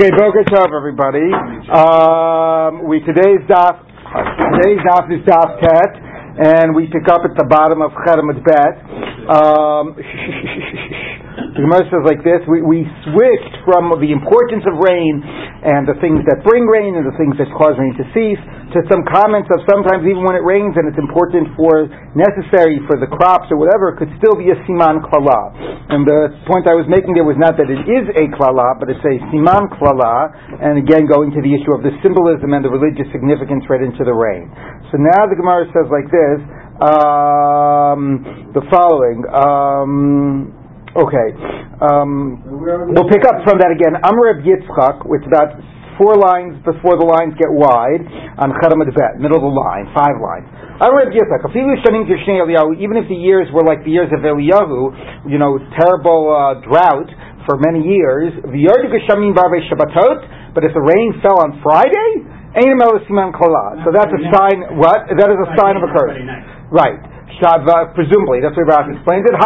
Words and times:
Okay, 0.00 0.16
Boker 0.16 0.44
Tov, 0.48 0.72
everybody. 0.72 1.28
Um, 1.68 2.88
we 2.88 3.00
today's 3.00 3.44
daf. 3.52 3.84
Today's 4.56 4.80
daf 4.80 5.12
is 5.12 5.20
daf 5.28 5.60
tet, 5.60 5.92
and 6.40 6.74
we 6.74 6.86
pick 6.86 7.06
up 7.12 7.20
at 7.28 7.36
the 7.36 7.44
bottom 7.44 7.82
of 7.82 7.90
Cheremet 8.00 8.40
Bet. 8.40 8.80
Um, 9.28 9.92
the 11.60 11.68
Gemara 11.68 11.84
says 11.92 12.04
like 12.08 12.24
this: 12.24 12.40
we, 12.48 12.64
we 12.64 12.88
switched 13.12 13.54
from 13.68 13.92
the 14.00 14.16
importance 14.16 14.64
of 14.64 14.80
rain 14.80 15.20
and 15.60 15.84
the 15.84 15.92
things 16.00 16.24
that 16.24 16.40
bring 16.40 16.64
rain 16.64 16.96
and 16.96 17.04
the 17.04 17.12
things 17.20 17.36
that 17.36 17.52
cause 17.52 17.76
rain 17.76 17.92
to 18.00 18.04
cease 18.16 18.40
to 18.72 18.80
some 18.88 19.04
comments 19.12 19.50
of 19.52 19.60
sometimes 19.68 20.06
even 20.08 20.24
when 20.24 20.38
it 20.38 20.40
rains 20.46 20.72
and 20.78 20.88
it's 20.88 20.96
important 20.96 21.52
for 21.58 21.90
necessary 22.16 22.80
for 22.88 22.96
the 22.96 23.10
crops 23.12 23.50
or 23.52 23.60
whatever, 23.60 23.92
it 23.92 24.00
could 24.00 24.08
still 24.16 24.32
be 24.40 24.48
a 24.48 24.56
siman 24.64 25.04
klala. 25.04 25.52
And 25.92 26.08
the 26.08 26.32
point 26.48 26.64
I 26.64 26.72
was 26.78 26.88
making 26.88 27.18
there 27.18 27.28
was 27.28 27.36
not 27.36 27.60
that 27.60 27.68
it 27.68 27.82
is 27.84 28.08
a 28.14 28.24
klala, 28.40 28.80
but 28.80 28.88
it's 28.88 29.04
a 29.04 29.16
siman 29.28 29.68
klala, 29.76 30.32
and 30.64 30.80
again 30.80 31.04
going 31.04 31.28
to 31.34 31.44
the 31.44 31.52
issue 31.52 31.76
of 31.76 31.84
the 31.84 31.92
symbolism 32.00 32.56
and 32.56 32.64
the 32.64 32.72
religious 32.72 33.10
significance 33.12 33.68
right 33.68 33.84
into 33.84 34.00
the 34.00 34.16
rain. 34.16 34.48
So 34.88 34.96
now 34.96 35.28
the 35.28 35.36
Gemara 35.36 35.68
says 35.76 35.92
like 35.92 36.08
this, 36.08 36.40
um, 36.80 38.54
the 38.56 38.64
following. 38.72 39.28
Um, 39.28 40.59
okay, 40.96 41.28
um, 41.82 42.42
we'll 42.94 43.08
pick 43.10 43.22
up 43.26 43.42
from 43.46 43.58
that 43.62 43.70
again. 43.70 43.94
Amr 44.02 44.30
of 44.34 44.42
Yitzchak, 44.42 45.06
it's 45.06 45.26
about 45.26 45.54
four 46.00 46.16
lines 46.16 46.56
before 46.64 46.96
the 46.96 47.04
lines 47.04 47.36
get 47.36 47.52
wide 47.52 48.00
on 48.40 48.56
Cheremet 48.56 48.88
Bet, 48.96 49.20
middle 49.20 49.36
of 49.36 49.44
the 49.44 49.52
line, 49.52 49.84
five 49.92 50.16
lines. 50.16 50.48
Amreb 50.80 51.12
Yitzchak, 51.12 51.44
even 51.52 52.96
if 52.96 53.04
the 53.12 53.20
years 53.20 53.52
were 53.52 53.60
like 53.60 53.84
the 53.84 53.92
years 53.92 54.08
of 54.16 54.24
Eliyahu, 54.24 55.28
you 55.28 55.36
know, 55.36 55.60
terrible 55.76 56.32
uh, 56.32 56.56
drought 56.64 57.12
for 57.44 57.60
many 57.60 57.84
years, 57.84 58.32
but 58.40 58.56
if 60.64 60.72
the 60.72 60.80
rain 60.80 61.12
fell 61.20 61.36
on 61.44 61.60
Friday, 61.60 62.24
so 62.50 63.86
that's 63.92 64.10
a 64.10 64.22
sign. 64.34 64.74
What? 64.74 65.06
That 65.06 65.30
is 65.30 65.38
a 65.38 65.54
sign 65.54 65.76
of 65.76 65.84
a 65.84 65.90
curse. 65.94 66.18
Right. 66.72 66.98
Shava, 67.38 67.94
presumably, 67.94 68.42
that's 68.42 68.58
the 68.58 68.66
Rashi 68.66 68.98
explains 68.98 69.22
it. 69.22 69.38
A 69.38 69.42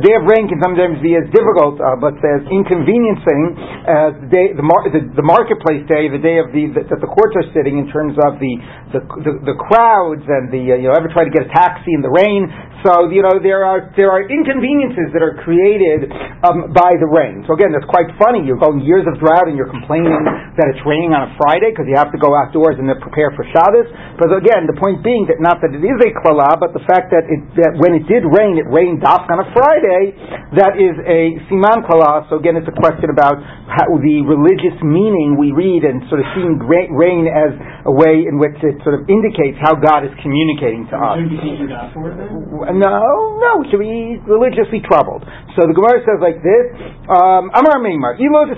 day 0.00 0.14
of 0.14 0.22
rain 0.30 0.46
can 0.46 0.62
sometimes 0.62 1.02
be 1.02 1.18
as 1.18 1.26
difficult, 1.34 1.82
uh, 1.82 1.98
but 1.98 2.14
as 2.22 2.46
inconveniencing 2.46 3.42
as 3.90 4.14
the 4.22 4.28
day, 4.30 4.54
the, 4.54 4.62
mar- 4.62 4.86
the, 4.86 5.02
the, 5.18 5.26
marketplace 5.26 5.82
day, 5.90 6.06
the 6.06 6.22
day 6.22 6.38
of 6.38 6.54
the, 6.54 6.70
the, 6.70 6.86
that 6.86 7.02
the 7.02 7.10
courts 7.10 7.34
are 7.34 7.42
sitting 7.50 7.82
in 7.82 7.90
terms 7.90 8.14
of 8.22 8.38
the, 8.38 8.54
the, 8.94 9.00
the, 9.26 9.32
the 9.52 9.56
crowds 9.58 10.22
and 10.28 10.52
the, 10.54 10.72
uh, 10.72 10.76
you 10.78 10.86
know, 10.86 10.94
ever 10.94 11.10
try 11.10 11.24
to 11.26 11.34
get 11.34 11.42
a 11.48 11.50
taxi 11.50 11.90
in 11.90 11.98
the 12.04 12.12
rain. 12.12 12.46
So, 12.82 13.06
you 13.14 13.22
know, 13.22 13.38
there 13.38 13.62
are, 13.62 13.94
there 13.94 14.10
are 14.10 14.26
inconveniences 14.26 15.14
that 15.14 15.22
are 15.22 15.38
created 15.46 16.10
um, 16.42 16.74
by 16.74 16.98
the 16.98 17.06
rain. 17.06 17.46
So 17.46 17.54
again, 17.54 17.70
that's 17.70 17.86
quite 17.86 18.10
funny. 18.18 18.42
You're 18.42 18.58
going 18.58 18.82
years 18.82 19.06
of 19.06 19.22
drought 19.22 19.46
and 19.46 19.54
you're 19.54 19.70
complaining 19.70 20.10
that 20.58 20.66
it's 20.66 20.82
raining 20.82 21.14
on 21.14 21.30
a 21.30 21.32
Friday 21.38 21.70
because 21.70 21.86
you 21.86 21.94
have 21.94 22.10
to 22.10 22.18
go 22.18 22.34
outdoors 22.34 22.82
and 22.82 22.90
prepare 22.98 23.30
for 23.38 23.46
Shabbos. 23.54 23.86
But 24.18 24.34
again, 24.34 24.66
the 24.66 24.74
point 24.74 25.06
being 25.06 25.30
that 25.30 25.38
not 25.38 25.62
that 25.62 25.70
it 25.70 25.80
is 25.80 25.98
a 26.02 26.10
klala, 26.26 26.58
but 26.58 26.74
the 26.74 26.82
fact 26.82 27.14
that, 27.14 27.22
it, 27.30 27.40
that 27.62 27.78
when 27.78 27.94
it 27.94 28.04
did 28.10 28.26
rain, 28.26 28.58
it 28.58 28.66
rained 28.66 29.06
off 29.06 29.30
on 29.30 29.38
a 29.38 29.46
Friday, 29.54 30.18
that 30.58 30.74
is 30.74 30.98
a 31.06 31.38
siman 31.46 31.86
klala. 31.86 32.26
So 32.28 32.42
again, 32.42 32.58
it's 32.58 32.68
a 32.68 32.74
question 32.74 33.14
about 33.14 33.38
how 33.70 33.86
the 34.02 34.26
religious 34.26 34.74
meaning 34.82 35.38
we 35.38 35.54
read 35.54 35.86
and 35.86 36.02
sort 36.10 36.18
of 36.18 36.26
seeing 36.34 36.58
rain 36.66 37.30
as 37.30 37.54
a 37.82 37.90
way 37.90 38.22
in 38.26 38.38
which 38.38 38.54
it 38.62 38.78
sort 38.86 38.94
of 38.94 39.10
indicates 39.10 39.58
how 39.58 39.74
God 39.74 40.06
is 40.06 40.14
communicating 40.22 40.86
to 40.90 40.96
us. 40.96 41.18
No, 42.78 42.98
no, 43.42 43.50
we 43.58 43.66
should 43.70 43.82
be 43.82 44.22
religiously 44.22 44.78
troubled. 44.86 45.26
So 45.58 45.66
the 45.66 45.74
Gemara 45.74 45.98
says 46.06 46.22
like 46.22 46.38
this: 46.40 46.66
um, 47.10 47.50
Amar 47.50 47.82
Meimar, 47.82 48.18
Ilo 48.22 48.46
but 48.46 48.56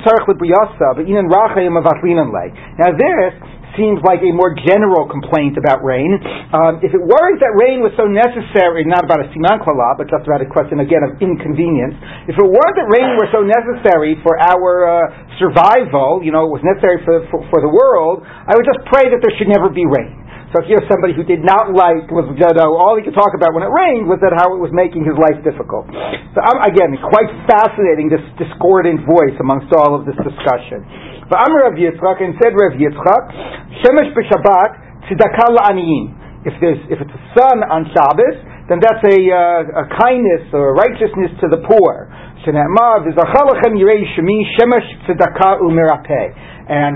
Now 2.77 2.91
this 2.93 3.33
seems 3.79 4.03
like 4.03 4.23
a 4.23 4.33
more 4.33 4.55
general 4.67 5.07
complaint 5.07 5.59
about 5.59 5.83
rain. 5.83 6.15
Um, 6.55 6.83
if 6.83 6.95
it 6.95 7.03
weren't 7.03 7.39
that 7.43 7.55
rain 7.55 7.83
was 7.83 7.95
so 7.95 8.07
necessary, 8.07 8.87
not 8.87 9.05
about 9.07 9.23
a 9.23 9.29
siman 9.35 9.63
klala, 9.63 9.99
but 9.99 10.11
just 10.11 10.25
about 10.27 10.43
a 10.43 10.49
question 10.49 10.81
again 10.83 11.03
of 11.07 11.19
inconvenience. 11.19 11.95
If 12.31 12.39
it 12.39 12.47
weren't 12.47 12.77
that 12.79 12.89
rain 12.91 13.19
were 13.19 13.31
so 13.35 13.43
necessary 13.43 14.19
for 14.23 14.39
our 14.39 14.71
uh, 14.87 14.95
survival, 15.39 16.23
you 16.23 16.31
know, 16.31 16.47
it 16.47 16.53
was 16.53 16.65
necessary 16.65 17.03
for, 17.03 17.27
for, 17.31 17.43
for 17.51 17.59
the 17.63 17.71
world, 17.71 18.23
I 18.25 18.55
would 18.55 18.67
just 18.67 18.83
pray 18.91 19.11
that 19.11 19.21
there 19.23 19.35
should 19.39 19.51
never 19.51 19.71
be 19.71 19.87
rain. 19.87 20.25
So 20.55 20.63
here's 20.63 20.87
somebody 20.87 21.19
who 21.19 21.27
did 21.27 21.43
not 21.43 21.75
like 21.75 22.07
was 22.15 22.31
you 22.31 22.39
know, 22.39 22.79
all 22.79 22.95
he 22.95 23.03
could 23.03 23.19
talk 23.19 23.35
about 23.35 23.59
when 23.59 23.67
it 23.67 23.75
rained 23.75 24.07
was 24.07 24.23
that 24.23 24.31
how 24.39 24.55
it 24.55 24.63
was 24.63 24.71
making 24.71 25.03
his 25.03 25.19
life 25.19 25.35
difficult. 25.43 25.91
So 25.91 26.39
um, 26.39 26.63
again, 26.63 26.95
quite 27.11 27.27
fascinating 27.51 28.07
this 28.07 28.23
discordant 28.39 29.03
voice 29.03 29.35
amongst 29.43 29.75
all 29.75 29.99
of 29.99 30.07
this 30.07 30.15
discussion. 30.15 30.87
I'm 31.33 31.57
Rav 31.57 31.73
Yitzchak 31.81 32.21
and 32.21 32.37
said 32.37 32.53
Rav 32.53 32.77
Yitzchak, 32.77 33.25
Shemesh 33.81 34.13
b'Shabbat 34.13 35.09
tzedakah 35.09 35.57
la'aniyim. 35.57 36.45
If 36.45 36.53
there's 36.61 36.77
if 36.93 37.01
it's 37.01 37.09
a 37.09 37.23
sun 37.33 37.65
on 37.65 37.89
Shabbos, 37.97 38.37
then 38.69 38.77
that's 38.77 39.01
a, 39.09 39.17
uh, 39.33 39.85
a 39.85 39.89
kindness 39.97 40.53
or 40.53 40.73
a 40.73 40.75
righteousness 40.77 41.33
to 41.41 41.49
the 41.49 41.65
poor. 41.65 42.13
And 42.45 42.61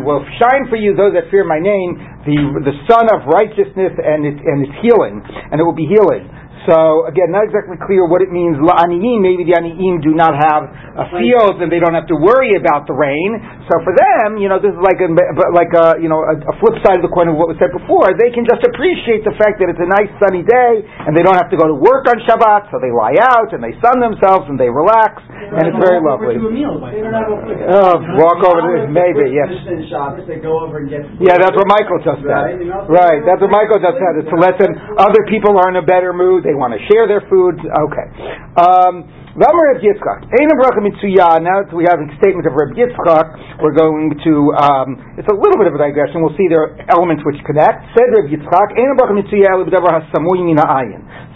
will 0.05 0.25
shine 0.37 0.69
for 0.69 0.77
you 0.77 0.93
those 0.93 1.17
that 1.17 1.33
fear 1.33 1.44
my 1.49 1.56
name, 1.56 1.97
the 2.28 2.37
the 2.69 2.77
sun 2.84 3.09
of 3.09 3.25
righteousness 3.33 3.97
and 3.97 4.28
its 4.28 4.41
and 4.44 4.69
its 4.69 4.77
healing, 4.84 5.25
and 5.25 5.56
it 5.56 5.65
will 5.65 5.72
be 5.72 5.88
healing. 5.88 6.28
So 6.67 7.07
again, 7.07 7.31
not 7.31 7.47
exactly 7.47 7.79
clear 7.87 8.09
what 8.09 8.25
it 8.25 8.33
means. 8.35 8.59
La'aniyim, 8.59 9.23
maybe 9.23 9.47
the 9.47 9.55
aniyim 9.55 10.03
do 10.03 10.17
not 10.17 10.35
have 10.35 10.67
uh, 10.67 11.03
a 11.03 11.07
field 11.15 11.63
and 11.63 11.71
they 11.71 11.79
don't 11.79 11.95
have 11.95 12.09
to 12.11 12.19
worry 12.19 12.59
about 12.59 12.89
the 12.91 12.97
rain. 12.97 13.39
So 13.71 13.79
for 13.85 13.93
them, 13.95 14.41
you 14.41 14.49
know, 14.51 14.59
this 14.59 14.75
is 14.75 14.83
like 14.83 14.99
a 14.99 15.09
like 15.55 15.71
a 15.77 16.01
you 16.03 16.09
know 16.11 16.25
a, 16.25 16.35
a 16.35 16.55
flip 16.59 16.81
side 16.83 16.99
of 16.99 17.05
the 17.07 17.13
coin 17.13 17.29
of 17.31 17.37
what 17.37 17.53
was 17.53 17.59
said 17.63 17.71
before. 17.71 18.11
They 18.17 18.33
can 18.35 18.49
just 18.49 18.65
appreciate 18.65 19.23
the 19.23 19.37
fact 19.37 19.61
that 19.63 19.69
it's 19.71 19.81
a 19.83 19.87
nice 19.89 20.11
sunny 20.19 20.43
day 20.43 20.73
and 21.07 21.13
they 21.15 21.23
don't 21.23 21.37
have 21.37 21.53
to 21.53 21.59
go 21.61 21.69
to 21.69 21.77
work 21.77 22.09
on 22.09 22.19
Shabbat, 22.25 22.73
so 22.73 22.81
they 22.81 22.91
lie 22.91 23.17
out 23.21 23.53
and 23.53 23.61
they 23.61 23.77
sun 23.85 24.01
themselves 24.01 24.49
and 24.49 24.57
they 24.59 24.69
relax, 24.73 25.21
and 25.29 25.69
it's 25.69 25.79
very 25.81 26.01
lovely. 26.03 26.37
Oh, 27.69 27.95
walk 28.17 28.41
over 28.49 28.61
to 28.65 28.89
oh, 28.89 28.91
maybe 28.91 29.31
yes. 29.37 29.49
Yeah, 31.21 31.37
that's 31.37 31.55
what 31.57 31.69
Michael 31.69 32.01
just 32.01 32.23
said. 32.25 32.65
Right, 32.89 33.21
that's 33.25 33.41
what 33.45 33.53
Michael 33.53 33.81
just 33.81 33.99
said. 34.01 34.13
It's 34.25 34.31
to 34.33 34.39
let 34.41 34.57
them 34.57 34.73
other 34.97 35.23
people 35.29 35.57
are 35.61 35.69
in 35.69 35.77
a 35.77 35.85
better 35.87 36.13
mood. 36.17 36.48
They 36.49 36.57
want 36.57 36.73
to 36.73 36.81
share 36.89 37.05
their 37.05 37.21
food. 37.29 37.61
Okay. 37.61 38.07
Um, 38.57 39.05
now 41.38 41.62
that 41.62 41.71
we 41.71 41.87
have 41.87 42.03
a 42.03 42.09
statement 42.19 42.43
of 42.50 42.59
Reb 42.59 42.75
Yitzchak, 42.75 43.26
we're 43.62 43.78
going 43.78 44.19
to, 44.26 44.34
um, 44.59 44.99
it's 45.15 45.31
a 45.31 45.37
little 45.38 45.54
bit 45.62 45.71
of 45.71 45.78
a 45.78 45.81
digression. 45.81 46.26
We'll 46.26 46.34
see 46.34 46.50
there 46.50 46.75
are 46.75 46.75
elements 46.91 47.22
which 47.22 47.38
connect. 47.47 47.87
Said 47.94 48.10
Reb 48.19 48.26
Yitzchak, 48.34 48.69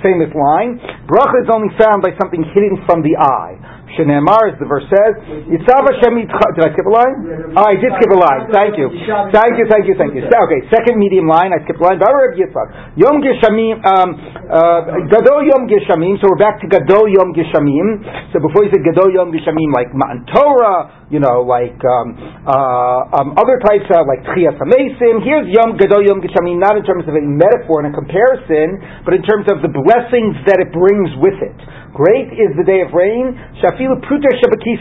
famous 0.02 0.34
line, 0.34 0.82
bracha 1.06 1.46
is 1.46 1.48
only 1.54 1.70
found 1.78 2.02
by 2.02 2.10
something 2.18 2.42
hidden 2.50 2.82
from 2.90 3.06
the 3.06 3.14
eye. 3.14 3.82
Shenemar, 3.96 4.48
as 4.48 4.56
the 4.56 4.64
verse 4.64 4.88
says, 4.88 5.12
Hashem 5.20 6.12
Did 6.24 6.64
I 6.64 6.70
skip 6.72 6.86
a 6.88 6.92
line? 6.92 7.16
Oh, 7.52 7.66
I 7.68 7.76
did 7.76 7.92
skip 8.00 8.08
a 8.08 8.18
line. 8.18 8.48
Thank 8.48 8.80
you. 8.80 8.88
Thank 9.32 9.60
you, 9.60 9.68
thank 9.68 9.84
you, 9.84 9.94
thank 10.00 10.16
you. 10.16 10.24
Okay, 10.24 10.60
second 10.72 10.96
medium 10.96 11.28
line, 11.28 11.52
I 11.52 11.60
skipped 11.64 11.80
a 11.80 11.84
line. 11.84 12.00
Reb 12.00 12.34
Yitzchak. 12.40 12.96
Yom 12.96 13.20
Geshamim, 13.20 13.84
um, 13.84 14.08
uh, 14.48 15.06
Gadol 15.12 15.44
Yom 15.44 15.68
Geshamim, 15.68 16.16
so 16.20 16.32
we're 16.32 16.40
back 16.40 16.60
to 16.64 16.66
Gadol 16.72 17.12
Yom 17.12 17.36
Geshamim. 17.36 17.91
So 18.32 18.40
before 18.40 18.64
you 18.64 18.70
said 18.72 18.84
Gadol 18.84 19.12
Yom 19.12 19.28
Geshamim, 19.32 19.70
like 19.72 19.92
Matan 19.92 20.24
Torah, 20.30 21.08
you 21.12 21.20
know, 21.20 21.44
like 21.44 21.76
um, 21.84 22.16
uh, 22.44 23.18
um, 23.20 23.28
other 23.36 23.60
types 23.60 23.88
of, 23.92 24.08
like 24.08 24.24
Tchias 24.32 24.56
HaMesim. 24.56 25.20
Here's 25.22 25.48
Yom 25.52 25.76
Gadol 25.76 26.04
Yom 26.08 26.24
Geshamim, 26.24 26.56
not 26.56 26.80
in 26.80 26.84
terms 26.88 27.04
of 27.04 27.14
a 27.14 27.22
metaphor 27.22 27.84
and 27.84 27.92
a 27.92 27.94
comparison, 27.94 28.80
but 29.04 29.12
in 29.12 29.22
terms 29.22 29.46
of 29.52 29.60
the 29.60 29.70
blessings 29.70 30.40
that 30.48 30.58
it 30.62 30.72
brings 30.72 31.12
with 31.20 31.36
it. 31.44 31.58
Great 31.92 32.32
is 32.32 32.56
the 32.56 32.64
day 32.64 32.80
of 32.80 32.96
rain. 32.96 33.36
Shafilu 33.60 34.00
pruter 34.08 34.32
shabakis 34.40 34.80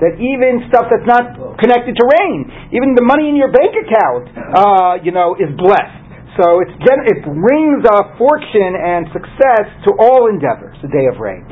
That 0.00 0.16
even 0.16 0.64
stuff 0.72 0.88
that's 0.88 1.04
not 1.04 1.36
connected 1.60 1.92
to 1.92 2.04
rain, 2.16 2.72
even 2.72 2.96
the 2.96 3.04
money 3.04 3.28
in 3.28 3.36
your 3.36 3.52
bank 3.52 3.76
account, 3.76 4.24
uh, 4.32 4.94
you 5.04 5.12
know, 5.12 5.36
is 5.36 5.52
blessed. 5.60 6.07
So 6.38 6.62
it's 6.62 6.70
it 6.70 7.26
brings 7.26 7.82
uh, 7.82 8.14
fortune 8.14 8.78
and 8.78 9.10
success 9.10 9.66
to 9.90 9.98
all 9.98 10.30
endeavors. 10.30 10.78
The 10.78 10.86
day 10.86 11.10
of 11.10 11.18
rain. 11.18 11.42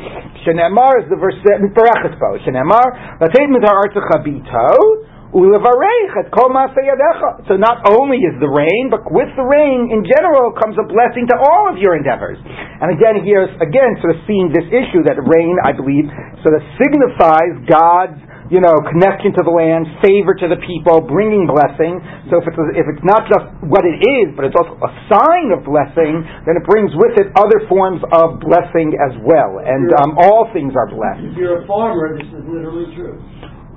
Shenemar 0.46 1.02
is 1.02 1.10
the 1.10 1.18
verse. 1.18 1.34
Shenemar. 1.42 2.86
So 7.50 7.58
not 7.58 7.82
only 7.90 8.18
is 8.22 8.38
the 8.38 8.46
rain, 8.46 8.86
but 8.94 9.02
with 9.10 9.28
the 9.34 9.42
rain 9.42 9.90
in 9.90 10.06
general 10.06 10.54
comes 10.54 10.78
a 10.78 10.86
blessing 10.86 11.26
to 11.28 11.36
all 11.36 11.66
of 11.66 11.82
your 11.82 11.98
endeavors. 11.98 12.38
And 12.46 12.94
again, 12.94 13.26
here's 13.26 13.50
again 13.58 13.98
sort 13.98 14.14
of 14.14 14.22
seeing 14.30 14.54
this 14.54 14.70
issue 14.70 15.02
that 15.10 15.18
rain, 15.18 15.58
I 15.66 15.74
believe, 15.74 16.06
sort 16.46 16.54
of 16.54 16.62
signifies 16.78 17.58
God's 17.66 18.22
you 18.48 18.62
know, 18.62 18.78
connection 18.87 19.34
to 19.34 19.43
the 19.43 19.50
land, 19.50 19.87
favor 20.02 20.34
to 20.38 20.46
the 20.46 20.60
people, 20.62 21.02
bringing 21.02 21.46
blessing. 21.50 21.98
So 22.31 22.38
if 22.38 22.46
it's, 22.46 22.58
if 22.78 22.87
it's 22.87 23.04
not 23.06 23.26
just 23.26 23.46
what 23.66 23.82
it 23.82 23.98
is, 24.22 24.34
but 24.38 24.46
it's 24.46 24.54
also 24.54 24.78
a 24.78 24.93
sign 25.10 25.50
of 25.50 25.66
blessing, 25.66 26.22
then 26.46 26.54
it 26.54 26.64
brings 26.66 26.94
with 26.94 27.19
it 27.19 27.34
other 27.34 27.66
forms 27.66 28.02
of 28.14 28.38
blessing 28.38 28.94
as 29.02 29.19
well. 29.26 29.58
And 29.62 29.90
um, 29.98 30.14
all 30.19 30.46
things 30.54 30.75
are 30.78 30.87
blessed. 30.87 31.34
If 31.34 31.38
you're 31.38 31.62
a 31.62 31.66
farmer, 31.66 32.14
this 32.14 32.28
is 32.31 32.44
literally 32.46 32.90
true. 32.94 33.19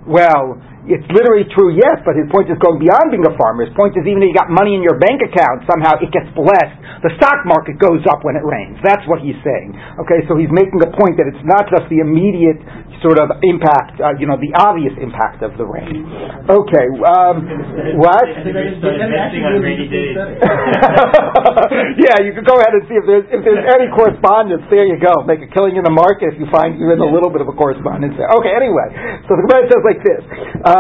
Well, 0.07 0.57
it's 0.89 1.06
literally 1.13 1.45
true, 1.53 1.69
yes, 1.77 2.01
but 2.01 2.18
his 2.18 2.25
point 2.33 2.50
is 2.50 2.57
going 2.57 2.81
beyond 2.81 3.13
being 3.13 3.21
a 3.21 3.38
farmer. 3.38 3.69
His 3.69 3.74
point 3.77 3.94
is 3.94 4.01
even 4.09 4.25
if 4.25 4.33
you 4.33 4.38
got 4.38 4.50
money 4.50 4.74
in 4.74 4.81
your 4.81 4.97
bank 4.97 5.21
account, 5.21 5.62
somehow 5.69 6.01
it 6.01 6.09
gets 6.09 6.25
blessed. 6.33 7.06
The 7.06 7.13
stock 7.21 7.45
market 7.45 7.77
goes 7.77 8.01
up 8.09 8.25
when 8.25 8.33
it 8.33 8.41
rains. 8.41 8.81
That's 8.81 9.06
what 9.06 9.21
he's 9.21 9.38
saying. 9.45 9.77
Okay, 10.01 10.25
so 10.25 10.33
he's 10.33 10.50
making 10.50 10.81
a 10.81 10.89
point 10.89 11.21
that 11.21 11.30
it's 11.30 11.45
not 11.45 11.69
just 11.69 11.86
the 11.94 12.01
immediate 12.01 12.57
sort 13.06 13.21
of 13.21 13.30
impact, 13.45 14.01
uh, 14.01 14.18
you 14.19 14.27
know, 14.27 14.36
the 14.36 14.51
obvious 14.59 14.91
impact 15.00 15.39
of 15.45 15.56
the 15.56 15.63
rain. 15.63 16.03
Okay, 16.50 16.88
um, 17.06 17.45
what? 18.01 18.25
yeah, 22.01 22.18
you 22.25 22.33
can 22.35 22.44
go 22.44 22.59
ahead 22.59 22.75
and 22.75 22.83
see 22.92 22.97
if 23.00 23.06
there's 23.07 23.24
if 23.31 23.39
there's 23.45 23.63
any 23.71 23.88
correspondence. 23.95 24.68
There 24.68 24.83
you 24.83 25.00
go. 25.00 25.24
Make 25.24 25.39
a 25.45 25.47
killing 25.53 25.77
in 25.80 25.85
the 25.88 25.94
market 25.94 26.35
if 26.35 26.39
you 26.42 26.50
find 26.51 26.75
even 26.75 27.00
a 27.00 27.07
little 27.07 27.31
bit 27.31 27.39
of 27.39 27.47
a 27.47 27.56
correspondence 27.56 28.19
there. 28.19 28.27
Okay, 28.42 28.51
anyway, 28.51 28.92
so 29.30 29.38
the 29.39 29.47
Gemara 29.47 29.63
says 29.71 29.83
like 29.88 30.01
this. 30.03 30.19
Um, 30.68 30.79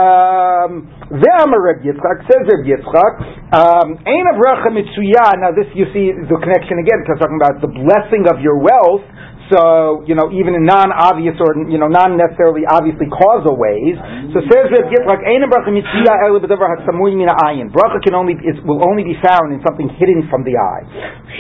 Reb 1.59 1.81
Yitzchak 1.85 2.25
says 2.27 2.43
Reb 2.47 2.65
Yitzchak, 2.65 3.13
um, 3.53 3.97
Ein 4.05 4.25
Avracha 4.33 4.69
Mitsuya. 4.73 5.37
Now 5.39 5.51
this 5.51 5.67
you 5.73 5.85
see 5.93 6.11
the 6.13 6.37
connection 6.41 6.79
again 6.79 7.01
because 7.05 7.19
talking 7.19 7.39
about 7.39 7.61
the 7.61 7.71
blessing 7.71 8.27
of 8.29 8.41
your 8.41 8.57
wealth. 8.59 9.05
So, 9.49 10.05
you 10.05 10.13
know, 10.13 10.29
even 10.29 10.53
in 10.53 10.61
non-obvious 10.61 11.33
or, 11.41 11.57
you 11.65 11.81
know, 11.81 11.89
non-necessarily 11.89 12.69
obviously 12.69 13.09
causal 13.09 13.57
ways. 13.57 13.97
So 14.29 14.45
says 14.45 14.69
Reb 14.69 14.93
Yitzchak, 14.93 15.25
Ein 15.25 15.41
Bracha 15.49 15.73
Mitzvah 15.73 16.29
El 16.29 16.37
B'Davar 16.37 16.77
HaSamui 16.77 17.17
Min 17.17 17.33
Ayin. 17.33 17.73
Bracha 17.73 17.97
can 18.05 18.13
only, 18.13 18.37
is, 18.45 18.61
will 18.61 18.85
only 18.85 19.01
be 19.01 19.17
found 19.25 19.49
in 19.49 19.57
something 19.65 19.89
hidden 19.97 20.29
from 20.29 20.45
the 20.45 20.53
eye. 20.53 20.85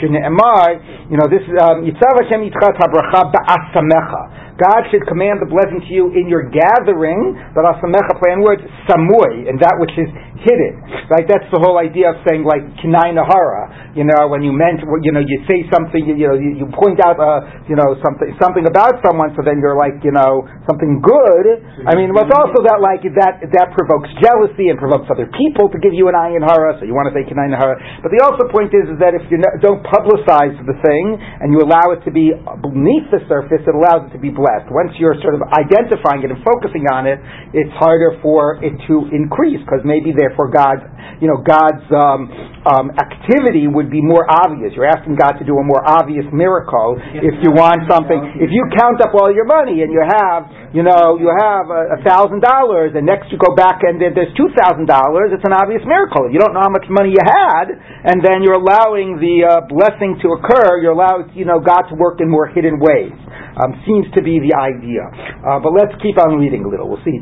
Shne'emar, 0.01 0.81
you 1.13 1.21
know, 1.21 1.29
this, 1.29 1.45
um, 1.61 1.85
Yitzav 1.85 2.17
Hashem 2.25 2.49
Yitzchak 2.49 2.81
HaBracha 2.81 3.29
Ba'asamecha. 3.29 4.48
God 4.59 4.91
should 4.91 5.07
command 5.07 5.39
the 5.39 5.47
blessing 5.47 5.79
to 5.79 5.91
you 5.91 6.11
in 6.11 6.27
your 6.27 6.51
gathering, 6.51 7.39
but 7.55 7.63
asamecha 7.63 8.19
play 8.19 8.35
on 8.35 8.43
words, 8.43 8.61
samui, 8.91 9.47
and 9.47 9.55
that 9.63 9.79
which 9.79 9.95
is 9.95 10.11
hidden. 10.45 10.79
Right? 11.09 11.25
That's 11.25 11.47
the 11.51 11.59
whole 11.59 11.77
idea 11.81 12.13
of 12.13 12.21
saying 12.27 12.45
like 12.45 12.63
kinai 12.79 13.15
nahara. 13.15 13.97
You 13.97 14.05
know, 14.05 14.29
when 14.29 14.45
you 14.45 14.53
meant, 14.53 14.85
you 15.01 15.11
know, 15.11 15.23
you 15.23 15.37
say 15.49 15.65
something, 15.73 16.05
you, 16.05 16.15
you 16.15 16.27
know, 16.29 16.37
you, 16.37 16.63
you 16.63 16.65
point 16.71 17.01
out, 17.01 17.17
uh, 17.17 17.65
you 17.65 17.75
know, 17.75 17.97
something, 18.05 18.29
something 18.37 18.69
about 18.69 19.01
someone, 19.01 19.33
so 19.33 19.41
then 19.41 19.59
you're 19.59 19.75
like, 19.75 19.97
you 20.05 20.13
know, 20.13 20.45
something 20.69 21.01
good. 21.01 21.45
I 21.89 21.97
mean, 21.97 22.13
but 22.13 22.29
also 22.29 22.61
that 22.69 22.79
like 22.79 23.01
that 23.17 23.41
that 23.41 23.67
provokes 23.73 24.09
jealousy 24.21 24.69
and 24.69 24.77
provokes 24.77 25.09
other 25.09 25.27
people 25.33 25.67
to 25.73 25.77
give 25.81 25.91
you 25.91 26.07
an 26.07 26.15
ayin 26.15 26.45
hara. 26.45 26.77
So 26.77 26.85
you 26.85 26.93
want 26.93 27.09
to 27.11 27.15
say 27.17 27.25
kinai 27.25 27.49
nahara. 27.49 27.75
But 28.05 28.13
the 28.13 28.21
also 28.21 28.45
point 28.53 28.71
is, 28.71 28.85
is 28.93 28.97
that 29.01 29.17
if 29.17 29.25
you 29.33 29.41
don't 29.59 29.81
publicize 29.83 30.55
the 30.63 30.77
thing 30.85 31.05
and 31.17 31.51
you 31.51 31.65
allow 31.65 31.91
it 31.91 32.05
to 32.05 32.11
be 32.13 32.31
beneath 32.61 33.09
the 33.09 33.25
surface, 33.25 33.65
it 33.65 33.75
allows 33.75 34.07
it 34.07 34.11
to 34.15 34.21
be 34.21 34.29
blessed. 34.29 34.69
Once 34.69 34.93
you're 35.01 35.17
sort 35.25 35.35
of 35.35 35.43
identifying 35.57 36.21
it 36.23 36.29
and 36.29 36.39
focusing 36.45 36.85
on 36.93 37.09
it, 37.09 37.17
it's 37.51 37.73
harder 37.75 38.15
for 38.21 38.61
it 38.61 38.73
to 38.87 39.09
increase 39.11 39.59
because 39.65 39.81
maybe 39.83 40.13
therefore 40.29 40.53
God's, 40.53 40.85
you 41.17 41.25
know, 41.25 41.41
God's 41.41 41.81
um, 41.89 42.29
um, 42.69 42.93
activity 42.93 43.65
would 43.65 43.89
be 43.89 43.99
more 43.99 44.29
obvious. 44.29 44.77
You're 44.77 44.87
asking 44.87 45.17
God 45.17 45.41
to 45.41 45.45
do 45.45 45.57
a 45.57 45.65
more 45.65 45.81
obvious 45.81 46.29
miracle 46.29 47.01
if 47.01 47.33
you 47.41 47.49
want 47.49 47.89
something. 47.89 48.37
If 48.37 48.53
you 48.53 48.61
count 48.77 49.01
up 49.01 49.17
all 49.17 49.33
your 49.33 49.49
money 49.49 49.81
and 49.81 49.89
you 49.89 50.05
have, 50.05 50.69
you 50.69 50.85
know, 50.85 51.17
you 51.17 51.33
have 51.33 51.65
a 51.73 51.97
thousand 52.05 52.45
dollars, 52.45 52.93
and 52.93 53.01
next 53.01 53.33
you 53.33 53.41
go 53.41 53.57
back 53.57 53.81
and 53.81 53.97
there's 53.97 54.29
two 54.37 54.53
thousand 54.53 54.85
dollars, 54.85 55.33
it's 55.33 55.41
an 55.41 55.55
obvious 55.55 55.81
miracle. 55.81 56.29
You 56.29 56.37
don't 56.37 56.53
know 56.53 56.61
how 56.61 56.69
much 56.69 56.85
money 56.93 57.09
you 57.17 57.23
had, 57.25 57.73
and 57.73 58.21
then 58.21 58.45
you're 58.45 58.61
allowing 58.61 59.17
the 59.17 59.49
uh, 59.49 59.51
blessing 59.65 60.21
to 60.21 60.37
occur. 60.37 60.77
You're 60.77 60.93
allowing, 60.93 61.33
you 61.33 61.49
know, 61.49 61.57
God 61.57 61.89
to 61.89 61.97
work 61.97 62.21
in 62.21 62.29
more 62.29 62.45
hidden 62.45 62.77
ways. 62.77 63.17
Um, 63.57 63.73
seems 63.87 64.05
to 64.13 64.21
be 64.21 64.37
the 64.43 64.53
idea. 64.53 65.01
Uh, 65.41 65.57
but 65.63 65.73
let's 65.73 65.93
keep 66.03 66.19
on 66.21 66.37
reading 66.37 66.63
a 66.63 66.69
little. 66.69 66.87
We'll 66.89 67.01
see. 67.01 67.17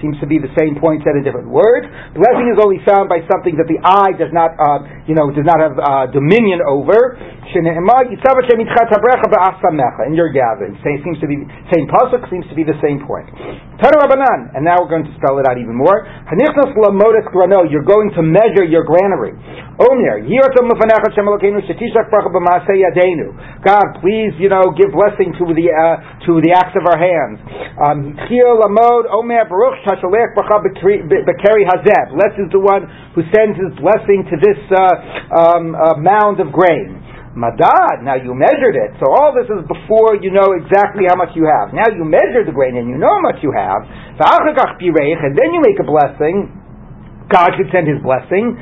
Seems 0.00 0.18
to 0.20 0.26
be 0.26 0.38
the 0.38 0.50
same 0.58 0.76
point 0.80 1.02
said 1.04 1.16
in 1.16 1.22
different 1.22 1.48
words. 1.52 1.86
Blessing 2.16 2.48
is 2.52 2.58
only 2.60 2.80
found 2.88 3.08
by 3.12 3.20
something 3.28 3.56
that 3.60 3.68
the 3.68 3.78
eye 3.84 4.12
does 4.16 4.32
not, 4.32 4.56
uh, 4.56 4.80
you 5.06 5.14
know, 5.14 5.28
does 5.30 5.44
not 5.46 5.60
have 5.60 5.76
uh, 5.76 6.06
dominion 6.12 6.60
over. 6.64 7.16
In 7.54 7.68
your 10.16 10.32
gathering, 10.32 10.74
same 10.82 10.98
seems 11.04 11.20
to 11.20 11.28
be 11.28 11.36
same 11.70 11.86
pasuk 11.86 12.24
seems 12.32 12.48
to 12.48 12.54
be 12.56 12.64
the 12.64 12.74
same 12.82 13.04
point. 13.06 13.28
And 14.56 14.64
now 14.64 14.80
we're 14.80 14.88
going 14.90 15.04
to 15.04 15.14
spell 15.20 15.38
it 15.38 15.46
out 15.46 15.58
even 15.60 15.76
more. 15.76 16.02
You're 17.68 17.84
going 17.86 18.10
to 18.16 18.22
measure 18.22 18.64
your 18.64 18.82
granary. 18.84 19.36
God, 23.66 23.98
please, 23.98 24.36
you 24.38 24.46
know, 24.46 24.70
give 24.76 24.94
blessing 24.94 25.34
to 25.34 25.44
the 25.50 25.66
uh, 25.72 25.96
to 26.30 26.38
the 26.38 26.54
acts 26.54 26.78
of 26.78 26.86
our 26.86 27.00
hands. 27.00 27.42
Um, 27.74 28.14
Blessed 32.14 32.38
is 32.38 32.50
the 32.54 32.62
one 32.62 32.86
who 33.18 33.26
sends 33.34 33.58
his 33.58 33.74
blessing 33.82 34.22
to 34.30 34.36
this 34.38 34.60
uh, 34.70 35.34
um, 35.34 35.74
uh, 35.74 35.98
mound 35.98 36.38
of 36.38 36.54
grain. 36.54 37.02
Madad, 37.34 38.06
now 38.06 38.14
you 38.14 38.30
measured 38.30 38.78
it. 38.78 38.94
So 39.02 39.10
all 39.10 39.34
this 39.34 39.50
is 39.50 39.66
before 39.66 40.14
you 40.22 40.30
know 40.30 40.54
exactly 40.54 41.10
how 41.10 41.18
much 41.18 41.34
you 41.34 41.42
have. 41.50 41.74
Now 41.74 41.90
you 41.90 42.06
measure 42.06 42.46
the 42.46 42.54
grain 42.54 42.78
and 42.78 42.86
you 42.86 42.94
know 42.94 43.10
how 43.10 43.26
much 43.26 43.42
you 43.42 43.50
have. 43.50 43.82
And 44.14 45.34
then 45.34 45.50
you 45.50 45.58
make 45.66 45.82
a 45.82 45.86
blessing. 45.86 46.46
God 47.26 47.50
should 47.58 47.74
send 47.74 47.90
his 47.90 47.98
blessing. 48.06 48.54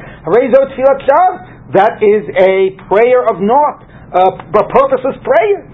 That 1.72 2.00
is 2.04 2.28
a 2.36 2.76
prayer 2.88 3.24
of 3.26 3.40
naught 3.40 3.92
uh, 4.12 4.28
a 4.28 4.64
purposeless 4.68 5.16
prayer. 5.24 5.64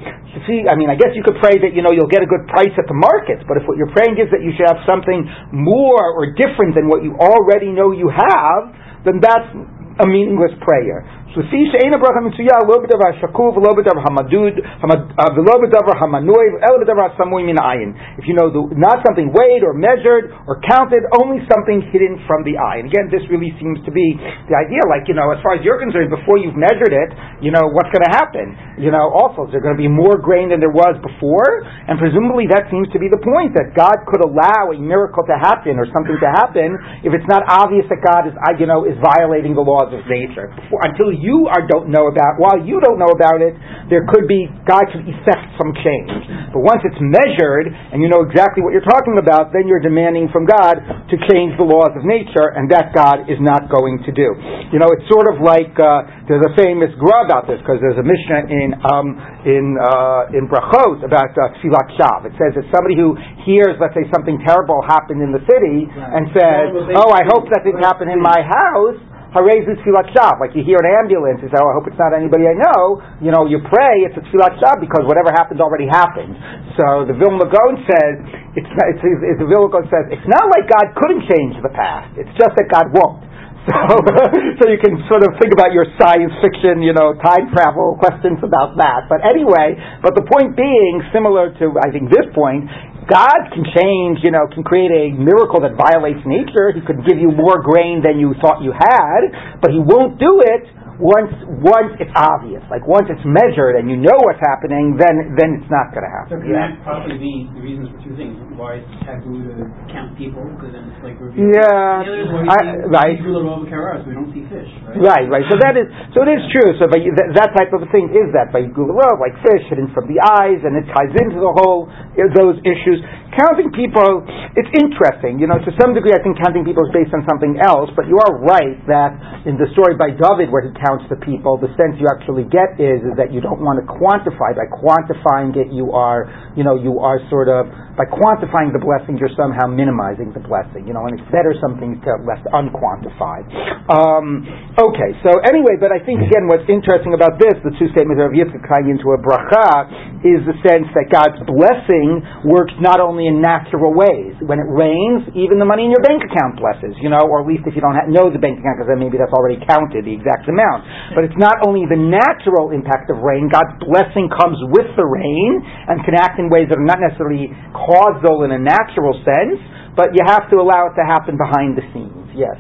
See, 0.47 0.71
I 0.71 0.79
mean, 0.79 0.87
I 0.87 0.95
guess 0.95 1.11
you 1.19 1.27
could 1.27 1.43
pray 1.43 1.59
that 1.59 1.75
you 1.75 1.83
know 1.83 1.91
you'll 1.91 2.11
get 2.11 2.23
a 2.23 2.31
good 2.31 2.47
price 2.47 2.71
at 2.79 2.87
the 2.87 2.95
markets, 2.95 3.43
but 3.51 3.59
if 3.59 3.67
what 3.67 3.75
you're 3.75 3.91
praying 3.91 4.15
is 4.15 4.31
that 4.31 4.47
you 4.47 4.55
should 4.55 4.71
have 4.71 4.79
something 4.87 5.27
more 5.51 6.15
or 6.15 6.31
different 6.39 6.79
than 6.79 6.87
what 6.87 7.03
you 7.03 7.19
already 7.19 7.75
know 7.75 7.91
you 7.91 8.07
have, 8.07 8.71
then 9.03 9.19
that's 9.19 9.51
a 9.99 10.07
meaningless 10.07 10.55
prayer. 10.63 11.03
See 11.39 11.71
she'ein 11.71 11.95
bracha 11.95 12.19
mitzuya 12.19 12.67
lo 12.67 12.83
b'davar 12.83 13.15
shakuv 13.23 13.55
lo 13.63 13.71
b'davar 13.79 14.03
hamadud 14.03 14.59
v'lo 14.59 15.55
uh, 15.55 15.63
b'davar 15.63 15.95
hamanui 16.03 16.59
el 16.67 16.83
b'davar 16.83 17.15
samui 17.15 17.47
min 17.47 17.55
ayin. 17.55 17.95
If 18.19 18.27
you 18.27 18.35
know 18.35 18.51
the, 18.51 18.75
not 18.75 19.07
something 19.07 19.31
weighed 19.31 19.63
or 19.63 19.71
measured 19.71 20.35
or 20.51 20.59
counted, 20.67 21.07
only 21.23 21.39
something 21.47 21.87
hidden 21.95 22.19
from 22.27 22.43
the 22.43 22.59
eye. 22.59 22.83
And 22.83 22.91
again, 22.91 23.07
this 23.07 23.23
really 23.31 23.55
seems 23.63 23.79
to 23.87 23.95
be 23.95 24.19
the 24.51 24.57
idea. 24.59 24.83
Like 24.91 25.07
you 25.07 25.15
know, 25.15 25.31
as 25.31 25.39
far 25.39 25.55
as 25.55 25.63
you're 25.63 25.79
concerned, 25.79 26.11
before 26.11 26.43
you've 26.43 26.59
measured 26.59 26.91
it, 26.91 27.11
you 27.39 27.55
know 27.55 27.71
what's 27.71 27.95
going 27.95 28.09
to 28.09 28.15
happen. 28.19 28.59
You 28.83 28.91
know, 28.91 29.13
also 29.15 29.47
is 29.47 29.55
there 29.55 29.63
going 29.63 29.79
to 29.79 29.83
be 29.83 29.91
more 29.91 30.19
grain 30.19 30.51
than 30.51 30.59
there 30.59 30.75
was 30.75 30.99
before? 30.99 31.63
And 31.87 32.03
presumably 32.03 32.51
that 32.51 32.67
seems 32.73 32.91
to 32.91 32.99
be 32.99 33.13
the 33.13 33.21
point 33.21 33.55
that 33.55 33.79
God 33.79 34.01
could 34.09 34.25
allow 34.25 34.73
a 34.73 34.79
miracle 34.81 35.23
to 35.29 35.37
happen 35.39 35.79
or 35.79 35.87
something 35.93 36.19
to 36.19 36.31
happen 36.35 36.75
if 37.05 37.15
it's 37.15 37.29
not 37.29 37.45
obvious 37.47 37.85
that 37.93 38.01
God 38.01 38.27
is 38.27 38.35
uh, 38.35 38.57
you 38.57 38.67
know 38.67 38.89
is 38.89 38.97
violating 38.99 39.53
the 39.53 39.63
laws 39.63 39.93
of 39.93 40.01
nature 40.09 40.49
before, 40.57 40.81
until 40.89 41.13
you 41.13 41.28
are 41.53 41.67
don't 41.69 41.93
know 41.93 42.09
about, 42.09 42.41
while 42.41 42.57
you 42.63 42.81
don't 42.81 42.97
know 42.97 43.13
about 43.13 43.45
it, 43.45 43.53
there 43.93 44.09
could 44.09 44.25
be, 44.25 44.49
God 44.65 44.89
could 44.89 45.05
effect 45.05 45.45
some 45.61 45.73
change. 45.85 46.13
But 46.53 46.65
once 46.65 46.81
it's 46.85 47.01
measured 47.01 47.69
and 47.69 48.01
you 48.01 48.09
know 48.09 48.25
exactly 48.25 48.65
what 48.65 48.73
you're 48.73 48.89
talking 48.89 49.21
about, 49.21 49.53
then 49.53 49.69
you're 49.69 49.85
demanding 49.85 50.33
from 50.33 50.49
God 50.49 50.81
to 50.81 51.17
change 51.29 51.57
the 51.57 51.65
laws 51.65 51.93
of 51.97 52.05
nature, 52.05 52.53
and 52.57 52.69
that 52.73 52.93
God 52.93 53.29
is 53.29 53.41
not 53.41 53.69
going 53.73 54.01
to 54.05 54.13
do. 54.13 54.29
You 54.73 54.79
know, 54.81 54.89
it's 54.93 55.09
sort 55.09 55.29
of 55.29 55.41
like, 55.41 55.73
uh, 55.77 56.29
there's 56.29 56.45
a 56.45 56.53
famous 56.57 56.93
gra 57.01 57.25
about 57.25 57.49
this, 57.49 57.61
because 57.65 57.81
there's 57.81 58.01
a 58.01 58.05
Mishnah 58.05 58.49
in, 58.49 58.69
um, 58.85 59.07
in, 59.49 59.65
uh, 59.81 60.37
in 60.37 60.45
Brachot 60.49 61.05
about 61.05 61.33
uh, 61.33 61.57
Tfilat 61.61 61.89
Shav. 61.97 62.29
It 62.29 62.37
says 62.37 62.53
that 62.61 62.69
somebody 62.73 62.97
who 62.97 63.17
hears, 63.49 63.81
let's 63.81 63.97
say, 63.97 64.05
something 64.13 64.37
terrible 64.45 64.85
happened 64.85 65.25
in 65.25 65.33
the 65.33 65.41
city 65.49 65.89
and 65.89 66.29
says, 66.37 66.93
oh, 66.97 67.09
I 67.13 67.25
hope 67.29 67.49
that 67.53 67.65
didn't 67.65 67.85
happen 67.85 68.13
in 68.13 68.21
my 68.21 68.41
house, 68.45 69.01
Harezu 69.37 69.77
Tfilat 69.85 70.09
Shav. 70.17 70.41
Like 70.41 70.57
you 70.57 70.65
hear 70.65 70.81
an 70.81 70.89
ambulance, 71.05 71.45
you 71.45 71.53
say, 71.53 71.61
oh, 71.61 71.69
I 71.69 71.75
hope 71.77 71.85
it's 71.85 72.01
not 72.01 72.17
anybody 72.17 72.49
I 72.49 72.57
know. 72.57 73.03
You 73.21 73.29
know, 73.29 73.45
you 73.45 73.61
pray, 73.69 74.09
it's 74.09 74.17
a 74.17 74.25
Tfilat 74.33 74.57
Shav 74.57 74.81
because 74.81 75.05
whatever 75.05 75.29
happened 75.33 75.61
already 75.61 75.85
happened. 75.85 76.33
So 76.81 77.05
the 77.05 77.17
Vilna 77.17 77.45
Gaon 77.45 77.75
says, 77.85 78.15
it's, 78.57 78.71
it's, 78.73 79.03
it's, 79.05 79.41
the 79.41 79.49
Vilna 79.49 79.69
Gaon 79.69 79.85
says, 79.93 80.09
it's 80.09 80.29
not 80.29 80.49
like 80.49 80.65
God 80.65 80.97
couldn't 80.97 81.29
change 81.29 81.61
the 81.61 81.73
past. 81.73 82.17
It's 82.17 82.33
just 82.41 82.57
that 82.57 82.69
God 82.73 82.89
won't. 82.93 83.29
So, 83.69 84.65
so 84.65 84.65
you 84.73 84.81
can 84.81 84.97
sort 85.13 85.21
of 85.29 85.37
think 85.37 85.53
about 85.53 85.77
your 85.77 85.85
science 86.01 86.33
fiction, 86.41 86.81
you 86.81 86.97
know, 86.97 87.13
time 87.21 87.53
travel 87.53 88.01
questions 88.01 88.41
about 88.41 88.81
that. 88.81 89.13
But 89.13 89.21
anyway, 89.29 89.77
but 90.01 90.17
the 90.17 90.25
point 90.25 90.57
being, 90.57 91.05
similar 91.13 91.53
to 91.53 91.77
I 91.77 91.93
think 91.93 92.09
this 92.09 92.25
point, 92.33 92.65
God 93.09 93.41
can 93.57 93.65
change, 93.73 94.21
you 94.23 94.31
know, 94.31 94.45
can 94.53 94.63
create 94.63 94.93
a 94.93 95.17
miracle 95.17 95.65
that 95.65 95.81
violates 95.81 96.21
nature. 96.29 96.77
He 96.77 96.85
could 96.85 97.01
give 97.09 97.17
you 97.17 97.33
more 97.33 97.57
grain 97.65 98.05
than 98.05 98.21
you 98.21 98.37
thought 98.45 98.61
you 98.61 98.77
had, 98.77 99.59
but 99.65 99.73
He 99.73 99.81
won't 99.81 100.21
do 100.21 100.45
it 100.45 100.69
once 100.99 101.31
once 101.63 101.95
it's 102.03 102.13
obvious, 102.19 102.59
like 102.75 102.83
once 102.83 103.07
it's 103.07 103.23
measured 103.23 103.79
and 103.79 103.87
you 103.87 103.95
know 103.95 104.19
what's 104.27 104.43
happening, 104.43 104.99
then 104.99 105.39
then 105.39 105.63
it's 105.63 105.71
not 105.71 105.95
going 105.95 106.03
to 106.03 106.11
happen. 106.11 106.31
So 106.35 106.39
can 106.43 106.51
yeah. 106.51 106.75
that 106.75 106.83
possibly 106.83 107.19
be 107.23 107.47
the 107.55 107.63
reasons 107.63 107.87
for 107.95 107.99
two 108.03 108.15
things? 108.19 108.35
Why 108.59 108.83
it's 108.83 108.91
taboo 109.07 109.47
to 109.47 109.63
count 109.95 110.19
people 110.19 110.43
because 110.59 110.75
then 110.75 110.91
it's 110.91 111.03
like 111.07 111.15
revealed. 111.23 111.55
Yeah, 111.55 112.03
I, 112.51 112.91
right. 112.91 113.15
We 113.15 114.19
don't 114.19 114.35
see 114.35 114.43
fish. 114.51 114.67
Right, 114.99 115.31
right. 115.31 115.39
right. 115.39 115.47
So 115.47 115.55
that 115.63 115.79
is 115.79 115.87
so 116.11 116.27
it 116.27 116.31
is 116.35 116.43
true. 116.51 116.75
So 116.83 116.91
but 116.91 116.99
that, 116.99 117.29
that 117.47 117.51
type 117.55 117.71
of 117.71 117.87
thing 117.95 118.11
is 118.11 118.35
that 118.35 118.51
by 118.51 118.67
Gularov, 118.67 119.23
like 119.23 119.39
fish 119.47 119.63
hidden 119.71 119.95
from 119.95 120.11
the 120.11 120.19
eyes, 120.19 120.59
and 120.67 120.75
it 120.75 120.91
ties 120.91 121.15
into 121.15 121.39
the 121.39 121.55
whole 121.63 121.87
those 122.35 122.59
issues. 122.67 122.99
Counting 123.39 123.71
people, 123.71 124.27
it's 124.59 124.73
interesting. 124.75 125.39
You 125.39 125.47
know, 125.47 125.63
to 125.63 125.71
some 125.79 125.95
degree, 125.95 126.11
I 126.11 126.19
think 126.19 126.43
counting 126.43 126.67
people 126.67 126.83
is 126.83 126.91
based 126.91 127.15
on 127.15 127.23
something 127.23 127.55
else. 127.63 127.87
But 127.95 128.11
you 128.11 128.19
are 128.19 128.35
right 128.43 128.75
that 128.91 129.47
in 129.47 129.55
the 129.55 129.71
story 129.79 129.95
by 129.95 130.11
David, 130.11 130.51
where 130.51 130.67
he 130.67 130.75
counts 130.75 131.07
the 131.07 131.23
people, 131.23 131.55
the 131.55 131.71
sense 131.79 131.95
you 132.03 132.11
actually 132.11 132.51
get 132.51 132.75
is 132.83 132.99
is 133.07 133.15
that 133.15 133.31
you 133.31 133.39
don't 133.39 133.63
want 133.63 133.79
to 133.79 133.87
quantify. 133.87 134.59
By 134.59 134.67
quantifying 134.67 135.55
it, 135.55 135.71
you 135.71 135.95
are, 135.95 136.27
you 136.59 136.67
know, 136.67 136.75
you 136.75 136.99
are 136.99 137.23
sort 137.31 137.47
of 137.47 137.71
by 137.95 138.11
quantifying 138.11 138.75
the 138.75 138.83
blessings, 138.83 139.23
you're 139.23 139.35
somehow 139.39 139.71
minimizing 139.71 140.35
the 140.35 140.43
blessing. 140.43 140.91
You 140.91 140.95
know, 140.99 141.07
and 141.07 141.15
it's 141.15 141.29
better 141.31 141.55
something 141.63 142.03
to 142.03 142.11
left 142.27 142.43
unquantified. 142.51 143.47
Um, 143.87 144.43
okay, 144.83 145.15
so 145.23 145.39
anyway, 145.47 145.79
but 145.79 145.95
I 145.95 146.03
think 146.03 146.27
again, 146.27 146.51
what's 146.51 146.67
interesting 146.67 147.15
about 147.15 147.39
this, 147.39 147.55
the 147.63 147.71
two 147.79 147.87
statements 147.95 148.19
of 148.19 148.35
Yitzchak 148.35 148.67
tying 148.67 148.91
into 148.91 149.15
a 149.15 149.19
bracha, 149.23 150.27
is 150.27 150.43
the 150.43 150.59
sense 150.67 150.91
that 150.99 151.07
God's 151.07 151.39
blessing 151.47 152.19
works 152.43 152.75
not 152.83 152.99
only 152.99 153.28
in 153.29 153.45
natural 153.45 153.93
ways. 153.93 154.33
When 154.41 154.57
it 154.57 154.69
rains, 154.73 155.29
even 155.37 155.61
the 155.61 155.69
money 155.69 155.85
in 155.85 155.93
your 155.93 156.01
bank 156.01 156.25
account 156.25 156.57
blesses, 156.57 156.97
you 157.05 157.13
know, 157.13 157.29
or 157.29 157.45
at 157.45 157.47
least 157.47 157.69
if 157.69 157.77
you 157.77 157.85
don't 157.85 157.93
know 158.09 158.33
the 158.33 158.41
bank 158.41 158.57
account, 158.65 158.81
because 158.81 158.89
then 158.89 158.97
maybe 158.97 159.21
that's 159.21 159.37
already 159.37 159.61
counted, 159.69 160.09
the 160.09 160.17
exact 160.17 160.49
amount. 160.49 160.89
But 161.13 161.29
it's 161.29 161.37
not 161.37 161.61
only 161.69 161.85
the 161.85 162.01
natural 162.01 162.73
impact 162.73 163.13
of 163.13 163.21
rain, 163.21 163.53
God's 163.53 163.77
blessing 163.85 164.33
comes 164.33 164.57
with 164.73 164.89
the 164.97 165.05
rain 165.05 165.61
and 165.93 166.01
can 166.09 166.17
act 166.17 166.41
in 166.41 166.49
ways 166.49 166.73
that 166.73 166.81
are 166.81 166.89
not 166.89 167.05
necessarily 167.05 167.53
causal 167.77 168.49
in 168.49 168.57
a 168.57 168.61
natural 168.61 169.13
sense, 169.21 169.61
but 169.93 170.17
you 170.17 170.25
have 170.25 170.49
to 170.49 170.57
allow 170.57 170.89
it 170.89 170.97
to 170.97 171.05
happen 171.05 171.37
behind 171.37 171.77
the 171.77 171.85
scenes. 171.93 172.33
Yes. 172.33 172.57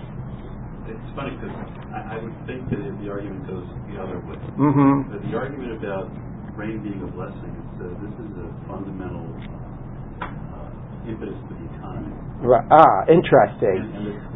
It's 0.84 1.08
funny 1.16 1.32
because 1.40 1.56
I, 1.96 2.14
I 2.14 2.16
would 2.20 2.36
think 2.44 2.68
that 2.68 2.84
if 2.84 2.94
the 3.00 3.08
argument 3.08 3.48
goes 3.48 3.64
the 3.88 3.96
other 3.96 4.20
way, 4.20 4.36
mm-hmm. 4.60 5.16
that 5.16 5.22
the 5.24 5.32
argument 5.32 5.80
about 5.80 6.12
rain 6.58 6.82
being 6.82 7.00
a 7.00 7.10
blessing 7.14 7.54
is 7.54 7.68
that 7.78 7.94
this 8.02 8.14
is 8.18 8.32
a 8.42 8.48
fundamental 8.66 9.22
impetus 11.08 11.34
to 11.48 11.52
the 11.56 11.66
economy. 11.74 12.12
Right. 12.38 12.62
Ah, 12.70 13.02
interesting. 13.10 13.82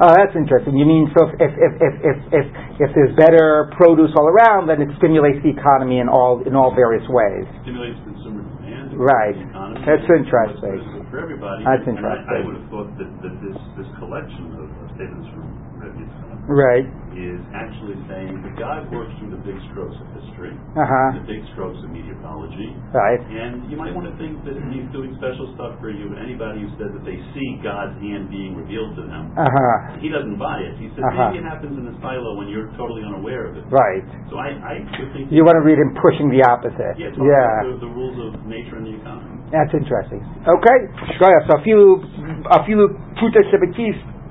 Oh, 0.02 0.10
that's 0.10 0.34
interesting. 0.34 0.74
You 0.74 0.88
mean 0.88 1.06
so 1.14 1.30
if 1.30 1.38
if, 1.38 1.54
if, 1.54 1.72
if, 1.78 1.94
if, 2.02 2.18
if, 2.34 2.46
if 2.82 2.90
there's 2.98 3.14
better 3.14 3.70
produce 3.78 4.10
all 4.18 4.26
around, 4.26 4.66
then 4.66 4.82
it 4.82 4.90
stimulates 4.98 5.38
the 5.46 5.54
economy 5.54 6.02
in 6.02 6.10
all 6.10 6.42
in 6.42 6.58
all 6.58 6.74
various 6.74 7.06
ways. 7.06 7.46
It 7.46 7.62
stimulates 7.62 8.00
consumer 8.02 8.42
demand. 8.42 8.98
Right. 8.98 9.38
economy. 9.38 9.86
That's 9.86 10.08
interesting. 10.10 11.06
For 11.14 11.22
everybody. 11.22 11.62
That's 11.62 11.86
and 11.86 11.94
interesting. 11.94 12.26
I, 12.26 12.42
I, 12.42 12.46
would 12.46 12.58
have 12.58 12.68
thought 12.74 12.90
that, 12.98 13.10
that 13.22 13.34
this 13.38 13.58
this 13.78 13.90
collection 14.02 14.50
of, 14.58 14.66
of 14.66 14.86
statements 14.98 15.28
from 15.30 15.46
Rebbe 15.78 16.02
right 16.50 16.86
is 17.14 17.38
actually 17.54 17.94
saying 18.10 18.40
that 18.42 18.58
God 18.58 18.90
works 18.90 19.12
through 19.20 19.30
the 19.30 19.42
big 19.46 19.56
strokes 19.70 19.94
of 19.94 20.08
uh-huh. 20.50 21.20
the 21.20 21.26
big 21.28 21.44
strokes 21.54 21.78
of 21.84 21.92
meteorology. 21.94 22.75
Right. 22.90 23.22
And 23.22 23.70
you 23.70 23.78
might 23.78 23.94
want 23.94 24.11
to 24.11 24.14
think 24.18 24.42
that 24.42 24.58
He's 24.75 24.88
doing 24.90 25.14
special 25.22 25.54
stuff 25.54 25.78
for 25.78 25.94
you, 25.94 26.11
and 26.11 26.18
anybody 26.18 26.66
who 26.66 26.70
says 26.80 26.90
that 26.90 27.04
they 27.06 27.20
see 27.37 27.62
God's 27.62 27.94
hand 28.02 28.32
being 28.32 28.58
revealed 28.58 28.99
to 28.99 29.04
them, 29.06 29.30
uh-huh. 29.38 30.02
he 30.02 30.11
doesn't 30.11 30.40
buy 30.40 30.64
it. 30.64 30.75
He 30.80 30.90
says 30.96 31.04
uh-huh. 31.04 31.30
maybe 31.30 31.44
it 31.44 31.46
happens 31.46 31.78
in 31.78 31.84
the 31.87 31.94
silo 32.02 32.34
when 32.40 32.50
you're 32.50 32.72
totally 32.75 33.06
unaware 33.06 33.52
of 33.52 33.61
it. 33.61 33.64
Right. 33.70 34.02
So 34.32 34.40
I, 34.40 34.56
I 34.58 34.75
would 34.82 35.12
think 35.14 35.30
you 35.30 35.44
want 35.46 35.61
to 35.61 35.64
read 35.64 35.78
him 35.78 35.94
pushing 36.00 36.32
the 36.32 36.42
opposite. 36.42 36.96
Yeah. 36.96 37.12
yeah. 37.14 37.68
The, 37.68 37.84
the, 37.84 37.92
rules 37.92 38.16
of 38.18 38.42
nature 38.49 38.80
and 38.80 38.88
the 38.88 38.96
economy. 38.96 39.44
That's 39.52 39.70
interesting. 39.76 40.25
Okay. 40.49 40.78
So 41.20 41.28
a 41.28 41.61
few 41.61 42.00
a 42.49 42.64
few 42.64 42.88
pute 43.20 43.37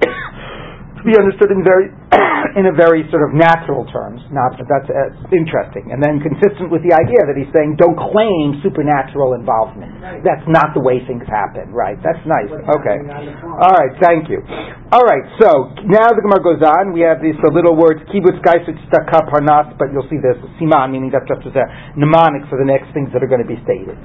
to 0.02 1.02
be 1.06 1.14
understood 1.14 1.54
in 1.54 1.62
very 1.62 1.94
in 2.60 2.68
a 2.68 2.76
very 2.76 3.08
sort 3.08 3.24
of 3.24 3.32
natural 3.32 3.88
terms. 3.88 4.20
Not 4.32 4.60
that's 4.60 4.90
uh, 4.92 5.16
interesting, 5.32 5.96
and 5.96 6.04
then 6.04 6.20
consistent 6.20 6.68
with 6.68 6.84
the 6.84 6.92
idea 6.92 7.24
that 7.24 7.40
he's 7.40 7.48
saying 7.56 7.80
don't 7.80 7.96
claim 7.96 8.60
supernatural 8.60 9.40
involvement. 9.40 9.96
Right. 10.04 10.20
That's 10.20 10.44
not 10.52 10.76
the 10.76 10.84
way 10.84 11.00
things 11.08 11.24
happen. 11.24 11.72
Right? 11.72 11.96
That's 12.04 12.20
nice. 12.28 12.52
Okay. 12.52 12.98
All 13.48 13.76
right. 13.76 13.94
Thank 14.04 14.28
you. 14.28 14.44
All 14.92 15.08
right. 15.08 15.24
So 15.40 15.72
now 15.88 16.12
the 16.12 16.20
Gemara 16.20 16.44
goes 16.44 16.60
on. 16.60 16.92
We 16.92 17.08
have 17.08 17.24
these 17.24 17.40
little 17.40 17.80
words 17.80 18.04
kibbutz 18.12 18.44
gaisut 18.44 18.76
stakap 18.92 19.32
harnas, 19.32 19.72
but 19.80 19.96
you'll 19.96 20.08
see 20.12 20.20
this 20.20 20.36
siman, 20.60 20.92
meaning 20.92 21.16
that's 21.16 21.28
just 21.32 21.48
as 21.48 21.56
a 21.56 21.66
mnemonic 21.96 22.44
for 22.52 22.60
the 22.60 22.68
next 22.68 22.92
things 22.92 23.08
that 23.16 23.24
are 23.24 23.32
going 23.32 23.44
to 23.44 23.48
be 23.48 23.60
stated. 23.64 23.96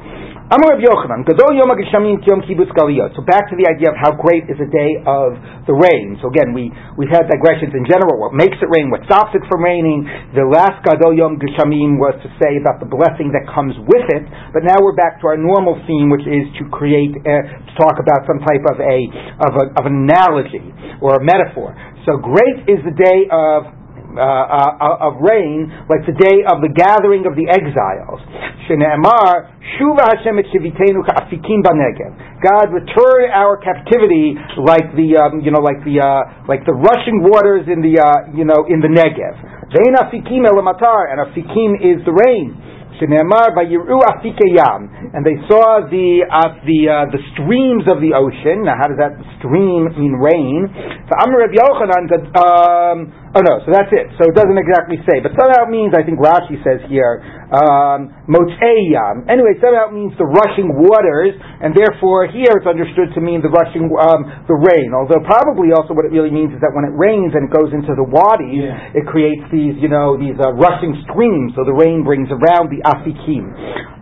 Amar 0.47 0.79
Yochanan, 0.79 1.27
Gadol 1.27 1.59
Yom 1.59 1.75
HaGeshamim 1.75 2.23
Kiyom 2.23 2.47
Kibbutz 2.47 2.71
Galiyot. 2.71 3.19
So 3.19 3.27
back 3.27 3.51
to 3.51 3.59
the 3.59 3.67
idea 3.67 3.91
of 3.91 3.99
how 3.99 4.15
great 4.15 4.47
is 4.47 4.55
a 4.63 4.71
day 4.71 5.03
of 5.03 5.35
the 5.67 5.75
rain. 5.75 6.23
So 6.23 6.31
again, 6.31 6.55
we, 6.55 6.71
we've 6.95 7.11
had 7.11 7.27
digressions 7.27 7.75
in 7.75 7.83
general. 7.83 7.96
What 8.05 8.37
makes 8.37 8.61
it 8.61 8.69
rain? 8.69 8.93
What 8.93 9.09
stops 9.09 9.33
it 9.33 9.41
from 9.49 9.65
raining? 9.65 10.05
The 10.37 10.45
last 10.45 10.85
Gadol 10.85 11.17
Yom 11.17 11.41
Geshamim 11.41 11.97
was 11.97 12.13
to 12.21 12.29
say 12.37 12.61
about 12.61 12.85
the 12.85 12.89
blessing 12.91 13.33
that 13.33 13.49
comes 13.49 13.73
with 13.89 14.05
it. 14.13 14.25
But 14.53 14.69
now 14.69 14.77
we're 14.85 14.99
back 14.99 15.25
to 15.25 15.33
our 15.33 15.41
normal 15.41 15.81
theme, 15.89 16.13
which 16.13 16.29
is 16.29 16.45
to 16.61 16.69
create, 16.69 17.17
uh, 17.25 17.33
to 17.65 17.73
talk 17.81 17.97
about 17.97 18.29
some 18.29 18.45
type 18.45 18.65
of 18.69 18.77
a, 18.77 18.99
of 19.41 19.53
a, 19.57 19.65
of 19.81 19.85
an 19.89 20.05
analogy 20.05 20.69
or 21.01 21.17
a 21.17 21.23
metaphor. 21.25 21.73
So 22.05 22.21
great 22.21 22.69
is 22.69 22.85
the 22.85 22.93
day 22.93 23.25
of 23.33 23.73
uh, 24.17 24.81
uh, 24.83 25.07
of 25.07 25.21
rain, 25.23 25.71
like 25.87 26.03
the 26.09 26.17
day 26.17 26.43
of 26.49 26.65
the 26.65 26.73
gathering 26.73 27.29
of 27.29 27.37
the 27.37 27.47
exiles. 27.47 28.21
Shne'emar, 28.67 29.53
Shuva 29.77 30.17
Hashem 30.17 30.41
et 30.41 30.49
shivitenu 30.51 31.05
ka'afikim 31.07 31.63
b'negev. 31.63 32.43
God 32.43 32.73
return 32.73 33.31
our 33.31 33.57
captivity 33.61 34.35
like 34.59 34.91
the, 34.97 35.21
um, 35.21 35.41
you 35.41 35.51
know, 35.51 35.61
like 35.61 35.85
the, 35.85 36.01
uh, 36.01 36.47
like 36.49 36.65
the 36.67 36.75
rushing 36.75 37.23
waters 37.23 37.69
in 37.69 37.81
the, 37.85 38.01
uh, 38.01 38.33
you 38.35 38.45
know, 38.45 38.67
in 38.69 38.81
the 38.81 38.89
Negev. 38.89 39.37
Vein 39.67 39.95
afikim 39.99 40.47
elamatar, 40.47 41.11
and 41.11 41.19
afikim 41.21 41.77
is 41.83 41.99
the 42.07 42.15
rain. 42.15 42.55
Shneemar 42.97 43.53
vayiru 43.53 44.01
afikeyam, 44.01 45.13
and 45.13 45.21
they 45.21 45.37
saw 45.51 45.85
the 45.85 46.25
uh, 46.25 46.65
the 46.65 46.81
uh, 46.89 47.05
the 47.13 47.21
streams 47.35 47.85
of 47.93 48.01
the 48.01 48.17
ocean. 48.17 48.65
Now, 48.65 48.81
how 48.81 48.89
does 48.89 48.97
that 48.97 49.21
stream 49.37 49.93
mean 50.01 50.17
rain? 50.17 50.65
So 51.05 51.13
Amr 51.21 51.45
Rav 51.45 51.53
Yochanan. 51.53 52.09
Um, 52.41 53.26
oh 53.37 53.43
no, 53.45 53.61
so 53.63 53.69
that's 53.69 53.93
it. 53.93 54.09
So 54.17 54.25
it 54.27 54.35
doesn't 54.35 54.57
exactly 54.57 54.97
say, 55.05 55.21
but 55.21 55.37
somehow 55.37 55.69
it 55.69 55.73
means. 55.73 55.93
I 55.93 56.03
think 56.03 56.19
Rashi 56.19 56.57
says 56.65 56.81
here 56.89 57.21
um. 57.53 58.11
Anyway, 58.27 59.55
somehow 59.63 59.93
it 59.93 59.95
means 59.95 60.17
the 60.19 60.27
rushing 60.27 60.73
waters, 60.75 61.37
and 61.63 61.77
therefore 61.77 62.27
here 62.33 62.51
it's 62.59 62.67
understood 62.67 63.15
to 63.15 63.21
mean 63.21 63.39
the 63.45 63.53
rushing 63.53 63.87
um, 63.95 64.27
the 64.51 64.57
rain. 64.57 64.91
Although 64.91 65.23
probably 65.23 65.71
also 65.71 65.95
what 65.95 66.09
it 66.09 66.13
really 66.13 66.33
means 66.33 66.51
is 66.57 66.61
that 66.65 66.75
when 66.75 66.89
it 66.89 66.95
rains 66.97 67.37
and 67.37 67.47
it 67.47 67.53
goes 67.55 67.71
into 67.71 67.95
the 67.95 68.03
wadis, 68.03 68.67
yeah. 68.67 68.99
it 68.99 69.07
creates 69.07 69.47
these 69.53 69.79
you 69.79 69.87
know 69.87 70.19
these 70.19 70.35
uh, 70.43 70.51
rushing 70.57 70.97
streams. 71.07 71.55
So 71.55 71.63
the 71.63 71.77
rain 71.77 72.03
brings 72.03 72.33
around 72.33 72.73
the 72.73 72.83
afikim. 72.83 73.47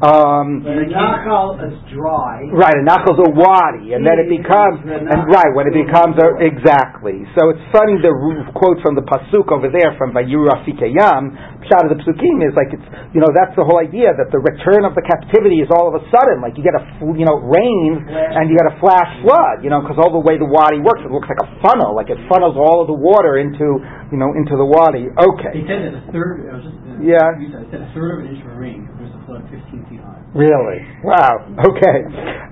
Um, 0.04 0.64
a 0.64 0.88
nachal 0.88 1.60
is 1.64 1.76
dry. 1.92 2.48
Right, 2.52 2.76
a 2.76 2.84
nachal 2.84 3.16
is 3.16 3.22
a 3.28 3.32
wadi, 3.32 3.92
and 3.92 4.04
then 4.04 4.20
it 4.20 4.28
becomes 4.28 4.84
and 4.84 5.20
right 5.28 5.52
when 5.52 5.68
it 5.68 5.76
becomes 5.76 6.16
a, 6.16 6.40
exactly. 6.40 7.24
So 7.36 7.52
it's 7.52 7.64
funny 7.72 8.00
the 8.00 8.12
quote 8.56 8.80
from 8.80 8.96
the 8.96 9.04
pasuk 9.24 9.48
over 9.48 9.72
there 9.72 9.96
from 9.96 10.12
Vayiru 10.12 10.52
Afikeyam. 10.52 11.64
Shot 11.64 11.88
of 11.88 11.96
the 11.96 12.00
psukim 12.04 12.44
is 12.44 12.52
like 12.52 12.70
it's 12.76 12.84
you 13.16 13.24
know 13.24 13.32
that's 13.32 13.56
the 13.56 13.64
whole 13.64 13.80
idea 13.80 14.12
that 14.12 14.28
the 14.28 14.38
return 14.38 14.84
of 14.84 14.92
the 14.92 15.00
captivity 15.00 15.64
is 15.64 15.72
all 15.72 15.88
of 15.88 15.96
a 15.96 16.04
sudden 16.12 16.44
like 16.44 16.60
you 16.60 16.62
get 16.62 16.76
a 16.76 16.84
you 17.16 17.24
know 17.24 17.40
rain 17.40 18.04
and 18.04 18.52
you 18.52 18.54
get 18.54 18.68
a 18.68 18.76
flash 18.78 19.08
flood 19.24 19.64
you 19.64 19.72
know 19.72 19.80
because 19.80 19.96
all 19.96 20.12
the 20.12 20.20
way 20.20 20.36
the 20.36 20.46
wadi 20.46 20.78
works 20.84 21.00
it 21.00 21.08
looks 21.08 21.26
like 21.26 21.40
a 21.40 21.48
funnel 21.64 21.96
like 21.96 22.12
it 22.12 22.20
funnels 22.28 22.54
all 22.60 22.84
of 22.84 22.86
the 22.86 22.96
water 22.96 23.40
into 23.40 23.80
you 24.12 24.18
know 24.20 24.36
into 24.36 24.54
the 24.54 24.66
wadi. 24.66 25.08
Okay. 25.08 25.52
They 25.58 25.66
said 25.66 25.88
that 25.88 25.94
a 25.96 26.02
third. 26.12 26.44
I 26.46 26.60
was 26.60 26.64
just 26.68 26.78
yeah. 27.02 27.34
I 27.34 27.64
said 27.72 27.80
a 27.82 27.90
third 27.96 28.20
of 28.20 28.28
an 28.28 28.36
inch 28.36 28.42
of 28.44 28.54
rain 28.56 28.86
covers 28.92 29.10
a 29.10 29.20
flood 29.26 29.42
15 29.50 29.88
feet 29.90 30.00
high. 30.00 30.22
Really? 30.34 30.80
Wow. 31.02 31.48
Okay. 31.58 31.98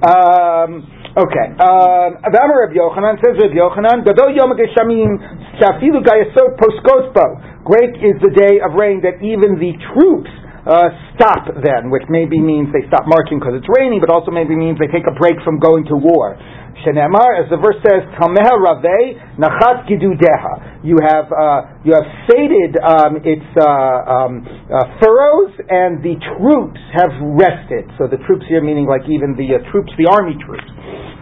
Um, 0.02 0.82
okay. 1.16 1.46
Um, 1.60 2.10
Amar 2.24 2.66
Reb 2.66 2.72
Yochanan 2.76 3.20
says 3.20 3.36
Reb 3.36 3.52
Yochanan, 3.52 4.04
Gadol 4.04 4.32
Yom 4.36 4.52
Geshamim 4.56 5.20
Shafilu 5.60 6.00
Gayasot 6.00 6.56
Poskotbo. 6.56 7.64
Great 7.64 7.94
is 8.02 8.16
the 8.20 8.32
day 8.34 8.58
of 8.58 8.74
rain 8.74 9.02
that 9.02 9.22
even 9.22 9.60
the 9.60 9.72
troops 9.94 10.30
uh, 10.62 10.88
stop 11.18 11.50
then, 11.58 11.90
which 11.90 12.06
maybe 12.06 12.38
means 12.38 12.70
they 12.70 12.86
stop 12.86 13.06
marching 13.10 13.42
because 13.42 13.58
it's 13.58 13.70
raining, 13.78 13.98
but 13.98 14.10
also 14.10 14.30
maybe 14.30 14.54
means 14.54 14.78
they 14.78 14.90
take 14.90 15.06
a 15.10 15.14
break 15.18 15.34
from 15.42 15.58
going 15.58 15.84
to 15.90 15.96
war. 15.98 16.38
Shenemar, 16.82 17.38
as 17.38 17.46
the 17.50 17.60
verse 17.60 17.78
says, 17.84 18.02
Talmeha 18.18 18.58
Ravei 18.58 19.14
Nachat 19.38 19.86
Gidudeha. 19.86 20.82
You 20.82 20.98
have 21.04 21.28
uh, 21.30 21.78
you 21.86 21.94
have 21.94 22.08
sated 22.26 22.74
um, 22.80 23.22
its 23.22 23.46
uh, 23.54 23.66
um, 23.66 24.42
uh, 24.66 24.98
furrows, 24.98 25.52
and 25.68 26.02
the 26.02 26.18
troops 26.38 26.80
have 26.98 27.12
rested. 27.38 27.86
So 27.98 28.10
the 28.10 28.18
troops 28.26 28.46
here 28.48 28.62
meaning 28.62 28.86
like 28.86 29.06
even 29.06 29.36
the 29.38 29.62
uh, 29.62 29.70
troops, 29.70 29.92
the 29.98 30.10
army 30.10 30.34
troops. 30.42 30.66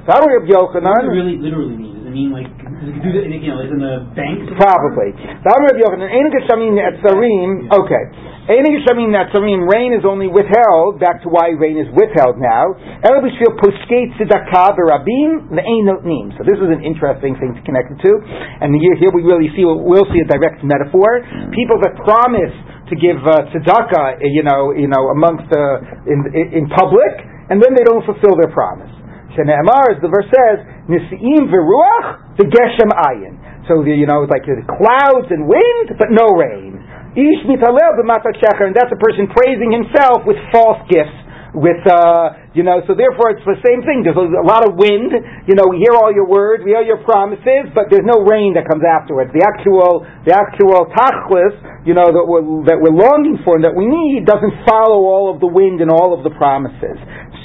What 0.06 0.24
does 0.24 1.04
it 1.04 1.12
really 1.12 1.36
literally 1.36 1.76
mean? 1.76 1.90
it 2.10 2.14
mean 2.14 2.30
like 2.34 2.50
because 2.50 2.98
do 2.98 3.10
the, 3.14 3.22
you 3.30 3.50
know, 3.54 3.62
is 3.62 3.70
in 3.70 3.78
the 3.78 4.10
bank? 4.18 4.42
Probably. 4.58 5.14
Yochanan, 5.14 6.10
Ein 6.10 6.26
Geshamim 6.34 6.74
Netzarim. 6.74 7.70
Okay. 7.70 8.04
Ein 8.50 8.66
Geshamim 8.66 9.14
Netzarim. 9.14 9.70
Rain 9.70 9.94
is 9.94 10.02
only 10.02 10.26
withheld. 10.26 10.98
Back 10.98 11.22
to 11.22 11.30
why 11.30 11.54
rain 11.54 11.78
is 11.78 11.86
withheld 11.94 12.34
now. 12.34 12.74
El 13.06 13.22
Bishvil 13.22 13.54
Puskei 13.62 14.10
Tzedakah 14.18 14.74
Berabim 14.74 15.54
Ve'ein 15.54 15.86
Notnim. 15.86 16.34
So 16.34 16.42
this 16.42 16.58
is 16.58 16.66
an 16.66 16.82
interesting 16.82 17.38
thing 17.38 17.54
to 17.54 17.62
connect 17.62 17.94
it 17.94 18.02
to. 18.02 18.12
And 18.58 18.74
here, 18.74 18.98
here 18.98 19.14
we 19.14 19.22
really 19.22 19.54
see 19.54 19.62
we'll 19.62 20.10
see 20.10 20.18
a 20.18 20.26
direct 20.26 20.66
metaphor. 20.66 21.22
People 21.54 21.78
that 21.86 21.94
promise 22.02 22.50
to 22.90 22.98
give 22.98 23.22
uh, 23.22 23.54
tzedakah, 23.54 24.18
you 24.18 24.42
know, 24.42 24.74
you 24.74 24.90
know, 24.90 25.14
amongst 25.14 25.46
uh, 25.54 26.10
in, 26.10 26.18
in 26.34 26.66
public, 26.74 27.22
and 27.54 27.62
then 27.62 27.78
they 27.78 27.86
don't 27.86 28.02
fulfill 28.02 28.34
their 28.34 28.50
promise. 28.50 28.90
Shene'emar, 29.38 29.94
as 29.94 30.02
the 30.02 30.10
verse 30.10 30.26
says, 30.26 30.58
Nisi'im 30.90 31.46
v'ruach 31.54 32.34
v'geshem 32.34 32.90
ayin. 32.98 33.38
So, 33.70 33.86
you 33.86 34.10
know, 34.10 34.26
it's 34.26 34.34
like 34.34 34.42
clouds 34.42 35.30
and 35.30 35.46
wind, 35.46 35.94
but 35.94 36.10
no 36.10 36.34
rain. 36.34 36.79
Ish 37.16 37.42
mitalel 37.46 37.98
b'matat 37.98 38.38
shecher, 38.38 38.70
and 38.70 38.74
that's 38.74 38.92
a 38.92 39.00
person 39.00 39.26
praising 39.26 39.72
himself 39.72 40.22
with 40.26 40.38
false 40.52 40.78
gifts 40.88 41.20
with 41.54 41.82
uh, 41.86 42.38
you 42.54 42.62
know, 42.62 42.82
so 42.86 42.94
therefore 42.94 43.34
it's 43.34 43.46
the 43.46 43.58
same 43.62 43.82
thing. 43.82 44.06
There's 44.06 44.18
a 44.18 44.46
lot 44.46 44.66
of 44.66 44.78
wind. 44.78 45.10
You 45.46 45.54
know, 45.58 45.66
we 45.66 45.82
hear 45.82 45.94
all 45.98 46.10
your 46.14 46.26
words, 46.26 46.62
we 46.62 46.74
hear 46.74 46.86
your 46.86 47.02
promises, 47.02 47.70
but 47.74 47.90
there's 47.90 48.06
no 48.06 48.22
rain 48.22 48.54
that 48.54 48.66
comes 48.66 48.82
afterwards. 48.86 49.30
The 49.34 49.42
actual, 49.42 50.06
the 50.26 50.34
actual 50.34 50.86
tachlis, 50.94 51.54
you 51.86 51.94
know, 51.94 52.10
that 52.10 52.24
we're, 52.26 52.46
that 52.70 52.78
we're 52.78 52.94
longing 52.94 53.42
for 53.42 53.58
and 53.58 53.64
that 53.66 53.74
we 53.74 53.86
need 53.86 54.26
doesn't 54.26 54.66
follow 54.66 55.06
all 55.10 55.30
of 55.30 55.42
the 55.42 55.50
wind 55.50 55.82
and 55.82 55.90
all 55.90 56.14
of 56.14 56.22
the 56.22 56.34
promises. 56.34 56.98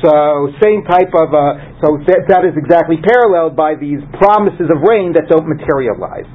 So 0.04 0.54
same 0.62 0.86
type 0.86 1.14
of 1.18 1.34
uh, 1.34 1.82
so 1.82 1.98
that, 2.06 2.30
that 2.30 2.44
is 2.46 2.54
exactly 2.54 3.02
paralleled 3.02 3.58
by 3.58 3.74
these 3.74 4.04
promises 4.22 4.70
of 4.70 4.86
rain 4.86 5.18
that 5.18 5.26
don't 5.32 5.50
materialize. 5.50 6.30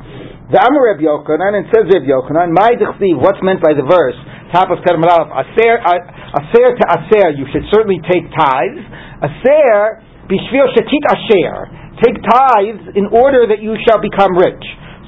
The 0.51 0.59
Amar 0.59 0.83
Reb 0.91 0.99
Yochanan 0.99 1.63
and 1.63 1.67
says 1.71 1.87
Reb 1.95 2.03
Yochanan, 2.03 2.51
my 2.51 2.75
what's 3.23 3.39
meant 3.39 3.63
by 3.63 3.71
the 3.71 3.87
verse 3.87 4.19
top 4.51 4.67
of 4.71 4.83
Aser 4.83 5.79
Aser 5.79 6.69
to 6.75 6.85
Aser, 6.91 7.39
you 7.39 7.47
should 7.55 7.67
certainly 7.71 8.03
take 8.11 8.27
tithes. 8.35 8.83
Aser 9.23 10.03
bishvil 10.27 10.67
shetit 10.75 11.05
Asher, 11.07 11.71
take 12.03 12.19
tithes 12.19 12.99
in 12.99 13.07
order 13.15 13.47
that 13.47 13.63
you 13.63 13.79
shall 13.87 14.03
become 14.03 14.35
rich. 14.35 14.63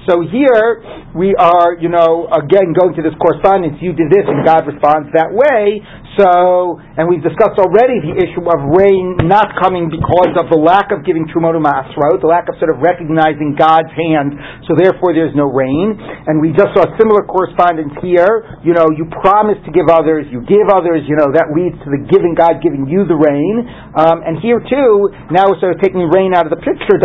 So 0.09 0.27
here 0.27 0.83
we 1.15 1.37
are, 1.39 1.79
you 1.79 1.87
know, 1.87 2.27
again 2.33 2.75
going 2.75 2.97
to 2.99 3.03
this 3.07 3.15
correspondence. 3.23 3.79
You 3.79 3.93
did 3.95 4.11
this, 4.11 4.27
and 4.27 4.43
God 4.43 4.67
responds 4.67 5.15
that 5.15 5.31
way. 5.31 5.79
So, 6.19 6.77
and 6.99 7.09
we've 7.09 7.25
discussed 7.25 7.57
already 7.57 8.03
the 8.03 8.19
issue 8.19 8.45
of 8.45 8.59
rain 8.77 9.17
not 9.25 9.57
coming 9.63 9.89
because 9.89 10.37
of 10.37 10.53
the 10.53 10.59
lack 10.61 10.93
of 10.93 11.07
giving 11.09 11.25
Trumotu 11.31 11.57
Masrot, 11.57 12.21
the 12.21 12.29
lack 12.29 12.51
of 12.53 12.59
sort 12.61 12.69
of 12.69 12.85
recognizing 12.85 13.57
God's 13.57 13.89
hand, 13.95 14.37
so 14.69 14.77
therefore 14.77 15.17
there's 15.17 15.33
no 15.33 15.49
rain. 15.49 15.97
And 16.29 16.43
we 16.43 16.53
just 16.53 16.75
saw 16.77 16.85
a 16.85 16.93
similar 16.99 17.25
correspondence 17.25 17.97
here. 18.05 18.61
You 18.61 18.77
know, 18.77 18.93
you 18.93 19.09
promise 19.25 19.57
to 19.65 19.73
give 19.73 19.89
others, 19.89 20.29
you 20.29 20.45
give 20.45 20.69
others, 20.69 21.07
you 21.09 21.17
know, 21.17 21.33
that 21.33 21.55
leads 21.55 21.81
to 21.81 21.89
the 21.89 22.05
giving 22.11 22.37
God 22.37 22.61
giving 22.61 22.85
you 22.91 23.09
the 23.09 23.17
rain. 23.17 23.65
Um, 23.97 24.21
and 24.25 24.37
here 24.43 24.61
too, 24.61 25.13
now 25.33 25.49
we're 25.49 25.61
sort 25.65 25.77
of 25.77 25.81
taking 25.81 26.05
rain 26.13 26.37
out 26.37 26.45
of 26.45 26.53
the 26.53 26.61
picture, 26.61 27.01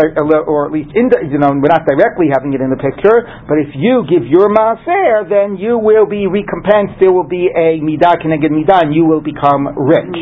or 0.48 0.68
at 0.68 0.72
least, 0.76 0.92
in 0.98 1.08
the, 1.08 1.24
you 1.32 1.40
know, 1.40 1.52
we're 1.56 1.72
not 1.72 1.88
directly 1.88 2.28
having 2.28 2.52
it 2.52 2.60
in 2.60 2.68
the 2.68 2.76
picture, 2.76 2.87
but 3.48 3.58
if 3.60 3.76
you 3.76 4.06
give 4.08 4.24
your 4.28 4.48
Maaser, 4.54 5.28
then 5.28 5.58
you 5.58 5.78
will 5.78 6.06
be 6.06 6.28
recompensed. 6.28 7.00
There 7.00 7.12
will 7.12 7.28
be 7.28 7.50
a 7.52 7.82
Midah 7.84 8.24
Keneged 8.24 8.52
Midah, 8.52 8.88
and 8.88 8.96
you 8.96 9.06
will 9.06 9.22
become 9.22 9.68
rich. 9.76 10.16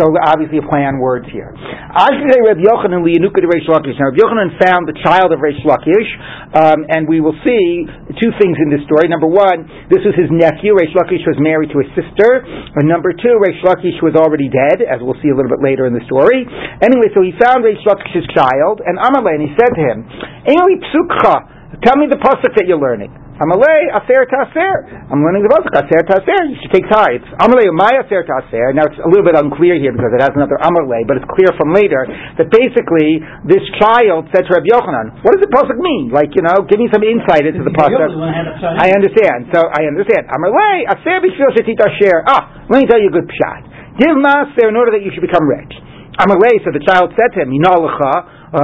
So 0.00 0.08
obviously 0.08 0.56
a 0.56 0.64
play 0.64 0.88
on 0.88 0.96
words 0.96 1.28
here. 1.28 1.52
Actually, 1.52 2.40
Rabbi 2.40 2.64
Yochanan 2.64 3.04
liyanuka 3.04 3.44
de 3.44 3.48
Reish 3.48 3.68
Lakish. 3.68 3.92
Now, 4.00 4.08
Rabbi 4.08 4.24
Yochanan 4.24 4.50
found 4.56 4.88
the 4.88 4.96
child 5.04 5.36
of 5.36 5.44
Reish 5.44 5.60
Lakish, 5.68 6.08
um, 6.56 6.88
and 6.88 7.04
we 7.04 7.20
will 7.20 7.36
see 7.44 7.84
two 8.16 8.32
things 8.40 8.56
in 8.56 8.72
this 8.72 8.80
story. 8.88 9.12
Number 9.12 9.28
one, 9.28 9.68
this 9.92 10.00
was 10.00 10.16
his 10.16 10.32
nephew. 10.32 10.72
Reish 10.72 10.96
Lakish 10.96 11.28
was 11.28 11.36
married 11.36 11.68
to 11.76 11.84
his 11.84 11.92
sister. 11.92 12.40
And 12.40 12.88
number 12.88 13.12
two, 13.12 13.36
Reish 13.36 13.60
Lakish 13.60 14.00
was 14.00 14.16
already 14.16 14.48
dead, 14.48 14.80
as 14.80 15.04
we'll 15.04 15.18
see 15.20 15.28
a 15.28 15.36
little 15.36 15.52
bit 15.52 15.60
later 15.60 15.84
in 15.84 15.92
the 15.92 16.04
story. 16.08 16.48
Anyway, 16.80 17.12
so 17.12 17.20
he 17.20 17.36
found 17.36 17.60
Reish 17.60 17.84
Lakish's 17.84 18.24
child, 18.32 18.80
and 18.80 18.96
Amalei, 18.96 19.36
and 19.36 19.44
he 19.44 19.52
said 19.60 19.76
to 19.76 19.82
him, 19.92 20.08
Eli 20.48 20.80
psukcha, 20.88 21.51
tell 21.80 21.96
me 21.96 22.04
the 22.04 22.20
pasuk 22.20 22.52
that 22.52 22.68
you're 22.68 22.80
learning. 22.80 23.08
Amalei 23.40 23.88
aser 23.90 24.28
taser. 24.28 24.72
I'm 25.08 25.24
learning 25.24 25.42
the 25.42 25.50
pasuk 25.50 25.72
aser 25.72 26.04
taser. 26.04 26.40
You 26.52 26.56
should 26.60 26.74
take 26.76 26.86
tithes. 26.92 27.24
Amalei 27.40 27.72
my 27.72 27.88
aser 27.96 28.22
taser. 28.28 28.76
Now 28.76 28.84
it's 28.86 29.00
a 29.00 29.08
little 29.08 29.24
bit 29.24 29.34
unclear 29.40 29.80
here 29.80 29.90
because 29.90 30.12
it 30.12 30.20
has 30.20 30.36
another 30.36 30.60
amalei, 30.60 31.08
but 31.08 31.16
it's 31.16 31.26
clear 31.32 31.48
from 31.56 31.72
later 31.72 32.04
that 32.36 32.52
basically 32.52 33.24
this 33.48 33.64
child 33.80 34.28
said 34.36 34.44
to 34.46 34.50
Rabbi 34.52 34.68
Yochanan, 34.68 35.24
"What 35.24 35.32
does 35.32 35.42
the 35.42 35.50
pasuk 35.50 35.80
mean? 35.80 36.12
Like 36.12 36.36
you 36.36 36.44
know, 36.44 36.60
give 36.68 36.76
me 36.76 36.92
some 36.92 37.02
insight 37.02 37.48
into 37.48 37.64
the 37.64 37.72
pasuk." 37.72 37.98
I 38.78 38.92
understand. 38.92 39.48
So 39.56 39.64
I 39.64 39.88
understand. 39.88 40.28
Amalei 40.28 40.86
aser 40.92 41.24
b'shvil 41.24 41.56
shetit 41.56 41.80
asher. 41.80 42.22
Ah, 42.28 42.68
let 42.68 42.84
me 42.84 42.86
tell 42.86 43.00
you 43.00 43.08
a 43.08 43.16
good 43.16 43.26
pshat. 43.32 43.96
Give 43.96 44.12
maser 44.20 44.68
in 44.68 44.76
order 44.76 44.92
that 44.92 45.02
you 45.02 45.10
should 45.16 45.24
become 45.24 45.48
rich. 45.48 45.72
Amalei. 46.20 46.60
So 46.62 46.70
the 46.70 46.84
child 46.84 47.16
said 47.16 47.32
to 47.32 47.42
him, 47.42 47.50
"Yinalacha." 47.50 48.44
Uh, 48.52 48.60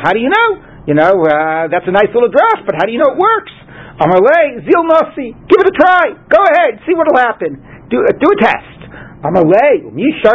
how 0.00 0.16
do 0.16 0.20
you 0.24 0.32
know? 0.32 0.48
You 0.88 0.96
know, 0.96 1.20
uh, 1.20 1.68
that's 1.68 1.84
a 1.84 1.92
nice 1.92 2.08
little 2.16 2.32
draft, 2.32 2.64
but 2.64 2.72
how 2.80 2.88
do 2.88 2.92
you 2.96 2.98
know 2.98 3.12
it 3.12 3.20
works? 3.20 3.52
Amalei, 4.00 4.64
Zil 4.64 4.84
Nasi, 4.88 5.36
give 5.36 5.60
it 5.60 5.68
a 5.68 5.74
try. 5.76 6.16
Go 6.32 6.40
ahead, 6.40 6.80
see 6.88 6.96
what'll 6.96 7.20
happen. 7.20 7.60
Do, 7.92 8.00
uh, 8.00 8.16
do 8.16 8.24
a 8.32 8.38
test. 8.40 8.78
Amalei, 9.20 9.84
is 9.84 10.30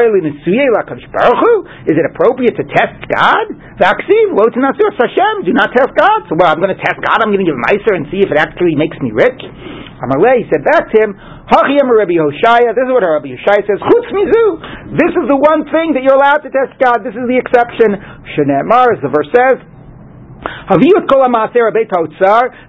it 1.98 2.06
appropriate 2.06 2.54
to 2.60 2.66
test 2.70 3.00
God? 3.10 3.46
Hashem, 3.82 5.36
do 5.42 5.54
not 5.58 5.74
test 5.74 5.90
God. 5.98 6.20
So, 6.30 6.38
well, 6.38 6.52
I'm 6.54 6.62
going 6.62 6.76
to 6.76 6.78
test 6.78 7.02
God, 7.02 7.26
I'm 7.26 7.34
going 7.34 7.42
to 7.42 7.50
give 7.50 7.58
Meiser 7.58 7.98
and 7.98 8.06
see 8.14 8.22
if 8.22 8.30
it 8.30 8.38
actually 8.38 8.76
makes 8.76 9.00
me 9.02 9.10
rich. 9.10 9.42
Amalei 10.06 10.46
said 10.54 10.62
back 10.68 10.92
to 10.92 10.98
him, 11.00 11.18
this 11.18 11.66
is 11.66 12.92
what 12.92 13.02
Rabbi 13.02 13.32
Hoshaya 13.32 13.64
says, 13.66 13.80
this 15.00 15.14
is 15.16 15.26
the 15.32 15.40
one 15.40 15.64
thing 15.72 15.96
that 15.96 16.04
you're 16.04 16.20
allowed 16.20 16.44
to 16.46 16.52
test 16.52 16.78
God, 16.78 17.02
this 17.02 17.16
is 17.16 17.26
the 17.26 17.40
exception. 17.40 17.96
As 17.96 19.00
the 19.02 19.10
verse 19.10 19.32
says, 19.32 19.73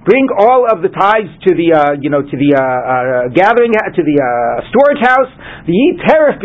Bring 0.05 0.27
all 0.39 0.67
of 0.71 0.83
the 0.83 0.91
tithes 0.91 1.33
to 1.49 1.55
the 1.55 1.69
uh, 1.73 1.93
you 2.01 2.11
know 2.11 2.23
to 2.23 2.37
the 2.37 2.51
uh, 2.55 2.61
uh, 2.61 3.29
gathering 3.35 3.73
to 3.73 4.03
the 4.03 4.17
uh, 4.19 4.67
storage 4.71 5.03
house. 5.03 5.31
The 5.67 5.73
eat 5.73 5.99
teref 6.05 6.41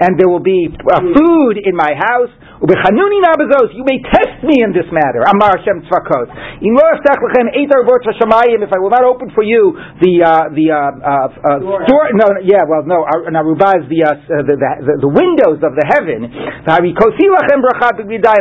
and 0.00 0.18
there 0.18 0.28
will 0.28 0.44
be 0.44 0.68
uh, 0.68 1.00
food 1.00 1.58
in 1.62 1.74
my 1.74 1.94
house. 1.96 2.30
You 2.58 3.84
may 3.86 4.02
test 4.02 4.42
me 4.42 4.66
in 4.66 4.74
this 4.74 4.90
matter. 4.90 5.22
Amar 5.22 5.62
Hashem. 5.62 5.86
If 5.86 5.94
I 8.74 8.78
will 8.82 8.90
not 8.90 9.04
open 9.06 9.30
for 9.30 9.46
you 9.46 9.78
the 10.02 10.14
uh, 10.26 10.50
the 10.50 10.66
uh, 10.74 10.90
uh, 10.98 11.30
uh, 11.38 11.62
store, 11.86 12.10
no, 12.18 12.26
yeah, 12.42 12.66
well, 12.66 12.82
no, 12.82 13.06
Naruba 13.30 13.78
is 13.78 13.86
the, 13.86 14.02
the, 14.26 14.58
the 14.58 15.06
the 15.06 15.10
windows 15.10 15.62
of 15.62 15.78
the 15.78 15.86
heaven. 15.86 16.26
I 16.66 16.82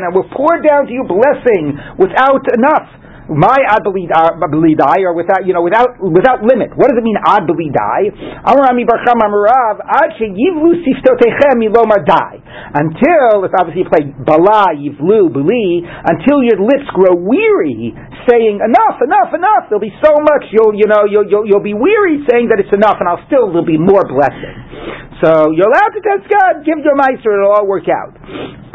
will 0.10 0.30
pour 0.34 0.54
down 0.66 0.88
to 0.88 0.94
you 0.94 1.04
blessing 1.06 1.78
without 2.02 2.42
enough 2.58 2.90
my 3.28 3.60
ad 3.68 3.84
belidai, 3.84 5.04
uh, 5.04 5.10
or 5.12 5.14
without 5.14 5.44
you 5.44 5.52
know 5.52 5.64
without 5.64 6.00
without 6.00 6.40
limit. 6.44 6.72
What 6.80 6.88
does 6.88 6.98
it 7.00 7.04
mean 7.04 7.20
ad 7.20 7.44
belidai? 7.44 8.12
Amrami 8.48 8.88
barcham 8.88 9.20
amarav 9.20 9.84
ad 9.84 10.16
sheyivlu 10.16 10.80
siftotechem 10.88 11.60
milomar 11.60 12.08
die. 12.08 12.40
Until 12.72 13.44
it's 13.44 13.56
obviously 13.60 13.84
you 13.84 13.92
play 13.92 14.04
bala 14.24 14.72
yivlu 14.72 15.28
beli 15.28 15.84
until 15.84 16.40
your 16.44 16.64
lips 16.64 16.88
grow 16.96 17.20
weary 17.20 17.92
saying 18.32 18.64
enough 18.64 19.00
enough 19.04 19.36
enough. 19.36 19.68
There'll 19.68 19.84
be 19.84 19.96
so 20.00 20.16
much 20.24 20.48
you'll 20.56 20.76
you 20.76 20.88
know 20.88 21.04
you'll 21.04 21.28
you'll, 21.28 21.46
you'll 21.48 21.68
be 21.68 21.76
weary 21.76 22.24
saying 22.32 22.48
that 22.50 22.64
it's 22.64 22.74
enough, 22.74 22.98
and 23.04 23.12
I'll 23.12 23.24
still 23.28 23.52
there'll 23.52 23.68
be 23.68 23.80
more 23.80 24.08
blessing. 24.08 25.07
So 25.24 25.50
you're 25.50 25.66
allowed 25.66 25.98
to 25.98 26.02
test 26.06 26.30
God. 26.30 26.62
Give 26.62 26.78
your 26.86 26.94
meister, 26.94 27.34
it'll 27.34 27.50
all 27.52 27.66
work 27.66 27.90
out. 27.90 28.14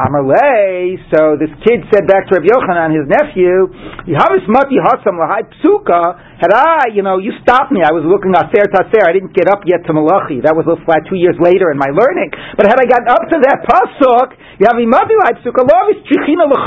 Amalei. 0.02 0.98
So 1.14 1.38
this 1.38 1.52
kid 1.62 1.86
said 1.92 2.08
back 2.08 2.26
to 2.26 2.40
Rabbi 2.40 2.48
Yochanan, 2.50 2.90
his 2.96 3.06
nephew, 3.06 3.70
Yahavis 4.10 4.48
mati 4.50 4.74
hasam 4.82 5.14
lahai 5.20 5.46
psuka. 5.62 6.18
Had 6.42 6.50
I, 6.50 6.90
you 6.90 7.06
know, 7.06 7.22
you 7.22 7.30
stopped 7.46 7.70
me. 7.70 7.86
I 7.86 7.94
was 7.94 8.02
looking 8.02 8.34
at 8.34 8.50
Ser 8.50 8.66
Taser. 8.66 9.06
I 9.06 9.14
didn't 9.14 9.30
get 9.30 9.46
up 9.46 9.62
yet 9.62 9.86
to 9.86 9.94
Malachi. 9.94 10.42
That 10.42 10.58
was 10.58 10.66
a 10.66 10.74
flat 10.82 11.06
two 11.06 11.14
years 11.14 11.38
later 11.38 11.70
in 11.70 11.78
my 11.78 11.94
learning. 11.94 12.34
But 12.58 12.66
had 12.66 12.82
I 12.82 12.86
gotten 12.90 13.14
up 13.14 13.30
to 13.30 13.38
that 13.46 13.62
pasuk, 13.62 14.34
Yahavi 14.58 14.90
mati 14.90 15.14
lahai 15.14 15.38
psuka, 15.38 15.62
lovis 15.62 16.02
trichina. 16.10 16.50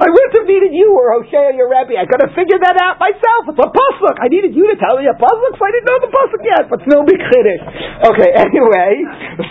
I 0.00 0.08
wouldn't 0.08 0.32
have 0.32 0.48
needed 0.48 0.72
you 0.72 0.96
or 0.96 1.20
Hoshaya 1.20 1.52
your 1.52 1.68
Rabbi. 1.68 2.00
I 2.00 2.08
could 2.08 2.24
have 2.24 2.32
figured 2.32 2.64
that 2.64 2.80
out 2.80 2.96
myself. 2.96 3.52
It's 3.52 3.60
a 3.60 3.68
pasuk. 3.68 4.16
I 4.16 4.32
needed 4.32 4.56
you 4.56 4.64
to 4.72 4.76
tell 4.80 4.96
me 4.96 5.04
a 5.04 5.12
pasuk, 5.18 5.52
so 5.58 5.60
I 5.60 5.70
didn't 5.76 5.92
know 5.92 6.00
the 6.08 6.12
pasuk 6.14 6.40
yet. 6.40 6.72
But 6.72 6.80
it's 6.80 6.88
no 6.88 7.04
big 7.04 7.20
chiddush. 7.30 7.64
Okay. 8.12 8.30
Anyway, 8.46 8.92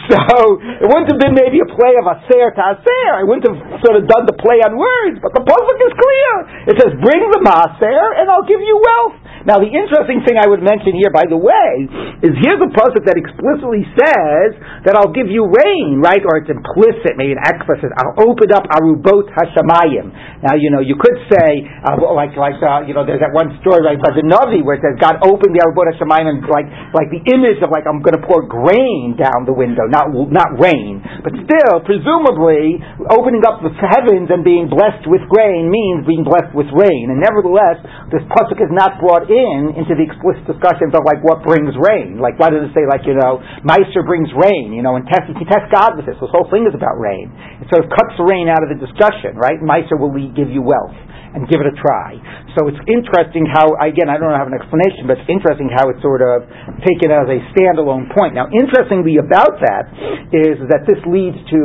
so 0.09 0.57
it 0.81 0.87
wouldn't 0.87 1.09
have 1.11 1.19
been 1.21 1.35
maybe 1.35 1.59
a 1.61 1.69
play 1.69 1.93
of 1.99 2.07
aser 2.09 2.49
to 2.53 2.61
aser. 2.73 3.07
I 3.11 3.21
wouldn't 3.27 3.45
have 3.45 3.59
sort 3.83 3.99
of 3.99 4.07
done 4.07 4.25
the 4.25 4.33
play 4.39 4.63
on 4.65 4.79
words, 4.79 5.19
but 5.21 5.35
the 5.35 5.43
pasuk 5.45 5.77
is 5.83 5.93
clear. 5.93 6.31
It 6.71 6.75
says, 6.79 6.91
"Bring 7.03 7.21
the 7.35 7.41
maser, 7.43 8.01
and 8.17 8.31
I'll 8.31 8.47
give 8.47 8.61
you 8.63 8.79
wealth." 8.81 9.19
Now, 9.45 9.61
the 9.61 9.69
interesting 9.69 10.25
thing 10.25 10.41
I 10.41 10.49
would 10.49 10.65
mention 10.65 10.97
here, 10.97 11.13
by 11.13 11.29
the 11.29 11.37
way, 11.37 11.85
is 12.25 12.33
here's 12.41 12.57
a 12.65 12.71
pasuk 12.73 13.05
that 13.05 13.13
explicitly 13.13 13.85
says 13.93 14.57
that 14.89 14.97
I'll 14.97 15.13
give 15.13 15.29
you 15.29 15.45
rain, 15.45 16.01
right? 16.01 16.21
Or 16.25 16.41
it's 16.41 16.49
implicit, 16.49 17.13
maybe 17.13 17.37
an 17.37 17.43
explicit. 17.45 17.93
I'll 17.93 18.25
open 18.25 18.49
up 18.49 18.65
arubot 18.73 19.29
hashamayim. 19.37 20.34
Now, 20.45 20.53
you 20.53 20.69
know, 20.69 20.77
you 20.77 20.93
could 20.93 21.17
say, 21.25 21.65
uh, 21.81 21.97
like, 22.13 22.37
like, 22.37 22.61
uh, 22.61 22.85
you 22.85 22.93
know, 22.93 23.01
there's 23.01 23.25
that 23.25 23.33
one 23.33 23.49
story, 23.65 23.81
right, 23.81 23.97
by 23.97 24.13
the 24.13 24.21
Navi 24.21 24.61
where 24.61 24.77
it 24.77 24.85
says 24.85 24.93
God 25.01 25.17
opened 25.25 25.57
the 25.57 25.65
arubot 25.65 25.89
hashamayim 25.89 26.29
and 26.29 26.45
like, 26.45 26.69
like 26.93 27.09
the 27.09 27.25
image 27.33 27.65
of 27.65 27.73
like 27.73 27.89
I'm 27.89 28.05
going 28.05 28.13
to 28.13 28.21
pour 28.21 28.45
grain 28.45 29.17
down 29.17 29.49
the 29.49 29.57
window, 29.57 29.89
not 29.89 30.13
not 30.29 30.53
rain, 30.61 31.01
but 31.25 31.33
still, 31.33 31.81
presumably, 31.81 32.77
opening 33.09 33.41
up 33.41 33.65
the 33.65 33.73
heavens 33.73 34.29
and 34.29 34.45
being 34.45 34.69
blessed 34.69 35.09
with 35.09 35.25
grain 35.33 35.73
means 35.73 36.05
being 36.05 36.21
blessed 36.21 36.53
with 36.53 36.69
rain. 36.77 37.09
And 37.09 37.17
nevertheless, 37.17 37.81
this 38.13 38.21
pasuk 38.29 38.61
is 38.61 38.69
not 38.69 39.01
brought 39.01 39.25
in 39.25 39.73
into 39.73 39.97
the 39.97 40.05
explicit 40.05 40.45
discussions 40.45 40.93
of 40.93 41.01
like 41.09 41.25
what 41.25 41.41
brings 41.41 41.73
rain. 41.81 42.21
Like, 42.21 42.37
why 42.37 42.53
does 42.53 42.69
it 42.69 42.73
say 42.77 42.85
like 42.85 43.01
you 43.09 43.17
know, 43.17 43.41
Meiser 43.65 44.05
brings 44.05 44.29
rain? 44.37 44.77
You 44.77 44.85
know, 44.85 44.93
and 44.93 45.09
test, 45.09 45.25
you 45.25 45.47
test 45.49 45.73
God 45.73 45.97
with 45.97 46.05
this. 46.05 46.21
This 46.21 46.29
whole 46.29 46.45
thing 46.53 46.69
is 46.69 46.77
about 46.77 47.01
rain. 47.01 47.33
It 47.63 47.71
sort 47.73 47.81
of 47.81 47.89
cuts 47.89 48.13
rain 48.21 48.45
out 48.45 48.61
of 48.61 48.69
the 48.69 48.77
discussion, 48.77 49.33
right? 49.39 49.57
Meiser 49.57 49.97
will 49.97 50.13
give 50.35 50.51
you 50.51 50.61
wealth 50.61 50.95
and 51.35 51.43
give 51.51 51.59
it 51.59 51.67
a 51.67 51.75
try. 51.75 52.15
So 52.55 52.71
it's 52.71 52.79
interesting 52.87 53.43
how, 53.43 53.67
again, 53.83 54.07
I 54.07 54.15
don't 54.15 54.31
have 54.31 54.47
an 54.47 54.55
explanation, 54.55 55.03
but 55.03 55.19
it's 55.19 55.27
interesting 55.27 55.67
how 55.67 55.91
it's 55.91 55.99
sort 55.99 56.23
of 56.23 56.47
taken 56.87 57.11
as 57.11 57.27
a 57.27 57.43
standalone 57.51 58.07
point. 58.15 58.31
Now, 58.31 58.47
interestingly 58.55 59.19
about 59.19 59.59
that 59.59 59.91
is 60.31 60.63
that 60.71 60.87
this 60.87 60.99
leads 61.03 61.35
to, 61.51 61.59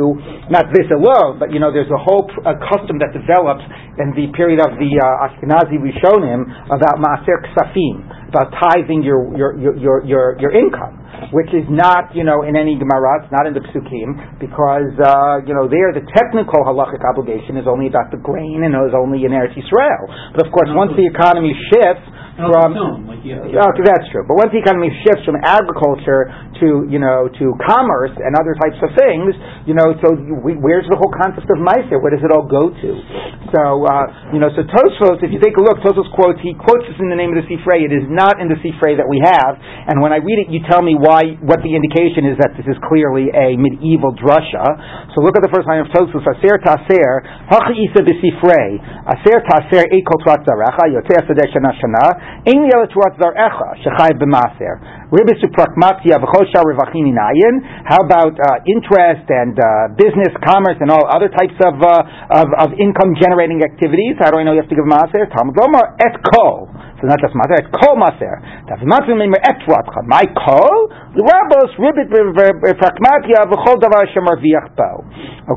not 0.51 0.67
this 0.75 0.91
alone, 0.91 1.39
but, 1.39 1.55
you 1.55 1.63
know, 1.63 1.71
there's 1.71 1.87
a 1.87 2.01
whole 2.03 2.27
a 2.43 2.59
custom 2.67 2.99
that 2.99 3.15
develops 3.15 3.63
in 3.95 4.11
the 4.11 4.27
period 4.35 4.59
of 4.59 4.75
the 4.75 4.91
uh, 4.99 5.27
Ashkenazi 5.31 5.79
Rishonim 5.79 6.43
about 6.67 6.99
Maaser 6.99 7.39
Ksafim, 7.55 8.20
about 8.31 8.55
tithing 8.55 9.03
your, 9.03 9.27
your, 9.35 9.51
your, 9.59 9.99
your, 10.07 10.39
your 10.39 10.51
income 10.55 11.01
which 11.29 11.53
is 11.53 11.63
not, 11.69 12.09
you 12.17 12.25
know, 12.25 12.41
in 12.41 12.57
any 12.57 12.73
Gemara, 12.81 13.21
it's 13.21 13.29
not 13.31 13.45
in 13.45 13.53
the 13.53 13.61
Psukim, 13.69 14.41
because, 14.41 14.89
uh, 14.97 15.45
you 15.45 15.53
know, 15.53 15.69
there 15.69 15.93
the 15.93 16.01
technical 16.17 16.65
halachic 16.65 16.99
obligation 17.05 17.61
is 17.61 17.69
only 17.69 17.85
about 17.85 18.09
the 18.09 18.17
grain 18.17 18.65
and 18.65 18.73
is 18.73 18.97
only 18.97 19.21
in 19.21 19.31
Eretz 19.31 19.53
Yisrael. 19.53 20.33
But 20.33 20.47
of 20.47 20.51
course, 20.51 20.73
once 20.73 20.97
the 20.97 21.05
economy 21.05 21.53
shifts, 21.69 22.03
from 22.39 23.07
like 23.07 23.21
okay, 23.27 23.83
that's 23.83 24.07
true. 24.09 24.23
But 24.23 24.39
once 24.39 24.51
the 24.55 24.63
economy 24.63 24.89
shifts 25.03 25.27
from 25.27 25.37
agriculture 25.43 26.31
to 26.63 26.87
you 26.87 26.97
know 26.97 27.27
to 27.27 27.45
commerce 27.67 28.13
and 28.15 28.31
other 28.39 28.55
types 28.55 28.79
of 28.79 28.91
things, 28.95 29.35
you 29.67 29.75
know, 29.75 29.93
so 29.99 30.15
we, 30.15 30.55
where's 30.55 30.87
the 30.87 30.95
whole 30.95 31.11
concept 31.11 31.49
of 31.51 31.59
Meiser? 31.59 31.99
Where 31.99 32.13
does 32.13 32.23
it 32.23 32.31
all 32.31 32.47
go 32.47 32.71
to? 32.71 32.89
So 33.51 33.83
uh, 33.83 34.31
you 34.31 34.39
know, 34.39 34.47
so 34.55 34.63
Tosfos, 34.63 35.19
if 35.19 35.29
you 35.33 35.43
take 35.43 35.59
a 35.59 35.63
look, 35.63 35.83
Tosfos 35.83 36.07
quotes 36.15 36.39
he 36.39 36.55
quotes 36.55 36.87
this 36.87 36.97
in 37.03 37.11
the 37.11 37.19
name 37.19 37.35
of 37.35 37.43
the 37.43 37.47
Sifrei. 37.51 37.83
It 37.83 37.91
is 37.91 38.07
not 38.07 38.39
in 38.39 38.47
the 38.47 38.57
Sifrei 38.63 38.95
that 38.95 39.07
we 39.07 39.19
have, 39.19 39.59
and 39.59 39.99
when 39.99 40.15
I 40.15 40.23
read 40.23 40.47
it, 40.47 40.47
you 40.47 40.63
tell 40.71 40.81
me 40.81 40.95
why 40.95 41.35
what 41.43 41.59
the 41.61 41.73
indication 41.75 42.31
is 42.31 42.39
that 42.39 42.55
this 42.55 42.65
is 42.65 42.77
clearly 42.87 43.27
a 43.33 43.59
medieval 43.59 44.15
drasha. 44.15 45.11
So 45.13 45.19
look 45.19 45.35
at 45.35 45.43
the 45.43 45.51
first 45.51 45.67
line 45.67 45.83
of 45.83 45.91
Tosfos: 45.91 46.23
Aser 46.23 46.57
Taser 46.63 47.13
Hachi 47.51 47.91
Isa 47.91 48.01
B'Sifrei 48.01 48.79
Aser 49.11 49.43
Taser 49.43 49.83
Ekol 49.91 50.19
Tzvat 50.23 50.47
Zarecha 50.47 50.87
Yotzei 50.95 51.19
Asadeh 51.19 51.51
Shana 51.51 52.20
Shana 52.21 52.47
Ein 52.47 52.69
Yela 52.69 52.87
Tzvat 52.87 53.17
Zarecha 53.19 53.75
Shechai 53.83 54.11
B'Maser 54.17 55.09
Ribis 55.11 55.43
Uprakmatya 55.43 56.17
V'Chosha 56.17 56.63
Revachim 56.63 57.11
Inayin. 57.11 57.61
How 57.85 57.97
about 57.99 58.33
uh, 58.39 58.63
interest 58.65 59.27
and 59.27 59.59
uh, 59.59 59.93
business, 59.97 60.31
commerce, 60.43 60.77
and 60.79 60.89
all 60.89 61.03
other 61.11 61.27
types 61.27 61.55
of, 61.65 61.75
uh, 61.83 62.03
of, 62.31 62.47
of 62.57 62.79
income 62.79 63.13
generating 63.19 63.61
activities? 63.63 64.15
How 64.19 64.31
do 64.31 64.37
I 64.37 64.43
know 64.43 64.53
you 64.53 64.61
have 64.61 64.69
to 64.69 64.75
give 64.75 64.85
maser? 64.85 65.27
Talmud 65.35 65.55
Lomar 65.55 65.99
et 65.99 66.15
kol. 66.33 66.69
So 67.01 67.09
not 67.09 67.17
just 67.17 67.33
maser, 67.33 67.57
et 67.57 67.67
kol 67.73 67.97
maser. 67.97 68.37
Tavimatu 68.69 69.17
mimer 69.17 69.41
et 69.41 69.65
ratcha. 69.65 70.05
My 70.05 70.21
kol 70.37 70.85
rabos 71.17 71.73
ribit 71.81 72.13
pragmatia 72.13 73.49
v'chol 73.49 73.81
davar 73.81 74.05
shemarviach 74.13 74.77
bo. 74.77 75.01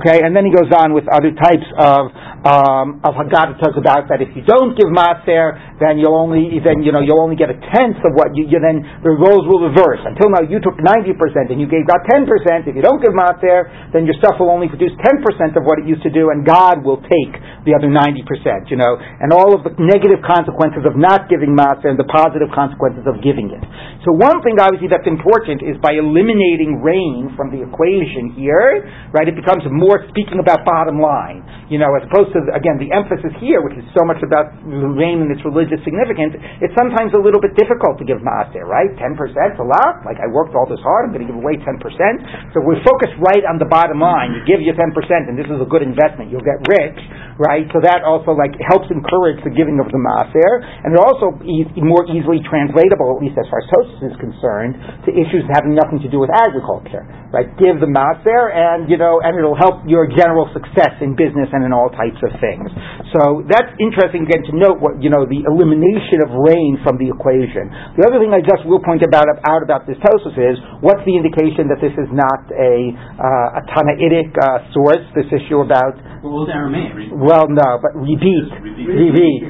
Okay, 0.00 0.24
and 0.24 0.32
then 0.32 0.48
he 0.48 0.50
goes 0.50 0.72
on 0.72 0.96
with 0.96 1.04
other 1.12 1.36
types 1.36 1.68
of 1.76 2.08
um, 2.48 3.04
of 3.04 3.12
Haggadah 3.12 3.60
talks 3.60 3.76
about 3.76 4.08
that 4.08 4.24
if 4.24 4.32
you 4.32 4.40
don't 4.44 4.72
give 4.72 4.88
maser, 4.88 5.56
then 5.80 6.00
you'll 6.00 6.16
only 6.16 6.60
then 6.64 6.80
you 6.80 6.92
know 6.92 7.04
you'll 7.04 7.20
only 7.20 7.36
get 7.36 7.52
a 7.52 7.58
tenth 7.76 8.00
of 8.00 8.16
what 8.16 8.32
you, 8.32 8.48
you 8.48 8.56
then 8.64 8.80
the 9.04 9.12
roles 9.12 9.44
will 9.44 9.68
reverse. 9.68 10.00
Until 10.08 10.32
now, 10.32 10.40
you 10.48 10.64
took 10.64 10.80
ninety 10.80 11.12
percent 11.12 11.52
and 11.52 11.60
you 11.60 11.68
gave 11.68 11.84
God 11.84 12.00
ten 12.08 12.24
percent. 12.24 12.64
If 12.64 12.72
you 12.72 12.80
don't 12.80 13.04
give 13.04 13.12
maser, 13.12 13.68
then 13.92 14.08
your 14.08 14.16
stuff 14.16 14.40
will 14.40 14.48
only 14.48 14.72
produce 14.72 14.96
ten 15.04 15.20
percent 15.20 15.60
of 15.60 15.68
what 15.68 15.76
it 15.76 15.84
used 15.84 16.02
to 16.08 16.12
do, 16.12 16.32
and 16.32 16.40
God 16.48 16.80
will 16.80 17.04
take 17.04 17.36
the 17.68 17.76
other 17.76 17.92
ninety 17.92 18.24
percent. 18.24 18.72
You 18.72 18.80
know, 18.80 18.96
and 18.96 19.28
all 19.28 19.52
of 19.52 19.60
the 19.60 19.76
negative 19.76 20.24
consequences 20.24 20.88
of 20.88 20.96
not 20.96 21.28
giving 21.34 21.50
maser 21.50 21.90
and 21.90 21.98
the 21.98 22.06
positive 22.06 22.46
consequences 22.54 23.02
of 23.10 23.18
giving 23.18 23.50
it. 23.50 23.62
So 24.06 24.14
one 24.14 24.38
thing 24.46 24.54
obviously 24.62 24.86
that's 24.86 25.10
important 25.10 25.66
is 25.66 25.74
by 25.82 25.98
eliminating 25.98 26.78
rain 26.78 27.34
from 27.34 27.50
the 27.50 27.66
equation 27.66 28.38
here, 28.38 28.86
right? 29.10 29.26
It 29.26 29.34
becomes 29.34 29.66
more 29.66 30.06
speaking 30.14 30.38
about 30.38 30.62
bottom 30.62 31.02
line. 31.02 31.42
You 31.66 31.82
know, 31.82 31.90
as 31.96 32.04
opposed 32.06 32.30
to 32.36 32.44
again 32.52 32.76
the 32.78 32.92
emphasis 32.94 33.32
here, 33.42 33.64
which 33.64 33.74
is 33.74 33.82
so 33.96 34.04
much 34.06 34.20
about 34.22 34.52
rain 34.94 35.24
and 35.24 35.32
its 35.32 35.40
religious 35.42 35.80
significance. 35.80 36.36
It's 36.60 36.76
sometimes 36.76 37.16
a 37.16 37.20
little 37.20 37.40
bit 37.40 37.56
difficult 37.56 37.96
to 37.98 38.04
give 38.04 38.20
maser, 38.20 38.68
right? 38.68 38.92
Ten 39.00 39.16
percent, 39.16 39.56
a 39.56 39.64
lot. 39.64 40.04
Like 40.04 40.20
I 40.20 40.28
worked 40.28 40.52
all 40.52 40.68
this 40.68 40.78
hard, 40.84 41.08
I'm 41.08 41.16
going 41.16 41.24
to 41.24 41.30
give 41.32 41.40
away 41.40 41.56
ten 41.64 41.80
percent. 41.80 42.20
So 42.52 42.60
we're 42.60 42.84
focused 42.84 43.16
right 43.16 43.40
on 43.48 43.56
the 43.56 43.64
bottom 43.64 43.96
line. 43.96 44.36
You 44.36 44.44
give 44.44 44.60
your 44.60 44.76
ten 44.76 44.92
percent, 44.92 45.32
and 45.32 45.40
this 45.40 45.48
is 45.48 45.56
a 45.56 45.64
good 45.64 45.80
investment. 45.80 46.28
You'll 46.28 46.44
get 46.44 46.60
rich, 46.68 47.00
right? 47.40 47.64
So 47.72 47.80
that 47.80 48.04
also 48.04 48.36
like 48.36 48.52
helps 48.68 48.92
encourage 48.92 49.40
the 49.40 49.52
giving 49.56 49.80
of 49.80 49.88
the 49.88 49.96
maser, 49.96 50.52
and 50.84 50.92
it 50.92 51.00
also 51.00 51.23
e- 51.46 51.68
more 51.80 52.04
easily 52.10 52.42
translatable, 52.44 53.16
at 53.16 53.20
least 53.24 53.36
as 53.40 53.46
far 53.48 53.60
as 53.62 53.66
Tosfos 53.72 54.12
is 54.12 54.16
concerned, 54.20 54.76
to 55.06 55.10
issues 55.14 55.44
having 55.54 55.72
nothing 55.72 56.02
to 56.04 56.08
do 56.12 56.18
with 56.20 56.28
agriculture, 56.32 57.04
right? 57.32 57.48
Give 57.56 57.78
the 57.80 57.88
maser, 57.88 58.52
and 58.52 58.90
you 58.90 58.96
know, 59.00 59.20
and 59.24 59.32
it'll 59.38 59.56
help 59.58 59.84
your 59.88 60.04
general 60.10 60.50
success 60.52 60.98
in 61.00 61.14
business 61.16 61.48
and 61.54 61.64
in 61.64 61.72
all 61.72 61.88
types 61.94 62.18
of 62.20 62.32
things. 62.42 62.68
So 63.16 63.46
that's 63.48 63.70
interesting 63.78 64.26
again 64.26 64.42
to 64.50 64.54
note 64.58 64.82
what 64.82 64.98
you 65.00 65.08
know 65.08 65.24
the 65.24 65.46
elimination 65.46 66.20
of 66.26 66.34
rain 66.44 66.80
from 66.82 66.98
the 66.98 67.08
equation. 67.08 67.70
The 67.96 68.04
other 68.08 68.18
thing 68.18 68.34
I 68.34 68.42
just 68.42 68.66
will 68.66 68.82
point 68.82 69.06
about 69.06 69.30
out 69.46 69.62
about 69.62 69.86
this 69.86 69.96
Tosfos 70.02 70.34
is 70.36 70.56
what's 70.82 71.02
the 71.06 71.14
indication 71.14 71.70
that 71.70 71.78
this 71.78 71.94
is 71.94 72.10
not 72.10 72.42
a 72.52 72.74
uh, 73.20 73.60
a 73.60 73.62
Tannaitic 73.70 74.34
uh, 74.36 74.66
source? 74.74 75.04
This 75.14 75.30
issue 75.30 75.62
about 75.62 75.94
Well, 76.24 76.48
Aramaic, 76.50 77.12
well, 77.14 77.46
no, 77.46 77.78
but 77.78 77.94
rebeat, 77.94 78.50
Rebeat. 78.50 78.88
rebeat, 78.90 79.42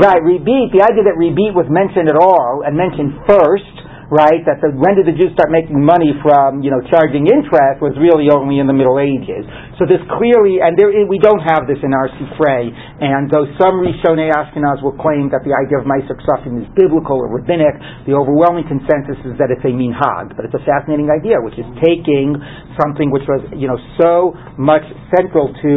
right? 0.00 0.22
Rebeat. 0.22 0.68
The 0.72 0.80
idea 0.86 0.95
that 1.04 1.20
rebeat 1.20 1.52
was 1.52 1.68
mentioned 1.68 2.08
at 2.08 2.16
all 2.16 2.64
and 2.64 2.72
mentioned 2.72 3.20
first, 3.28 3.74
right? 4.10 4.42
That 4.46 4.62
the, 4.62 4.70
when 4.74 4.94
did 4.94 5.06
the 5.10 5.16
Jews 5.16 5.34
start 5.34 5.50
making 5.50 5.78
money 5.82 6.14
from 6.22 6.62
you 6.62 6.70
know 6.70 6.78
charging 6.86 7.26
interest 7.26 7.82
was 7.82 7.94
really 7.98 8.30
only 8.30 8.62
in 8.62 8.70
the 8.70 8.76
Middle 8.76 9.02
Ages. 9.02 9.42
So 9.78 9.84
this 9.84 10.00
clearly, 10.16 10.62
and 10.62 10.78
there, 10.78 10.90
we 11.06 11.18
don't 11.18 11.42
have 11.42 11.66
this 11.66 11.78
in 11.82 11.90
our 11.90 12.08
Sifrei. 12.16 12.70
And 13.02 13.28
though 13.28 13.46
some 13.58 13.82
Rishonei 13.82 14.30
Ashkenaz 14.30 14.80
will 14.80 14.96
claim 14.96 15.28
that 15.34 15.42
the 15.42 15.52
idea 15.52 15.82
of 15.82 15.84
Meiser 15.84 16.14
Ksafim 16.16 16.62
is 16.62 16.66
biblical 16.78 17.18
or 17.18 17.28
rabbinic, 17.28 17.76
the 18.06 18.14
overwhelming 18.14 18.66
consensus 18.70 19.18
is 19.26 19.34
that 19.42 19.50
it's 19.50 19.64
a 19.66 19.72
minhag. 19.74 20.32
But 20.38 20.46
it's 20.46 20.56
a 20.56 20.64
fascinating 20.64 21.10
idea, 21.10 21.42
which 21.42 21.58
is 21.58 21.66
taking 21.82 22.38
something 22.78 23.10
which 23.10 23.26
was 23.26 23.42
you 23.58 23.66
know 23.66 23.78
so 23.98 24.32
much 24.56 24.86
central 25.14 25.50
to 25.50 25.72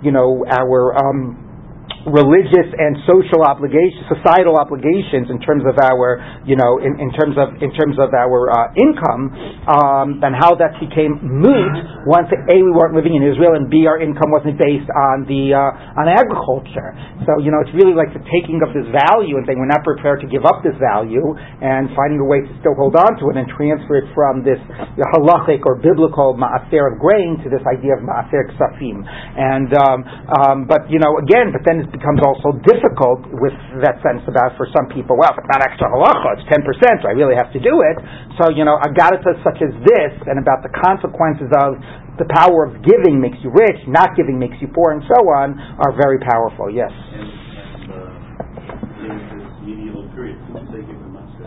you 0.00 0.12
know 0.12 0.44
our. 0.48 0.96
Um, 0.96 1.43
religious 2.04 2.68
and 2.76 3.00
social 3.08 3.40
obligations, 3.40 4.04
societal 4.12 4.60
obligations 4.60 5.32
in 5.32 5.40
terms 5.40 5.64
of 5.64 5.80
our, 5.80 6.20
you 6.44 6.52
know, 6.52 6.76
in, 6.76 7.00
in 7.00 7.08
terms 7.16 7.40
of 7.40 7.56
in 7.64 7.72
terms 7.72 7.96
of 7.96 8.12
our 8.12 8.52
uh, 8.52 8.68
income, 8.76 9.32
um, 9.64 10.08
and 10.20 10.36
how 10.36 10.52
that 10.52 10.76
became 10.76 11.16
moot 11.24 11.74
once 12.04 12.28
a 12.28 12.56
we 12.60 12.68
weren't 12.68 12.92
living 12.92 13.16
in 13.16 13.24
Israel 13.24 13.56
and 13.56 13.72
b 13.72 13.88
our 13.88 13.96
income 14.00 14.28
wasn't 14.28 14.56
based 14.60 14.88
on 14.92 15.24
the 15.24 15.56
uh, 15.56 16.00
on 16.00 16.04
agriculture. 16.12 16.92
So 17.24 17.40
you 17.40 17.48
know, 17.48 17.64
it's 17.64 17.72
really 17.72 17.96
like 17.96 18.12
the 18.12 18.20
taking 18.28 18.60
of 18.60 18.76
this 18.76 18.84
value 18.92 19.40
and 19.40 19.48
saying 19.48 19.56
we're 19.56 19.72
not 19.72 19.84
prepared 19.84 20.20
to 20.20 20.28
give 20.28 20.44
up 20.44 20.60
this 20.60 20.76
value 20.76 21.24
and 21.64 21.88
finding 21.96 22.20
a 22.20 22.28
way 22.28 22.44
to 22.44 22.52
still 22.60 22.76
hold 22.76 23.00
on 23.00 23.16
to 23.16 23.32
it 23.32 23.40
and 23.40 23.48
transfer 23.56 24.04
it 24.04 24.08
from 24.12 24.44
this 24.44 24.60
halachic 25.16 25.64
or 25.64 25.80
biblical 25.80 26.36
maaser 26.36 26.84
of 26.84 27.00
grain 27.00 27.40
to 27.40 27.48
this 27.48 27.64
idea 27.64 27.96
of 27.96 28.04
maaser 28.04 28.44
ksafim. 28.52 29.00
And 29.08 29.72
um, 29.72 29.98
um, 30.28 30.56
but 30.68 30.84
you 30.92 31.00
know, 31.00 31.16
again, 31.16 31.48
but 31.48 31.64
then 31.64 31.93
becomes 31.94 32.18
also 32.26 32.58
difficult 32.66 33.22
with 33.38 33.54
that 33.86 34.02
sense 34.02 34.26
about 34.26 34.58
for 34.58 34.66
some 34.74 34.90
people. 34.90 35.14
Well, 35.14 35.30
it's 35.30 35.46
not 35.46 35.62
extra 35.62 35.86
halacha, 35.86 36.42
it's 36.42 36.46
ten 36.50 36.66
percent, 36.66 37.00
so 37.00 37.08
I 37.08 37.14
really 37.14 37.38
have 37.38 37.54
to 37.54 37.60
do 37.62 37.86
it. 37.86 37.96
So 38.42 38.50
you 38.50 38.66
know, 38.66 38.82
agaritas 38.82 39.38
such 39.46 39.62
as 39.62 39.70
this 39.86 40.12
and 40.26 40.42
about 40.42 40.66
the 40.66 40.74
consequences 40.74 41.54
of 41.54 41.78
the 42.18 42.26
power 42.30 42.66
of 42.66 42.82
giving 42.82 43.22
makes 43.22 43.38
you 43.42 43.50
rich, 43.54 43.78
not 43.86 44.14
giving 44.18 44.38
makes 44.38 44.58
you 44.58 44.66
poor, 44.70 44.94
and 44.94 45.02
so 45.06 45.18
on, 45.38 45.54
are 45.78 45.94
very 45.94 46.18
powerful. 46.18 46.70
Yes. 46.70 46.90
Uh, 46.90 49.06
in 49.06 49.38
this 49.38 49.50
medieval 49.62 50.06
period, 50.14 50.38
who 50.50 50.58
did 50.62 50.70
they 50.70 50.82
give 50.86 50.98
the 50.98 51.10
master? 51.10 51.46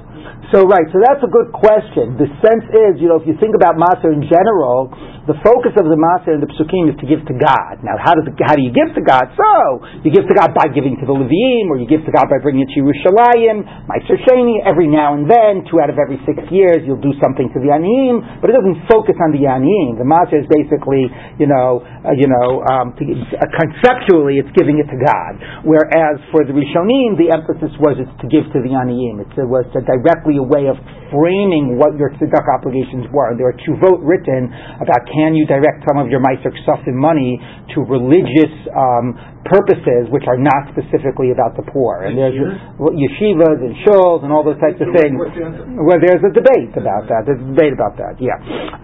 So 0.52 0.68
right, 0.68 0.88
so 0.92 1.00
that's 1.04 1.24
a 1.24 1.32
good 1.32 1.52
question. 1.56 2.20
The 2.20 2.28
sense 2.44 2.68
is, 2.68 3.00
you 3.00 3.08
know, 3.08 3.16
if 3.20 3.28
you 3.28 3.36
think 3.40 3.56
about 3.56 3.80
maser 3.80 4.12
in 4.12 4.28
general, 4.28 4.92
the 5.28 5.36
focus 5.44 5.76
of 5.76 5.92
the 5.92 6.00
Maser 6.00 6.40
and 6.40 6.42
the 6.42 6.48
Psukim 6.56 6.88
is 6.88 6.96
to 7.04 7.06
give 7.06 7.20
to 7.28 7.36
God. 7.36 7.84
Now, 7.84 8.00
how, 8.00 8.16
does 8.16 8.32
how 8.48 8.56
do 8.56 8.64
you 8.64 8.72
give 8.72 8.96
to 8.96 9.04
God? 9.04 9.28
So, 9.36 9.84
you 10.08 10.10
give 10.10 10.24
to 10.24 10.32
God 10.32 10.56
by 10.56 10.72
giving 10.72 10.96
to 11.04 11.06
the 11.06 11.12
Levim, 11.12 11.68
or 11.68 11.76
you 11.76 11.84
give 11.84 12.08
to 12.08 12.14
God 12.16 12.32
by 12.32 12.40
bringing 12.40 12.64
it 12.64 12.72
to 12.72 12.80
Yerushalayim, 12.80 13.92
Meiser 13.92 14.16
Sheni, 14.24 14.64
every 14.64 14.88
now 14.88 15.20
and 15.20 15.28
then, 15.28 15.68
two 15.68 15.84
out 15.84 15.92
of 15.92 16.00
every 16.00 16.16
six 16.24 16.40
years, 16.48 16.88
you'll 16.88 17.04
do 17.04 17.12
something 17.20 17.52
to 17.52 17.60
the 17.60 17.76
Aniyim, 17.76 18.40
but 18.40 18.48
it 18.48 18.56
doesn't 18.56 18.88
focus 18.88 19.20
on 19.20 19.36
the 19.36 19.44
Aniyim. 19.44 20.00
The 20.00 20.08
Maser 20.08 20.40
is 20.40 20.48
basically, 20.48 21.12
you 21.36 21.52
know, 21.52 21.84
uh, 21.84 22.16
you 22.16 22.32
know, 22.32 22.64
um, 22.64 22.96
to, 22.96 23.04
uh, 23.04 23.44
conceptually, 23.52 24.40
it's 24.40 24.52
giving 24.56 24.80
it 24.80 24.88
to 24.88 24.96
God. 24.96 25.68
Whereas 25.68 26.24
for 26.32 26.48
the 26.48 26.56
Rishonim, 26.56 27.20
the 27.20 27.36
emphasis 27.36 27.76
was 27.84 28.00
it's 28.00 28.16
to 28.24 28.32
give 28.32 28.48
to 28.56 28.64
the 28.64 28.72
Aniyim. 28.72 29.28
It 29.28 29.44
was 29.44 29.68
to 29.76 29.84
directly 29.84 30.40
a 30.40 30.48
way 30.48 30.72
of 30.72 30.80
framing 31.12 31.80
what 31.80 31.96
your 31.96 32.12
tzedakah 32.16 32.64
obligations 32.64 33.08
were. 33.12 33.36
There 33.36 33.48
are 33.48 33.60
two 33.64 33.76
vote 33.80 34.00
written 34.04 34.52
about 34.80 35.04
can 35.18 35.34
you 35.34 35.50
direct 35.50 35.82
some 35.90 35.98
of 35.98 36.14
your 36.14 36.22
Meiser 36.22 36.54
Ksafim 36.54 36.94
money 36.94 37.42
to 37.74 37.82
religious 37.82 38.54
um, 38.70 39.18
purposes 39.50 40.12
which 40.12 40.28
are 40.28 40.38
not 40.38 40.70
specifically 40.76 41.32
about 41.32 41.56
the 41.56 41.64
poor. 41.72 42.06
And 42.06 42.20
there's 42.20 42.36
yeshivas 42.36 43.60
and 43.64 43.74
shuls 43.88 44.22
and 44.22 44.30
all 44.30 44.44
those 44.44 44.60
types 44.60 44.78
of 44.78 44.92
things. 44.94 45.16
Well, 45.18 45.98
there's 45.98 46.22
a 46.22 46.32
debate 46.36 46.76
about 46.76 47.08
that. 47.08 47.26
There's 47.26 47.40
a 47.42 47.50
debate 47.56 47.74
about 47.74 47.96
that. 47.98 48.20
Yeah. 48.20 48.38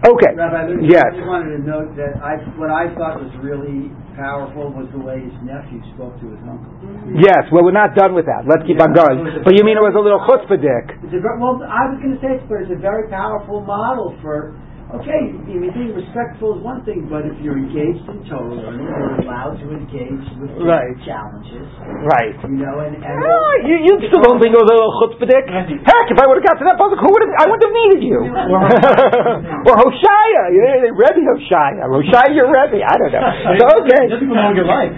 Okay. 0.08 0.32
Rabbi, 0.34 0.88
yes. 0.88 1.04
I 1.04 1.20
just 1.20 1.28
wanted 1.28 1.60
to 1.60 1.62
note 1.62 1.94
that 2.00 2.18
I, 2.18 2.40
what 2.56 2.72
I 2.72 2.90
thought 2.96 3.20
was 3.20 3.32
really 3.44 3.92
powerful 4.16 4.72
was 4.72 4.88
the 4.96 5.02
way 5.02 5.20
his 5.20 5.36
nephew 5.44 5.84
spoke 5.94 6.16
to 6.24 6.26
his 6.32 6.40
uncle. 6.48 6.72
Yes. 7.20 7.44
Well, 7.52 7.62
we're 7.62 7.76
not 7.76 7.92
done 7.94 8.16
with 8.16 8.26
that. 8.26 8.48
Let's 8.48 8.64
keep 8.64 8.80
on 8.80 8.96
going. 8.96 9.44
But 9.44 9.54
you 9.54 9.62
mean 9.62 9.76
it 9.76 9.84
was 9.84 9.94
a 9.94 10.02
little 10.02 10.22
chutzpahdik? 10.24 11.04
It's 11.04 11.12
a, 11.12 11.20
well, 11.38 11.60
I 11.60 11.92
was 11.92 12.00
going 12.00 12.16
to 12.16 12.22
say, 12.24 12.40
but 12.48 12.64
it's 12.64 12.72
a 12.72 12.80
very 12.80 13.10
powerful 13.12 13.60
model 13.60 14.16
for 14.24 14.56
Okay, 14.94 15.34
being 15.50 15.90
respectful 15.90 16.54
is 16.54 16.62
one 16.62 16.86
thing, 16.86 17.10
but 17.10 17.26
if 17.26 17.34
you're 17.42 17.58
engaged 17.58 18.06
in 18.06 18.22
Torah 18.30 18.54
learning, 18.54 18.86
you're 18.86 19.26
allowed 19.26 19.58
to 19.58 19.66
engage 19.74 20.22
with 20.38 20.54
right. 20.62 20.94
challenges. 21.02 21.66
Right. 22.06 22.38
You 22.46 22.62
know, 22.62 22.78
and, 22.78 22.94
and 23.02 23.16
oh, 23.18 23.52
you, 23.66 23.74
you 23.90 23.94
still 24.06 24.22
don't 24.22 24.38
think 24.38 24.54
it 24.54 24.60
was 24.62 24.70
a 24.70 24.78
chutzpahdik? 25.02 25.50
Heck, 25.82 26.06
if 26.14 26.18
I 26.22 26.30
would 26.30 26.38
have 26.38 26.46
got 26.46 26.62
to 26.62 26.66
that 26.70 26.78
puzzle, 26.78 26.94
who 26.94 27.10
would 27.10 27.26
have? 27.26 27.32
I 27.42 27.44
wouldn't 27.50 27.66
have 27.66 27.74
needed 27.74 28.02
you. 28.06 28.18
or 29.66 29.74
Hoshaya, 29.82 30.44
you 30.54 30.60
know, 30.62 30.94
Rebbe 30.94 31.22
Hoshaya, 31.26 31.90
Hoshaya, 31.90 32.30
your 32.30 32.54
Rebbe. 32.54 32.78
I 32.86 32.94
don't 32.94 33.10
know. 33.10 33.26
So, 33.64 33.70
okay. 33.86 34.10
Doesn't 34.10 34.28
go 34.28 34.34
longer 34.34 34.66
life 34.66 34.94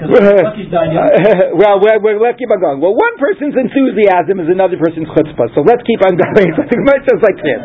well, 1.57 1.77
we're, 1.81 1.99
we're, 2.01 2.19
let's 2.21 2.39
keep 2.39 2.51
on 2.51 2.61
going. 2.61 2.81
Well, 2.81 2.95
one 2.95 3.17
person's 3.19 3.55
enthusiasm 3.55 4.41
is 4.41 4.49
another 4.49 4.77
person's 4.77 5.09
chutzpah, 5.13 5.53
so 5.55 5.63
let's 5.65 5.83
keep 5.87 6.01
on 6.05 6.17
going. 6.17 6.53
it 6.53 6.83
might 6.85 7.03
sound 7.05 7.21
like 7.23 7.39
this. 7.41 7.61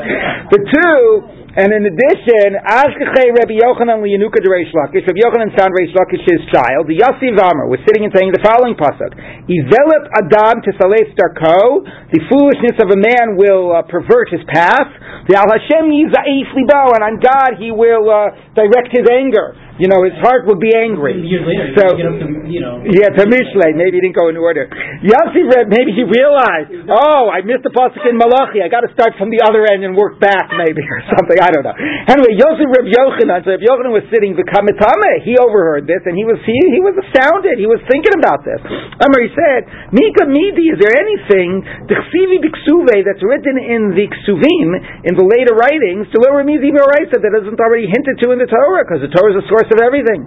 The 0.52 0.60
two. 0.64 1.41
And 1.52 1.68
in 1.76 1.84
addition, 1.84 2.56
Ashkechei 2.64 3.36
Rabbi 3.36 3.60
Yochanan 3.60 4.00
Liyanuka 4.00 4.40
de 4.40 4.48
Reish 4.48 4.72
Lakish, 4.72 5.04
Rabbi 5.04 5.20
Yochanan 5.20 5.52
found 5.52 5.76
Reish 5.76 5.92
Lakish's 5.92 6.48
child, 6.48 6.88
the 6.88 6.96
Yossi 6.96 7.28
Vamer, 7.36 7.68
was 7.68 7.84
sitting 7.84 8.08
and 8.08 8.14
saying 8.16 8.32
the 8.32 8.40
following 8.40 8.72
pasuk: 8.72 9.12
Ivelep 9.52 10.04
Adam 10.16 10.64
to 10.64 10.72
Salef 10.80 11.12
Darko, 11.12 11.84
the 12.08 12.24
foolishness 12.32 12.80
of 12.80 12.96
a 12.96 12.96
man 12.96 13.36
will 13.36 13.76
uh, 13.76 13.84
pervert 13.84 14.32
his 14.32 14.40
path. 14.48 14.96
The 15.28 15.36
Al 15.36 15.52
Hashem 15.52 15.92
Yizaif 15.92 16.56
Libo, 16.56 16.96
and 16.96 17.04
on 17.04 17.16
God 17.20 17.60
he 17.60 17.68
will 17.68 18.08
uh, 18.08 18.32
direct 18.56 18.96
his 18.96 19.04
anger 19.12 19.52
you 19.82 19.90
know, 19.90 20.06
his 20.06 20.14
heart 20.22 20.46
will 20.46 20.62
be 20.62 20.70
angry. 20.78 21.18
Years 21.26 21.42
later, 21.42 21.74
so, 21.74 21.98
to, 21.98 22.46
you 22.46 22.62
know. 22.62 22.86
Yeah, 22.86 23.10
to 23.18 23.26
Mishle. 23.26 23.66
Maybe 23.74 23.98
he 23.98 24.06
didn't 24.06 24.14
go 24.14 24.30
in 24.30 24.38
order. 24.38 24.70
Yossi 25.02 25.42
read, 25.42 25.74
maybe 25.74 25.90
he 25.98 26.06
realized, 26.06 26.86
oh, 26.86 27.34
I 27.34 27.42
missed 27.42 27.66
the 27.66 27.74
pasuk 27.74 28.06
in 28.06 28.14
Malachi. 28.14 28.62
I 28.62 28.70
got 28.70 28.86
to 28.86 28.94
start 28.94 29.18
from 29.18 29.34
the 29.34 29.42
other 29.42 29.66
end 29.66 29.82
and 29.82 29.98
work 29.98 30.22
back, 30.22 30.54
maybe, 30.54 30.86
or 30.94 31.02
something. 31.18 31.34
I 31.42 31.50
don't 31.50 31.66
know. 31.66 31.74
Anyway, 31.74 32.38
Yosef 32.38 32.70
Reb 32.70 32.86
Yochanan, 32.86 33.42
so 33.42 33.58
if 33.58 33.66
Yochanan 33.66 33.90
was 33.90 34.06
sitting 34.14 34.38
the 34.38 34.46
Kamitame, 34.46 35.26
he 35.26 35.34
overheard 35.42 35.90
this, 35.90 36.06
and 36.06 36.14
he 36.14 36.22
was 36.22 36.38
he, 36.46 36.54
he 36.70 36.78
was 36.78 36.94
astounded. 37.02 37.58
He 37.58 37.66
was 37.66 37.82
thinking 37.90 38.14
about 38.14 38.46
this. 38.46 38.62
Amr, 38.62 39.20
he 39.26 39.32
said, 39.34 39.66
Mika 39.90 40.30
Midi, 40.30 40.70
is 40.70 40.78
there 40.78 40.94
anything, 40.94 41.66
Dechsivi 41.90 42.38
Biksuve, 42.46 43.02
that's 43.02 43.26
written 43.26 43.58
in 43.58 43.98
the 43.98 44.06
Ksuvim, 44.06 44.70
in 45.10 45.14
the 45.18 45.26
later 45.26 45.58
writings, 45.58 46.06
to 46.14 46.22
Lower 46.22 46.46
Mizi 46.46 46.70
that 46.70 47.34
isn't 47.42 47.60
already 47.60 47.90
hinted 47.90 48.22
to 48.22 48.32
in 48.32 48.38
the 48.38 48.46
Torah, 48.46 48.86
because 48.86 49.02
the 49.02 49.10
Torah 49.10 49.34
is 49.34 49.42
the 49.42 49.48
source 49.50 49.70
of 49.74 49.82
everything. 49.82 50.22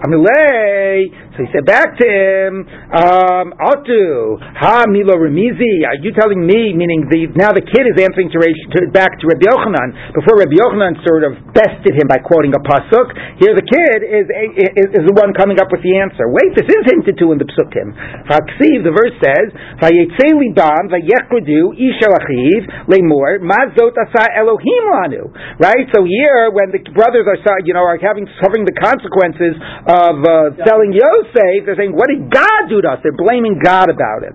Amilei. 0.00 1.12
So 1.34 1.42
he 1.42 1.48
said 1.50 1.66
back 1.66 1.98
to 1.98 2.06
him, 2.06 2.62
um, 2.94 3.46
Atu, 3.58 4.38
Ha 4.38 4.86
Milo 4.86 5.18
Remizi, 5.18 5.82
are 5.82 5.98
you 5.98 6.14
telling 6.14 6.46
me, 6.46 6.70
meaning 6.72 7.10
the, 7.10 7.34
now 7.34 7.50
the 7.50 7.64
kid 7.64 7.90
is 7.90 7.98
answering 7.98 8.30
to, 8.30 8.38
to 8.38 8.78
back 8.94 9.18
to 9.18 9.26
Rabbi 9.26 9.50
Yochanan, 9.50 10.14
before 10.14 10.38
Rabbi 10.54 10.62
Yochanan 10.62 10.94
sort 11.02 11.24
of 11.26 11.34
bested 11.50 11.98
him 11.98 12.06
by 12.06 12.18
quoting 12.22 12.54
a 12.54 12.62
pasuk, 12.62 13.10
here 13.42 13.54
the 13.54 13.66
kid 13.66 13.98
is, 14.06 14.26
is, 14.78 14.88
is 14.94 15.04
the 15.06 15.14
one 15.14 15.34
coming 15.34 15.58
up 15.58 15.70
with 15.74 15.82
the 15.82 15.98
answer. 15.98 16.30
Wait, 16.30 16.54
this 16.54 16.66
is 16.66 16.82
hinted 16.86 17.18
to 17.18 17.34
in 17.34 17.38
the 17.38 17.48
psukim. 17.50 17.90
Vaksiv, 18.30 18.86
the 18.86 18.94
verse 18.94 19.14
says, 19.18 19.50
Vayetze 19.82 20.28
liban, 20.38 20.90
vayechrudu, 20.90 21.74
isha 21.74 22.08
achiv, 22.14 22.60
lemor, 22.86 23.42
mazot 23.42 23.94
asa 23.98 24.30
Elohim 24.38 24.84
lanu. 24.94 25.22
Right? 25.58 25.90
So 25.94 26.06
here, 26.06 26.50
when 26.54 26.70
the 26.70 26.82
brothers 26.94 27.26
are, 27.26 27.60
you 27.66 27.74
know, 27.74 27.82
are 27.82 27.98
having, 27.98 28.26
suffering 28.38 28.64
the 28.64 28.76
consequences 28.78 29.58
of 29.90 30.14
uh, 30.22 30.34
selling 30.62 30.94
Yosef, 30.94 31.66
they're 31.66 31.78
saying, 31.78 31.94
what 31.94 32.06
did 32.10 32.30
God 32.30 32.70
do 32.70 32.82
to 32.82 32.88
us? 32.94 32.98
They're 33.02 33.16
blaming 33.16 33.58
God 33.58 33.90
about 33.90 34.22
it. 34.22 34.34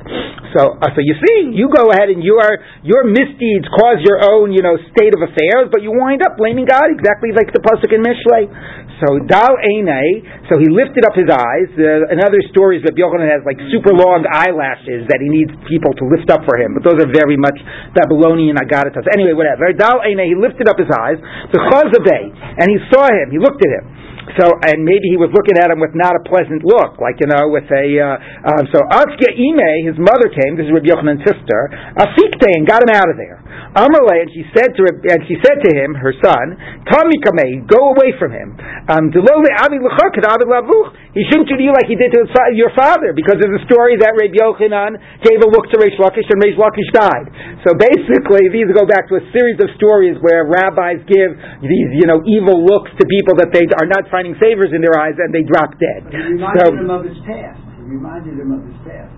So, 0.56 0.76
uh, 0.82 0.92
so 0.92 1.00
you 1.00 1.16
see, 1.16 1.56
you 1.56 1.70
go 1.70 1.94
ahead 1.94 2.10
and 2.10 2.26
you 2.26 2.42
are, 2.42 2.60
your 2.84 3.06
misdeeds 3.06 3.70
cause 3.70 4.02
your 4.02 4.20
own, 4.20 4.52
you 4.52 4.66
know, 4.66 4.76
state 4.92 5.14
of 5.14 5.22
affairs, 5.22 5.70
but 5.70 5.86
you 5.86 5.94
wind 6.10 6.26
up 6.26 6.42
blaming 6.42 6.66
God 6.66 6.90
exactly 6.90 7.30
like 7.30 7.54
the 7.54 7.62
Pasuk 7.62 7.94
in 7.94 8.02
Mishlei. 8.02 8.50
So, 8.98 9.22
Dal 9.30 9.54
Eine, 9.62 10.50
so 10.50 10.58
he 10.58 10.68
lifted 10.68 11.06
up 11.06 11.14
his 11.14 11.30
eyes. 11.30 11.70
Uh, 11.78 12.10
in 12.10 12.18
other 12.20 12.42
stories, 12.50 12.82
that 12.84 12.98
Yochanan 12.98 13.30
has 13.30 13.46
like 13.46 13.62
super 13.70 13.94
long 13.94 14.26
eyelashes 14.26 15.06
that 15.08 15.22
he 15.22 15.30
needs 15.30 15.54
people 15.70 15.94
to 15.94 16.04
lift 16.10 16.28
up 16.34 16.44
for 16.44 16.58
him, 16.58 16.74
but 16.74 16.82
those 16.82 16.98
are 17.00 17.08
very 17.14 17.38
much 17.38 17.56
Babylonian 17.94 18.58
agaritas. 18.58 19.06
Anyway, 19.14 19.38
whatever. 19.38 19.70
Dal 19.72 20.02
Eine, 20.02 20.26
he 20.26 20.36
lifted 20.36 20.66
up 20.66 20.82
his 20.82 20.90
eyes, 20.90 21.22
the 21.54 21.62
Chazabeh, 21.62 22.26
and 22.58 22.68
he 22.68 22.82
saw 22.90 23.06
him, 23.06 23.30
he 23.30 23.40
looked 23.40 23.62
at 23.62 23.72
him. 23.72 24.09
So, 24.38 24.46
and 24.68 24.86
maybe 24.86 25.10
he 25.10 25.18
was 25.18 25.34
looking 25.34 25.58
at 25.58 25.74
him 25.74 25.82
with 25.82 25.98
not 25.98 26.14
a 26.14 26.22
pleasant 26.28 26.62
look, 26.62 27.02
like, 27.02 27.18
you 27.18 27.26
know, 27.32 27.50
with 27.50 27.66
a, 27.72 27.86
uh, 27.98 28.18
um, 28.46 28.64
so 28.70 28.78
Atzkia 28.94 29.34
Ime, 29.34 29.90
his 29.90 29.98
mother 29.98 30.30
came, 30.30 30.54
this 30.54 30.70
is 30.70 30.74
Rabbi 30.76 30.92
Yochanan's 30.92 31.26
sister, 31.26 31.74
Afikte, 31.98 32.46
and 32.46 32.68
got 32.68 32.86
him 32.86 32.94
out 32.94 33.10
of 33.10 33.18
there. 33.18 33.42
Amarle, 33.74 34.22
and 34.26 34.30
she 34.34 34.42
said 34.54 34.74
to 34.74 34.82
and 34.90 35.22
she 35.30 35.38
said 35.46 35.62
to 35.62 35.70
him, 35.70 35.94
her 35.94 36.10
son, 36.22 36.58
Tamikame, 36.90 37.70
go 37.70 37.94
away 37.94 38.14
from 38.18 38.34
him. 38.34 38.58
Um, 38.90 39.14
he 39.14 39.22
shouldn't 41.26 41.50
do 41.50 41.58
to 41.58 41.64
you 41.66 41.74
like 41.74 41.86
he 41.86 41.96
did 41.98 42.12
to 42.14 42.26
your 42.54 42.70
father, 42.74 43.14
because 43.14 43.38
of 43.42 43.50
the 43.54 43.60
story 43.70 43.98
that 44.02 44.14
Rabbi 44.18 44.34
Yochanan 44.38 44.98
gave 45.22 45.42
a 45.42 45.48
look 45.50 45.70
to 45.74 45.78
Reish 45.78 45.98
Lakish 46.02 46.30
and 46.30 46.42
Reish 46.42 46.58
Lakish 46.58 46.92
died. 46.94 47.30
So 47.66 47.74
basically, 47.78 48.50
these 48.50 48.68
go 48.74 48.86
back 48.86 49.08
to 49.10 49.16
a 49.22 49.24
series 49.34 49.60
of 49.62 49.70
stories 49.78 50.18
where 50.22 50.46
rabbis 50.50 51.02
give 51.06 51.38
these, 51.62 51.90
you 51.98 52.06
know, 52.10 52.22
evil 52.26 52.62
looks 52.62 52.92
to 52.98 53.06
people 53.06 53.36
that 53.38 53.52
they 53.54 53.66
are 53.78 53.86
not 53.90 54.10
finding 54.20 54.36
favors 54.36 54.72
in 54.76 54.82
their 54.84 55.00
eyes 55.00 55.16
and 55.16 55.32
they 55.34 55.48
drop 55.48 55.72
dead. 55.80 56.12
Reminded 56.12 56.68
So- 56.68 56.76
him 56.76 56.90
of 56.92 57.06
his 57.08 57.18
past. 57.24 57.60
He 57.80 57.84
reminded 57.88 58.36
him 58.36 58.52
of 58.52 58.68
his 58.68 58.76
past. 58.84 59.16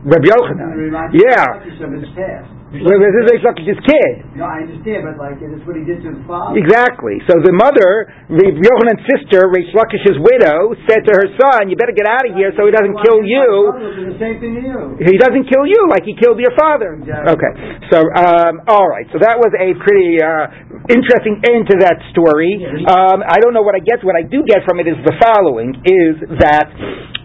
Rabbi 0.00 0.28
Yochanan. 0.32 1.12
Yeah. 1.12 1.60
of 1.60 1.92
his 1.92 2.08
past. 2.16 2.48
Well, 2.70 3.02
This 3.02 3.14
is 3.18 3.24
Reish 3.34 3.42
Lakish's 3.42 3.82
kid. 3.82 4.38
No, 4.38 4.46
I 4.46 4.62
understand, 4.62 5.02
but 5.02 5.18
like 5.18 5.42
that's 5.42 5.66
what 5.66 5.74
he 5.74 5.82
did 5.82 6.06
to 6.06 6.14
his 6.14 6.22
father. 6.22 6.54
Exactly. 6.54 7.18
So 7.26 7.42
the 7.42 7.50
mother, 7.50 8.06
Rabbi 8.30 8.62
Yochanan's 8.62 9.02
sister, 9.10 9.50
Reish 9.50 9.74
Lakish's 9.74 10.14
widow, 10.22 10.78
said 10.86 11.02
to 11.02 11.12
her 11.18 11.26
son, 11.34 11.66
"You 11.66 11.74
better 11.74 11.90
get 11.90 12.06
out 12.06 12.22
of 12.22 12.38
here 12.38 12.54
so 12.54 12.70
he 12.70 12.72
doesn't 12.72 12.94
kill 13.02 13.26
you. 13.26 13.74
My 13.74 13.74
father 13.74 13.90
did 13.98 14.06
the 14.14 14.20
same 14.22 14.36
thing 14.38 14.54
to 14.54 14.62
you. 14.62 14.78
He 15.02 15.18
doesn't 15.18 15.50
kill 15.50 15.66
you 15.66 15.90
like 15.90 16.06
he 16.06 16.14
killed 16.14 16.38
your 16.38 16.54
father." 16.54 16.94
Exactly. 17.02 17.26
Okay. 17.34 17.52
So, 17.90 18.06
um, 18.06 18.62
all 18.70 18.86
right. 18.86 19.10
So 19.10 19.18
that 19.18 19.34
was 19.42 19.50
a 19.58 19.74
pretty 19.82 20.22
uh, 20.22 20.86
interesting 20.94 21.42
end 21.50 21.66
to 21.74 21.76
that 21.82 21.98
story. 22.14 22.54
Um, 22.86 23.26
I 23.26 23.42
don't 23.42 23.50
know 23.50 23.66
what 23.66 23.74
I 23.74 23.82
get. 23.82 23.98
What 24.06 24.14
I 24.14 24.22
do 24.22 24.46
get 24.46 24.62
from 24.62 24.78
it 24.78 24.86
is 24.86 24.94
the 25.02 25.18
following: 25.18 25.74
is 25.82 26.22
that 26.38 26.70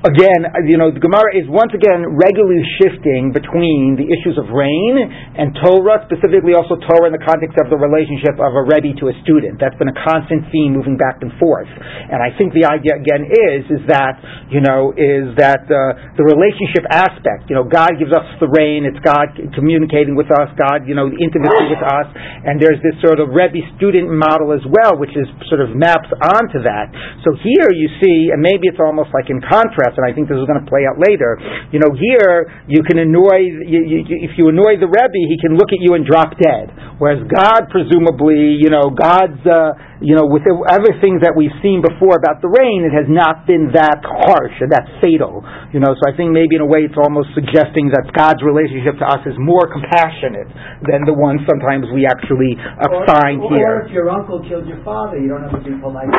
again, 0.09 0.41
you 0.69 0.77
know, 0.77 0.89
the 0.89 1.01
Gemara 1.01 1.37
is 1.37 1.45
once 1.49 1.73
again 1.73 2.05
regularly 2.17 2.61
shifting 2.81 3.29
between 3.33 3.97
the 3.97 4.05
issues 4.09 4.37
of 4.37 4.49
rain 4.53 5.05
and 5.35 5.55
Torah, 5.59 6.03
specifically 6.07 6.55
also 6.55 6.79
Torah 6.79 7.11
in 7.11 7.15
the 7.15 7.23
context 7.23 7.59
of 7.59 7.67
the 7.67 7.79
relationship 7.79 8.39
of 8.39 8.51
a 8.55 8.63
Rebbe 8.63 8.95
to 9.01 9.11
a 9.11 9.15
student. 9.23 9.59
That's 9.59 9.75
been 9.75 9.91
a 9.91 9.99
constant 10.05 10.47
theme 10.51 10.75
moving 10.75 10.95
back 10.95 11.19
and 11.19 11.31
forth. 11.39 11.67
And 11.67 12.21
I 12.23 12.31
think 12.35 12.55
the 12.55 12.67
idea 12.67 12.95
again 12.95 13.27
is 13.27 13.63
is 13.67 13.83
that 13.89 14.19
you 14.51 14.61
know 14.61 14.95
is 14.95 15.33
that 15.39 15.65
uh, 15.67 16.15
the 16.15 16.25
relationship 16.25 16.85
aspect. 16.91 17.49
You 17.49 17.59
know, 17.59 17.65
God 17.65 17.97
gives 17.97 18.15
us 18.15 18.25
the 18.39 18.47
rain. 18.47 18.87
It's 18.87 18.99
God 19.03 19.33
communicating 19.57 20.15
with 20.15 20.29
us. 20.31 20.51
God, 20.55 20.87
you 20.87 20.95
know, 20.95 21.11
intimacy 21.11 21.65
with 21.71 21.83
us. 21.83 22.07
And 22.15 22.61
there's 22.61 22.79
this 22.85 22.95
sort 23.01 23.19
of 23.19 23.33
Rebbe 23.35 23.59
student 23.75 24.07
model 24.11 24.55
as 24.55 24.63
well, 24.63 24.95
which 24.95 25.13
is 25.17 25.27
sort 25.51 25.59
of 25.59 25.75
maps 25.75 26.07
onto 26.21 26.63
that. 26.63 26.87
So 27.27 27.35
here 27.41 27.69
you 27.73 27.87
see, 27.99 28.31
and 28.31 28.39
maybe 28.39 28.69
it's 28.71 28.79
almost 28.79 29.11
like 29.11 29.27
in 29.27 29.41
contrast 29.43 29.95
and 29.97 30.05
I 30.05 30.11
think 30.13 30.29
this 30.29 30.37
is 30.37 30.47
going 30.47 30.61
to 30.61 30.67
play 30.69 30.85
out 30.85 30.99
later. 30.99 31.39
You 31.71 31.79
know, 31.81 31.91
here 31.95 32.51
you 32.67 32.83
can 32.83 32.99
annoy. 33.01 33.49
You, 33.65 33.81
you, 33.83 33.99
if 34.23 34.37
you 34.37 34.49
annoy 34.51 34.77
the 34.79 34.87
Rebbe, 34.87 35.21
he 35.27 35.37
can 35.41 35.57
look 35.57 35.73
at 35.73 35.81
you 35.81 35.97
and 35.97 36.05
drop 36.05 36.37
dead. 36.37 36.71
Whereas 36.97 37.19
God, 37.27 37.67
presumably, 37.69 38.61
you 38.61 38.69
know, 38.69 38.93
God's. 38.93 39.41
Uh, 39.43 39.73
you 40.03 40.11
know, 40.11 40.27
with 40.27 40.43
other 40.67 40.91
things 40.99 41.23
that 41.23 41.39
we've 41.39 41.55
seen 41.63 41.79
before 41.79 42.19
about 42.19 42.43
the 42.43 42.51
rain, 42.51 42.83
it 42.83 42.91
has 42.91 43.07
not 43.07 43.47
been 43.47 43.71
that 43.71 44.03
harsh 44.03 44.51
and 44.59 44.67
that 44.75 44.83
fatal. 44.99 45.39
You 45.71 45.79
know, 45.79 45.95
so 45.95 46.03
I 46.03 46.11
think 46.13 46.35
maybe 46.35 46.59
in 46.59 46.61
a 46.61 46.67
way 46.67 46.83
it's 46.83 46.99
almost 46.99 47.31
suggesting 47.31 47.87
that 47.95 48.11
God's 48.11 48.43
relationship 48.43 48.99
to 48.99 49.07
us 49.07 49.23
is 49.23 49.39
more 49.39 49.71
compassionate 49.71 50.51
than 50.83 51.07
the 51.07 51.15
one 51.15 51.39
sometimes 51.47 51.87
we 51.95 52.03
actually 52.03 52.59
assign 52.59 53.39
or, 53.39 53.55
here. 53.55 53.65
Or 53.65 53.87
if 53.87 53.91
your 53.95 54.11
uncle 54.11 54.43
killed 54.43 54.67
your 54.67 54.83
father, 54.83 55.15
you 55.15 55.31
don't 55.31 55.47
have 55.47 55.55
to 55.57 55.63
be 55.63 55.71
polite. 55.79 56.11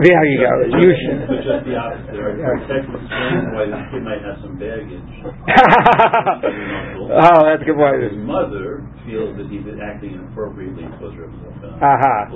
There 0.00 0.24
you 0.24 0.40
go. 0.40 0.52
You 0.80 0.90
should. 0.96 1.28
But 1.28 1.44
just 1.44 1.68
the 1.68 1.76
opposite. 1.76 2.16
Right? 2.16 2.64
Protect 2.64 2.88
the 2.88 2.96
explain 2.96 3.44
why 3.52 3.68
this 3.68 3.84
kid 3.92 4.02
might 4.08 4.24
have 4.24 4.40
some 4.40 4.56
baggage. 4.56 5.04
oh, 7.12 7.44
that's 7.44 7.60
a 7.60 7.66
good 7.68 7.76
point. 7.76 8.24
His 8.48 8.56
mother 8.56 8.80
feels 9.04 9.36
that 9.36 9.46
he's 9.52 9.64
acting 9.76 10.16
inappropriately 10.16 10.88
towards 10.96 11.14
her. 11.20 11.28
Uh, 11.28 11.84
Aha. 11.84 12.32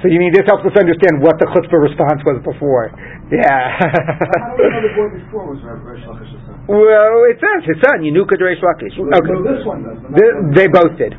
So 0.00 0.08
you 0.08 0.16
mean 0.16 0.32
this 0.32 0.46
helps 0.48 0.64
us 0.64 0.72
understand 0.78 1.20
what 1.20 1.36
the 1.36 1.44
chutzpah 1.52 1.76
response 1.76 2.24
was 2.24 2.40
before? 2.40 2.88
Yeah. 3.28 3.76
How 3.76 4.56
do 4.56 4.64
we 4.64 4.72
know 4.72 4.80
the 4.80 4.94
boy 4.96 5.08
before 5.20 5.44
was 5.52 5.60
Rish 5.60 6.06
Lakish's 6.08 6.40
son? 6.48 6.56
Well, 6.70 7.28
it 7.28 7.36
says 7.36 7.68
his 7.68 7.76
son, 7.84 8.00
Yenuka 8.00 8.40
Reish 8.40 8.62
Lakish. 8.64 8.96
Okay. 8.96 9.28
So 9.28 9.44
this 9.44 9.60
one 9.68 9.84
does. 9.84 10.00
but 10.00 10.08
not 10.08 10.16
the- 10.16 10.56
They 10.56 10.68
both 10.72 10.94
did. 10.96 11.12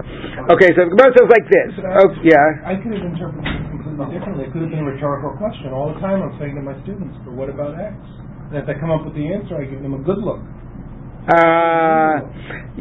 Okay, 0.50 0.70
so 0.74 0.88
the 0.88 0.92
Gemara 0.98 1.14
says 1.14 1.28
like 1.30 1.46
this. 1.52 1.70
Could 1.78 1.86
Oh, 1.94 2.08
yeah. 2.26 2.66
I 2.66 2.74
could 2.82 2.96
have 2.98 3.06
interpreted 3.06 3.46
it 3.46 3.70
completely 3.70 4.08
differently. 4.18 4.44
It 4.48 4.52
could 4.56 4.64
have 4.66 4.72
been 4.74 4.82
a 4.82 4.90
rhetorical 4.90 5.38
question. 5.38 5.70
All 5.78 5.94
the 5.94 6.02
time 6.02 6.26
I'm 6.26 6.34
saying 6.42 6.58
to 6.58 6.64
my 6.66 6.74
students, 6.82 7.14
but 7.22 7.38
what 7.38 7.54
about 7.54 7.78
X? 7.78 7.94
And 8.50 8.58
if 8.58 8.66
they 8.66 8.74
come 8.82 8.90
up 8.90 9.06
with 9.06 9.14
the 9.14 9.30
answer, 9.30 9.62
I 9.62 9.70
give 9.70 9.86
them 9.86 9.94
a 9.94 10.02
good 10.02 10.18
look. 10.26 10.42
Uh, 11.22 12.32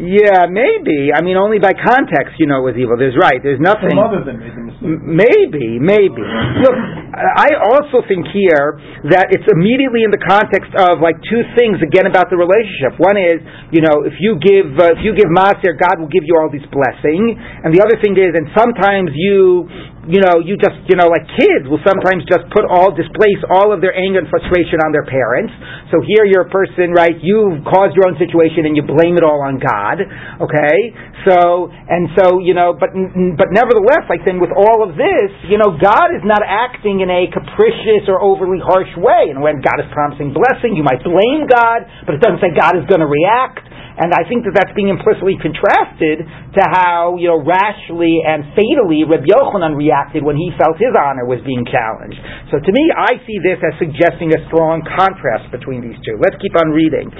yeah, 0.01 0.49
maybe. 0.49 1.13
I 1.13 1.21
mean, 1.21 1.37
only 1.37 1.61
by 1.61 1.77
context, 1.77 2.41
you 2.41 2.49
know, 2.49 2.65
it 2.65 2.73
was 2.73 2.77
evil. 2.81 2.97
There's 2.97 3.19
right. 3.21 3.37
There's 3.37 3.61
nothing. 3.61 3.93
Some 3.93 4.01
other 4.01 4.25
than 4.25 4.41
made 4.41 4.57
the 4.57 4.65
mistake. 4.65 4.97
Maybe, 4.97 5.69
maybe. 5.77 6.25
Look, 6.25 6.79
I 7.21 7.53
also 7.61 8.01
think 8.09 8.25
here 8.33 8.81
that 9.13 9.29
it's 9.29 9.45
immediately 9.51 10.07
in 10.07 10.15
the 10.15 10.23
context 10.25 10.73
of 10.73 11.05
like 11.05 11.21
two 11.29 11.45
things 11.53 11.85
again 11.85 12.09
about 12.09 12.33
the 12.33 12.41
relationship. 12.41 12.97
One 12.97 13.21
is, 13.21 13.45
you 13.77 13.85
know, 13.85 14.09
if 14.09 14.17
you 14.23 14.41
give 14.41 14.73
uh, 14.79 14.97
if 14.97 15.05
you 15.05 15.13
give 15.13 15.29
maser, 15.29 15.77
God 15.77 16.01
will 16.01 16.09
give 16.09 16.25
you 16.25 16.39
all 16.41 16.49
these 16.49 16.65
blessing, 16.73 17.37
and 17.37 17.75
the 17.77 17.85
other 17.85 18.01
thing 18.01 18.17
is, 18.17 18.33
and 18.33 18.49
sometimes 18.57 19.13
you 19.13 19.69
you 20.09 20.17
know, 20.25 20.41
you 20.41 20.57
just, 20.57 20.81
you 20.89 20.97
know, 20.97 21.13
like 21.13 21.29
kids 21.37 21.69
will 21.69 21.83
sometimes 21.85 22.25
just 22.25 22.49
put 22.51 22.65
all, 22.65 22.89
displace 22.89 23.41
all 23.53 23.69
of 23.69 23.85
their 23.85 23.93
anger 23.93 24.25
and 24.25 24.29
frustration 24.33 24.81
on 24.81 24.97
their 24.97 25.05
parents. 25.05 25.53
So 25.93 26.01
here 26.01 26.25
you're 26.25 26.49
a 26.49 26.53
person, 26.53 26.97
right, 26.97 27.13
you've 27.21 27.61
caused 27.69 27.93
your 27.95 28.09
own 28.09 28.17
situation 28.17 28.30
and 28.33 28.75
you 28.79 28.83
blame 28.87 29.19
it 29.19 29.25
all 29.25 29.43
on 29.43 29.59
God, 29.59 30.03
okay? 30.41 30.79
So, 31.27 31.69
and 31.71 32.09
so, 32.17 32.39
you 32.41 32.55
know, 32.55 32.73
but, 32.73 32.95
but 33.37 33.51
nevertheless, 33.53 34.07
like 34.09 34.25
then 34.25 34.41
with 34.41 34.55
all 34.55 34.87
of 34.87 34.97
this, 34.97 35.31
you 35.51 35.59
know, 35.59 35.77
God 35.77 36.15
is 36.15 36.25
not 36.25 36.41
acting 36.47 37.01
in 37.01 37.11
a 37.11 37.29
capricious 37.29 38.09
or 38.09 38.23
overly 38.23 38.63
harsh 38.63 38.91
way. 38.97 39.29
And 39.29 39.43
when 39.43 39.61
God 39.61 39.83
is 39.83 39.89
promising 39.93 40.33
blessing, 40.33 40.79
you 40.79 40.83
might 40.87 41.03
blame 41.03 41.51
God, 41.51 41.85
but 42.07 42.17
it 42.17 42.21
doesn't 42.23 42.41
say 42.41 42.55
God 42.55 42.79
is 42.79 42.87
going 42.87 43.03
to 43.03 43.11
react. 43.11 43.67
And 44.01 44.17
I 44.17 44.25
think 44.25 44.49
that 44.49 44.57
that's 44.57 44.73
being 44.73 44.89
implicitly 44.89 45.37
contrasted 45.37 46.25
to 46.57 46.63
how, 46.73 47.21
you 47.21 47.29
know, 47.29 47.37
rashly 47.45 48.25
and 48.25 48.49
fatally 48.57 49.05
Reb 49.05 49.29
Yochanan 49.29 49.77
reacted 49.77 50.25
when 50.25 50.41
he 50.41 50.49
felt 50.57 50.81
his 50.81 50.97
honor 50.97 51.29
was 51.29 51.45
being 51.45 51.69
challenged. 51.69 52.17
So 52.49 52.59
to 52.59 52.71
me, 52.73 52.85
I 52.97 53.21
see 53.29 53.37
this 53.45 53.61
as 53.61 53.77
suggesting 53.77 54.33
a 54.33 54.41
strong 54.49 54.81
contrast 54.89 55.53
between 55.53 55.85
these 55.85 56.01
two. 56.01 56.17
Let's 56.17 56.41
keep 56.41 56.57
on 56.57 56.73
reading. 56.73 57.13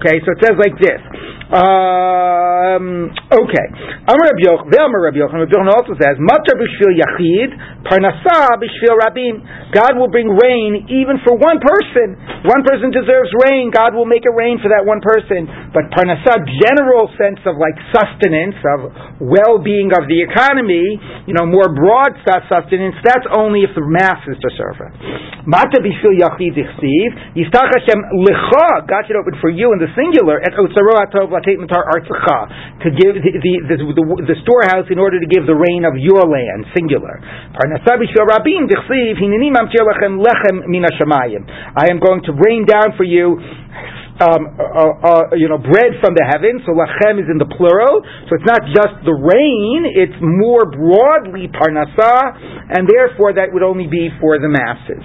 Okay, 0.00 0.16
so 0.24 0.32
it 0.32 0.40
says 0.40 0.56
like 0.56 0.80
this. 0.80 1.00
Um, 1.52 3.12
okay. 3.28 3.66
Amar 4.08 4.32
Reb 4.32 4.40
Yochanan, 4.40 4.96
Reb 4.96 5.16
Yochanan, 5.20 5.70
also 5.76 5.92
says, 6.00 6.16
Matar 6.16 6.56
b'shvil 6.56 6.96
yachid, 6.96 7.52
parnasah 7.84 8.56
b'shvil 8.56 8.96
rabim. 8.96 9.44
God 9.76 10.00
will 10.00 10.08
bring 10.08 10.32
rain 10.32 10.88
even 10.88 11.20
for 11.20 11.36
one 11.36 11.60
person. 11.60 12.16
One 12.48 12.64
person 12.64 12.90
deserves 12.90 13.28
rain, 13.44 13.68
God 13.70 13.92
will 13.92 14.08
make 14.08 14.24
it 14.24 14.32
rain 14.32 14.56
for 14.56 14.72
that 14.72 14.88
one 14.88 15.04
person. 15.04 15.46
But 15.70 15.92
parnasah, 16.14 16.46
general 16.46 17.10
sense 17.18 17.40
of 17.46 17.58
like 17.58 17.74
sustenance, 17.90 18.56
of 18.62 19.20
well-being 19.20 19.90
of 19.94 20.06
the 20.06 20.22
economy, 20.22 20.98
you 21.26 21.34
know, 21.34 21.46
more 21.46 21.70
broad 21.74 22.14
sustenance, 22.24 22.94
that's 23.02 23.26
only 23.34 23.62
if 23.66 23.74
the 23.74 23.82
masses 23.82 24.38
deserve 24.38 24.78
it. 24.80 24.92
Mata 25.46 25.82
b'shvil 25.82 26.16
yachid 26.16 26.56
ichsiv, 26.56 27.08
yiftach 27.36 27.70
Hashem 27.74 28.00
lecha, 28.24 28.86
God 28.88 29.02
should 29.06 29.18
open 29.18 29.36
for 29.40 29.50
you 29.50 29.72
in 29.72 29.78
the 29.78 29.90
singular, 29.92 30.40
at 30.40 30.54
otzaro 30.54 31.04
atov 31.04 31.30
latet 31.30 31.58
matar 31.60 31.84
artzacha, 31.84 32.84
to 32.84 32.88
give 32.94 33.14
the, 33.18 33.32
the, 33.42 33.54
the, 33.68 33.76
the, 33.76 34.04
the 34.34 34.36
storehouse 34.46 34.88
in 34.90 34.98
order 34.98 35.20
to 35.20 35.28
give 35.28 35.46
the 35.46 35.56
rain 35.56 35.84
of 35.84 35.98
your 35.98 36.24
land, 36.24 36.68
singular. 36.72 37.20
Parnasah 37.52 38.00
b'shvil 38.00 38.28
rabim 38.28 38.70
dichsiv, 38.70 39.20
hineni 39.20 39.52
mamtir 39.52 39.84
lechem 39.84 40.20
lechem 40.22 40.64
min 40.68 40.84
hashamayim. 40.84 41.44
I 41.76 41.90
am 41.90 42.00
going 42.00 42.22
to 42.24 42.32
rain 42.32 42.64
down 42.64 42.96
for 42.96 43.04
you 43.04 43.36
um, 44.22 44.54
uh, 44.54 44.94
uh, 45.02 45.34
you 45.34 45.50
know, 45.50 45.58
bread 45.58 45.98
from 45.98 46.14
the 46.14 46.22
heavens. 46.30 46.62
So 46.62 46.74
lachem 46.74 47.18
is 47.18 47.26
in 47.26 47.38
the 47.42 47.50
plural. 47.58 48.02
So 48.30 48.38
it's 48.38 48.46
not 48.46 48.62
just 48.70 49.02
the 49.02 49.16
rain; 49.16 49.90
it's 49.90 50.18
more 50.22 50.70
broadly 50.70 51.50
parnasah, 51.50 52.74
and 52.78 52.86
therefore 52.86 53.34
that 53.34 53.50
would 53.50 53.66
only 53.66 53.90
be 53.90 54.10
for 54.22 54.38
the 54.38 54.50
masses. 54.50 55.02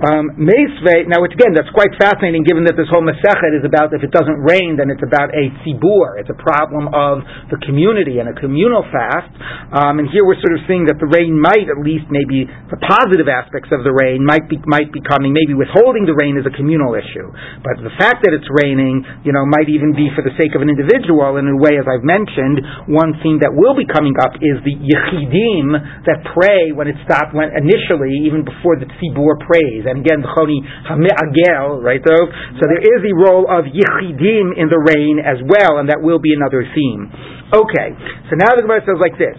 Um, 0.00 0.32
now 0.40 1.20
it's, 1.28 1.36
again, 1.36 1.52
that's 1.52 1.68
quite 1.76 1.92
fascinating, 2.00 2.40
given 2.44 2.64
that 2.64 2.72
this 2.72 2.88
whole 2.88 3.04
Masechet 3.04 3.52
is 3.52 3.68
about 3.68 3.92
if 3.92 4.00
it 4.00 4.08
doesn't 4.12 4.40
rain, 4.40 4.80
then 4.80 4.88
it's 4.88 5.04
about 5.04 5.28
a 5.36 5.52
tzibur. 5.60 6.16
It's 6.16 6.32
a 6.32 6.40
problem 6.40 6.88
of 6.92 7.20
the 7.52 7.60
community 7.68 8.16
and 8.16 8.32
a 8.32 8.36
communal 8.36 8.84
fast. 8.88 9.28
Um, 9.76 10.00
and 10.00 10.08
here 10.08 10.24
we're 10.24 10.40
sort 10.40 10.56
of 10.56 10.64
seeing 10.64 10.88
that 10.88 10.96
the 10.96 11.08
rain 11.08 11.36
might, 11.36 11.68
at 11.68 11.80
least 11.80 12.08
maybe 12.08 12.48
the 12.72 12.80
positive 12.80 13.28
aspects 13.28 13.68
of 13.76 13.84
the 13.84 13.92
rain, 13.92 14.24
might 14.24 14.48
be 14.48 14.56
might 14.66 14.88
be 14.88 15.04
coming. 15.04 15.30
Maybe 15.36 15.52
withholding 15.52 16.08
the 16.08 16.16
rain 16.16 16.40
is 16.40 16.48
a 16.48 16.54
communal 16.56 16.96
issue, 16.96 17.28
but 17.62 17.78
the 17.84 17.92
fact 18.00 18.24
that 18.24 18.32
it's 18.34 18.49
raining, 18.50 19.06
you 19.22 19.30
know, 19.30 19.46
might 19.46 19.70
even 19.70 19.94
be 19.94 20.10
for 20.12 20.26
the 20.26 20.34
sake 20.36 20.52
of 20.58 20.60
an 20.60 20.68
individual. 20.68 21.38
And 21.38 21.46
in 21.46 21.56
a 21.56 21.60
way, 21.62 21.78
as 21.78 21.86
I've 21.86 22.04
mentioned, 22.04 22.90
one 22.90 23.14
theme 23.22 23.38
that 23.40 23.54
will 23.54 23.78
be 23.78 23.86
coming 23.86 24.18
up 24.18 24.34
is 24.42 24.58
the 24.66 24.74
yichidim 24.74 25.74
that 26.06 26.26
pray 26.34 26.74
when 26.74 26.90
it 26.90 26.98
stopped, 27.06 27.32
when 27.32 27.54
initially, 27.54 28.26
even 28.26 28.42
before 28.42 28.76
the 28.76 28.90
tzibur 28.98 29.38
prays. 29.40 29.86
And 29.86 30.02
again, 30.02 30.20
the 30.20 30.30
choni 30.34 30.58
hame'agel, 30.90 31.80
right? 31.80 32.02
Though, 32.02 32.26
so 32.58 32.62
there 32.66 32.82
is 32.82 32.98
the 33.06 33.14
role 33.14 33.46
of 33.46 33.70
yichidim 33.70 34.58
in 34.58 34.66
the 34.66 34.82
rain 34.82 35.22
as 35.22 35.38
well, 35.46 35.78
and 35.78 35.88
that 35.88 36.02
will 36.02 36.18
be 36.18 36.34
another 36.34 36.66
theme. 36.66 37.10
Okay, 37.50 37.88
so 38.30 38.38
now 38.38 38.54
the 38.54 38.62
Gemara 38.62 38.82
says 38.86 38.98
like 38.98 39.18
this. 39.18 39.38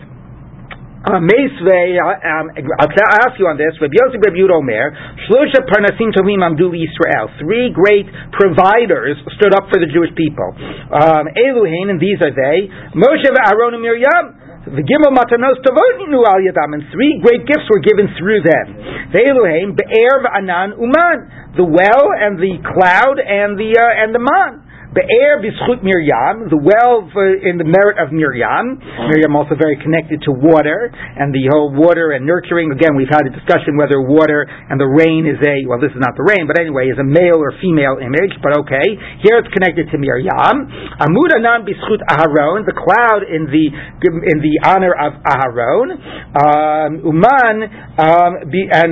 Uh, 1.01 1.17
um, 1.17 2.45
I'll 2.77 2.93
ask 3.25 3.33
you 3.41 3.49
on 3.49 3.57
this. 3.57 3.73
Rabbi 3.81 3.97
Yosef 3.97 4.21
Rabbi 4.21 4.37
Yud 4.37 4.53
Omer, 4.53 4.93
Parnasim 5.33 6.13
Tovim 6.13 6.45
Amdu 6.45 6.69
Yisrael. 6.69 7.25
Three 7.41 7.73
great 7.73 8.05
providers 8.37 9.17
stood 9.33 9.49
up 9.57 9.65
for 9.73 9.81
the 9.81 9.89
Jewish 9.89 10.13
people. 10.13 10.53
Um, 10.93 11.25
Eluhin, 11.33 11.89
and 11.89 11.97
these 11.97 12.21
are 12.21 12.29
they. 12.29 12.69
Moshe 12.93 13.25
Aaron 13.25 13.73
and 13.73 13.81
Miriam. 13.81 14.25
The 14.61 14.85
Gimel 14.85 15.09
Matanos 15.17 15.57
Tavotinu 15.65 16.21
Al 16.21 16.37
Yadam, 16.37 16.77
and 16.77 16.85
three 16.93 17.17
great 17.25 17.49
gifts 17.49 17.65
were 17.73 17.81
given 17.81 18.05
through 18.21 18.45
them. 18.45 18.77
The 19.09 19.25
Elohim, 19.25 19.73
Be'er 19.73 20.21
Anan 20.37 20.77
Uman, 20.77 21.17
the 21.57 21.65
well 21.65 22.13
and 22.13 22.37
the 22.37 22.61
cloud 22.61 23.17
and 23.17 23.57
the 23.57 23.73
uh, 23.73 24.03
and 24.05 24.13
the 24.13 24.21
man. 24.21 24.69
Be'er 24.91 25.39
b'schut 25.39 25.79
Miriam, 25.87 26.51
the 26.51 26.59
well 26.59 27.07
for, 27.15 27.23
in 27.23 27.55
the 27.55 27.63
merit 27.63 27.95
of 27.95 28.11
Miriam. 28.11 28.75
Miriam 29.07 29.39
also 29.39 29.55
very 29.55 29.79
connected 29.79 30.19
to 30.27 30.35
water 30.35 30.91
and 30.91 31.31
the 31.31 31.47
whole 31.47 31.71
water 31.71 32.11
and 32.11 32.27
nurturing. 32.27 32.75
Again, 32.75 32.99
we've 32.99 33.07
had 33.07 33.23
a 33.23 33.31
discussion 33.31 33.79
whether 33.79 34.03
water 34.03 34.43
and 34.43 34.75
the 34.75 34.91
rain 34.91 35.23
is 35.23 35.39
a 35.39 35.63
well, 35.63 35.79
this 35.79 35.95
is 35.95 36.03
not 36.03 36.19
the 36.19 36.27
rain, 36.27 36.43
but 36.43 36.59
anyway, 36.59 36.91
is 36.91 36.99
a 36.99 37.07
male 37.07 37.39
or 37.39 37.55
female 37.63 38.03
image. 38.03 38.35
But 38.43 38.59
okay, 38.67 38.83
here 39.23 39.39
it's 39.39 39.47
connected 39.55 39.87
to 39.91 39.97
Miriam. 39.97 40.67
Amud 40.99 41.31
anan 41.39 41.63
b'schut 41.63 42.03
Aharon, 42.11 42.67
the 42.67 42.75
cloud 42.75 43.23
in 43.23 43.47
the 43.47 43.65
in 43.71 44.37
the 44.43 44.55
honor 44.67 44.91
of 44.91 45.15
Aharon. 45.23 45.87
Um, 46.35 46.89
Uman, 47.07 47.55
um, 47.95 48.31
be, 48.51 48.67
and 48.67 48.91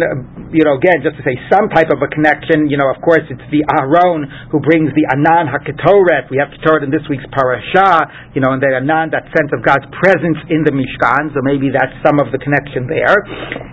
you 0.55 0.63
know, 0.63 0.79
again, 0.79 1.03
just 1.03 1.19
to 1.19 1.23
say 1.27 1.35
some 1.51 1.67
type 1.67 1.91
of 1.91 1.99
a 1.99 2.07
connection. 2.07 2.71
You 2.71 2.79
know, 2.79 2.87
of 2.87 3.03
course, 3.03 3.27
it's 3.27 3.43
the 3.51 3.67
Aharon 3.67 4.23
who 4.47 4.63
brings 4.63 4.95
the 4.95 5.03
Anan 5.11 5.51
Haketoret. 5.89 6.29
We 6.29 6.37
have 6.37 6.51
to 6.53 6.57
Ketoret 6.61 6.83
in 6.83 6.91
this 6.91 7.01
week's 7.09 7.25
parasha. 7.33 8.31
You 8.33 8.41
know, 8.41 8.53
and 8.53 8.61
the 8.61 8.69
Anan, 8.69 9.09
that 9.11 9.25
sense 9.33 9.49
of 9.53 9.65
God's 9.65 9.85
presence 9.97 10.37
in 10.49 10.61
the 10.63 10.71
Mishkan. 10.71 11.33
So 11.33 11.41
maybe 11.41 11.73
that's 11.73 11.93
some 12.05 12.21
of 12.21 12.31
the 12.31 12.37
connection 12.37 12.85
there. 12.85 13.17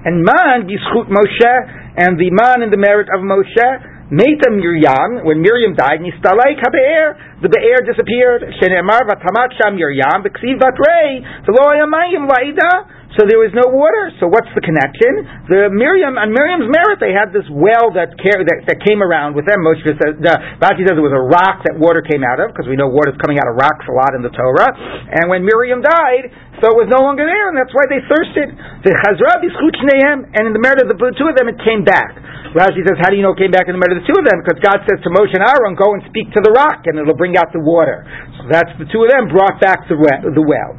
And 0.04 0.24
Man 0.24 0.64
b'schut 0.64 1.12
Moshe, 1.12 1.54
and 1.96 2.18
the 2.18 2.30
Man 2.32 2.62
in 2.64 2.70
the 2.70 2.80
merit 2.80 3.08
of 3.12 3.20
Moshe. 3.20 3.92
Meta 4.06 4.54
Miriam, 4.54 5.26
when 5.26 5.42
Miriam 5.42 5.74
died, 5.74 5.98
Nistalai 5.98 6.54
Kabe'er, 6.54 7.42
the 7.42 7.50
Be'er 7.50 7.82
disappeared. 7.82 8.46
Shenemar 8.62 9.02
Vatamat 9.02 9.50
Sham 9.58 9.74
Miriam, 9.74 10.22
B'ksiv 10.22 10.62
Batrei, 10.62 11.26
V'lo 11.42 11.74
Ayamayim 11.74 12.30
La'ida, 12.30 12.86
so 13.16 13.24
there 13.24 13.40
was 13.40 13.52
no 13.56 13.72
water. 13.72 14.12
So 14.20 14.28
what's 14.28 14.48
the 14.52 14.60
connection? 14.60 15.48
The 15.48 15.72
Miriam 15.72 16.20
on 16.20 16.36
Miriam's 16.36 16.68
merit, 16.68 17.00
they 17.00 17.16
had 17.16 17.32
this 17.32 17.48
well 17.48 17.90
that 17.96 18.12
care, 18.20 18.44
that, 18.44 18.68
that 18.68 18.78
came 18.84 19.00
around 19.00 19.32
with 19.32 19.48
them. 19.48 19.64
Moshe 19.64 19.80
says, 19.84 20.20
the 20.20 20.34
Rashi 20.60 20.84
says 20.84 21.00
it 21.00 21.04
was 21.04 21.16
a 21.16 21.24
rock 21.24 21.64
that 21.64 21.80
water 21.80 22.04
came 22.04 22.20
out 22.20 22.38
of 22.44 22.52
because 22.52 22.68
we 22.68 22.76
know 22.76 22.92
water 22.92 23.16
is 23.16 23.20
coming 23.24 23.40
out 23.40 23.48
of 23.48 23.56
rocks 23.56 23.88
a 23.88 23.94
lot 23.96 24.12
in 24.12 24.20
the 24.20 24.32
Torah. 24.32 24.68
And 25.16 25.32
when 25.32 25.48
Miriam 25.48 25.80
died, 25.80 26.28
so 26.60 26.72
it 26.72 26.76
was 26.76 26.88
no 26.88 27.04
longer 27.04 27.24
there, 27.24 27.52
and 27.52 27.56
that's 27.56 27.72
why 27.72 27.84
they 27.88 28.00
thirsted. 28.04 28.48
The 28.84 28.92
Chazra 29.04 29.44
and 29.44 30.42
in 30.48 30.52
the 30.56 30.62
merit 30.62 30.80
of 30.80 30.88
the 30.88 30.96
two 30.96 31.28
of 31.28 31.36
them, 31.36 31.52
it 31.52 31.60
came 31.60 31.84
back. 31.84 32.16
Rashi 32.56 32.80
says, 32.88 32.96
how 32.96 33.12
do 33.12 33.20
you 33.20 33.24
know 33.24 33.36
it 33.36 33.40
came 33.40 33.52
back 33.52 33.68
in 33.68 33.76
the 33.76 33.82
merit 33.82 34.00
of 34.00 34.00
the 34.00 34.08
two 34.08 34.16
of 34.16 34.24
them? 34.24 34.40
Because 34.40 34.60
God 34.64 34.80
says 34.88 34.96
to 35.04 35.12
Moshe 35.12 35.36
and 35.36 35.44
Aaron, 35.44 35.76
go 35.76 35.92
and 35.92 36.00
speak 36.08 36.32
to 36.32 36.40
the 36.40 36.52
rock, 36.56 36.88
and 36.88 36.96
it'll 36.96 37.18
bring 37.18 37.36
out 37.36 37.52
the 37.52 37.60
water. 37.60 38.08
So 38.40 38.48
that's 38.48 38.72
the 38.80 38.88
two 38.88 39.04
of 39.04 39.12
them 39.12 39.28
brought 39.28 39.60
back 39.60 39.84
the 39.88 39.96
well. 40.00 40.72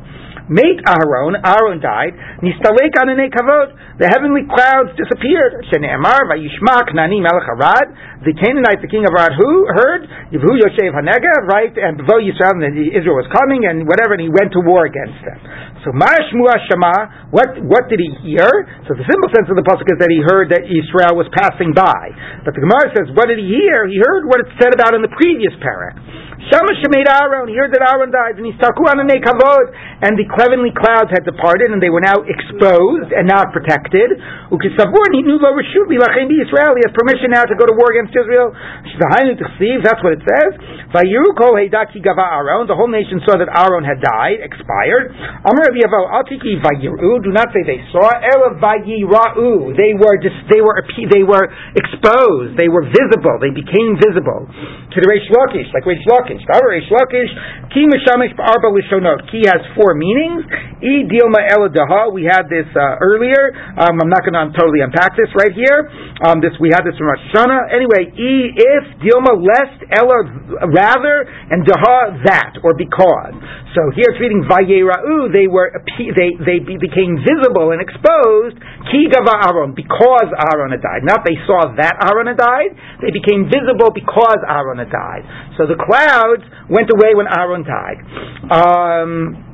Mate 0.48 0.80
Aaron, 0.88 1.36
Aaron 1.44 1.84
died. 1.84 2.16
Nistalek 2.40 2.96
anane 2.96 3.28
kavod. 3.28 3.76
The 4.00 4.08
heavenly 4.08 4.48
clouds 4.48 4.96
disappeared. 4.96 5.68
Shene'emar 5.68 6.24
vayishmak 6.32 6.96
nani 6.96 7.20
melech 7.20 7.52
Arad. 7.52 7.88
The 8.24 8.32
Canaanite, 8.32 8.80
the 8.80 8.88
king 8.88 9.04
of 9.04 9.12
Arad, 9.12 9.36
who 9.36 9.52
heard 9.76 10.08
Yivhu 10.32 10.52
Yoshev 10.56 10.96
Hanegev, 10.96 11.42
right? 11.52 11.74
And 11.76 12.00
Bevo 12.00 12.24
Yisrael, 12.24 12.64
and 12.64 12.80
Israel 12.80 13.20
was 13.20 13.28
coming, 13.30 13.68
and 13.68 13.84
whatever, 13.84 14.16
and 14.16 14.24
he 14.24 14.32
went 14.32 14.56
to 14.56 14.62
war 14.64 14.88
against 14.88 15.20
them. 15.22 15.40
So 15.84 15.92
Marashmu 15.92 16.48
Shema, 16.72 17.30
what 17.36 17.60
what 17.68 17.92
did 17.92 18.00
he 18.00 18.12
hear? 18.24 18.48
So 18.88 18.96
the 18.96 19.04
simple 19.04 19.30
sense 19.36 19.52
of 19.52 19.60
the 19.60 19.68
pasuk 19.68 19.88
is 19.88 20.00
that 20.00 20.12
he 20.12 20.24
heard 20.24 20.52
that 20.56 20.64
Israel 20.64 21.20
was 21.20 21.28
passing 21.36 21.76
by. 21.76 22.16
But 22.48 22.56
the 22.56 22.64
Gemara 22.64 22.92
says, 22.96 23.12
what 23.14 23.28
did 23.28 23.40
he 23.40 23.48
hear? 23.48 23.88
He 23.88 24.00
heard 24.00 24.24
what 24.28 24.40
it 24.44 24.50
said 24.60 24.72
about 24.72 24.96
in 24.96 25.04
the 25.04 25.12
previous 25.12 25.52
parak. 25.60 26.00
Shama 26.38 26.70
Shemed 26.78 27.10
Aaron, 27.10 27.50
he 27.50 27.58
heard 27.58 27.74
that 27.74 27.82
Aaron 27.82 28.14
died, 28.14 28.38
and 28.38 28.46
he's 28.46 28.54
Taku 28.62 28.86
Anane 28.86 29.18
Kavod, 29.26 29.74
and 30.06 30.14
the 30.14 30.30
cleavenly 30.30 30.70
clouds 30.70 31.10
had 31.10 31.26
departed, 31.26 31.74
and 31.74 31.82
they 31.82 31.90
were 31.90 32.06
now 32.06 32.22
exposed 32.30 33.10
and 33.10 33.26
not 33.26 33.50
protected. 33.50 34.14
Ukisavur, 34.54 35.06
he 35.18 35.26
knew 35.26 35.42
Rashut 35.42 35.90
Lilachem 35.90 36.30
Israel, 36.30 36.78
he 36.78 36.86
has 36.86 36.94
permission 36.94 37.34
now 37.34 37.42
to 37.42 37.58
go 37.58 37.66
to 37.66 37.74
war 37.74 37.90
against 37.90 38.14
Israel. 38.14 38.54
That's 38.54 40.02
what 40.06 40.14
it 40.14 40.22
says. 40.22 40.52
Vayiru 40.94 41.34
Kol 41.34 41.58
Heidaki 41.58 42.06
Gava 42.06 42.22
Aaron, 42.22 42.70
the 42.70 42.78
whole 42.78 42.94
nation 42.94 43.18
saw 43.26 43.34
that 43.42 43.50
Aaron 43.50 43.82
had 43.82 43.98
died, 43.98 44.38
expired. 44.38 45.10
Amar 45.42 45.74
Yavo, 45.74 46.06
Altiki 46.22 46.62
Vayiru, 46.62 47.26
do 47.26 47.34
not 47.34 47.50
say 47.50 47.66
they 47.66 47.82
saw, 47.90 48.14
Ela 48.14 48.62
Vayirau, 48.62 49.74
they 49.74 49.98
were 49.98 50.22
they 50.22 50.62
were, 50.62 50.78
they 50.86 51.26
were 51.26 51.50
exposed, 51.74 52.62
they 52.62 52.70
were 52.70 52.86
visible, 52.86 53.42
they 53.42 53.50
became 53.50 53.98
visible. 53.98 54.46
To 54.46 54.98
the 55.02 55.08
Reish 55.10 55.26
Lakish, 55.34 55.74
like 55.74 55.84
Reish 55.84 56.06
Lakish. 56.06 56.27
Lakish. 56.28 56.44
Davar 56.44 56.68
Reish 56.76 56.92
Lakish, 56.92 57.32
Ki 57.72 57.88
Mishamish 57.88 58.36
Arba 58.36 58.70
Lishonot. 58.76 59.32
Ki 59.32 59.48
has 59.48 59.64
four 59.76 59.96
meanings. 59.96 60.44
E 60.84 61.08
Dilma 61.08 61.40
Ela 61.48 61.70
Daha. 61.72 62.12
We 62.12 62.28
had 62.28 62.52
this 62.52 62.68
uh, 62.76 63.00
earlier. 63.00 63.56
Um, 63.80 63.98
I'm 64.04 64.12
not 64.12 64.28
going 64.28 64.36
to 64.36 64.52
totally 64.60 64.84
unpack 64.84 65.16
this 65.16 65.32
right 65.40 65.56
here. 65.56 65.88
Um, 66.28 66.44
this 66.44 66.54
we 66.60 66.70
had 66.70 66.84
this 66.84 67.00
from 67.00 67.08
Rosh 67.08 67.24
Hashanah. 67.32 67.72
Anyway, 67.72 68.12
E 68.12 68.52
if 68.52 68.84
Dilma 69.00 69.40
lest 69.40 69.80
Ela 69.96 70.68
rather 70.76 71.24
and 71.50 71.64
Daha 71.64 72.24
that 72.28 72.60
or 72.64 72.76
because. 72.76 73.34
So 73.78 73.94
here 73.94 74.10
it's 74.10 74.18
reading 74.18 74.42
Vayera'u. 74.50 75.30
They 75.30 75.46
were 75.46 75.70
they 75.70 76.34
they 76.42 76.60
became 76.66 77.22
visible 77.22 77.70
and 77.70 77.78
exposed. 77.78 78.58
Ki 78.90 79.06
Gava 79.06 79.54
Aaron 79.54 79.78
because 79.78 80.34
Aaron 80.34 80.74
had 80.74 80.82
died. 80.82 81.06
Not 81.06 81.22
they 81.22 81.38
saw 81.46 81.78
that 81.78 81.94
Aaron 82.02 82.26
had 82.26 82.42
died. 82.42 82.74
They 83.06 83.14
became 83.14 83.46
visible 83.46 83.94
because 83.94 84.42
Aaron 84.50 84.82
had 84.82 84.90
died. 84.90 85.22
So 85.62 85.70
the 85.70 85.78
cloud 85.78 86.17
clouds 86.18 86.44
went 86.70 86.90
away 86.90 87.14
when 87.14 87.30
Aaron 87.30 87.62
died. 87.62 88.02
Um, 88.50 89.48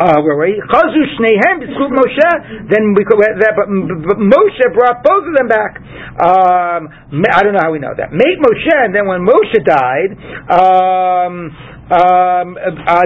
uh, 0.00 0.18
where 0.24 0.34
were 0.34 0.48
we? 0.48 0.56
Shnehem 0.66 1.62
Moshe. 1.92 2.30
Then 2.72 2.96
we 2.96 3.04
could, 3.04 3.20
but, 3.20 3.68
but 3.68 4.18
Moshe 4.18 4.64
brought 4.72 5.04
both 5.04 5.28
of 5.28 5.34
them 5.36 5.46
back. 5.46 5.78
Um, 6.16 6.88
I 7.28 7.44
don't 7.44 7.52
know 7.52 7.62
how 7.62 7.70
we 7.70 7.78
know 7.78 7.94
that. 7.94 8.10
Mate 8.10 8.40
Moshe, 8.40 8.72
and 8.72 8.94
then 8.94 9.06
when 9.06 9.20
Moshe 9.20 9.60
died, 9.62 10.16
um, 10.48 11.52
um, 11.92 12.56
uh, 12.56 13.04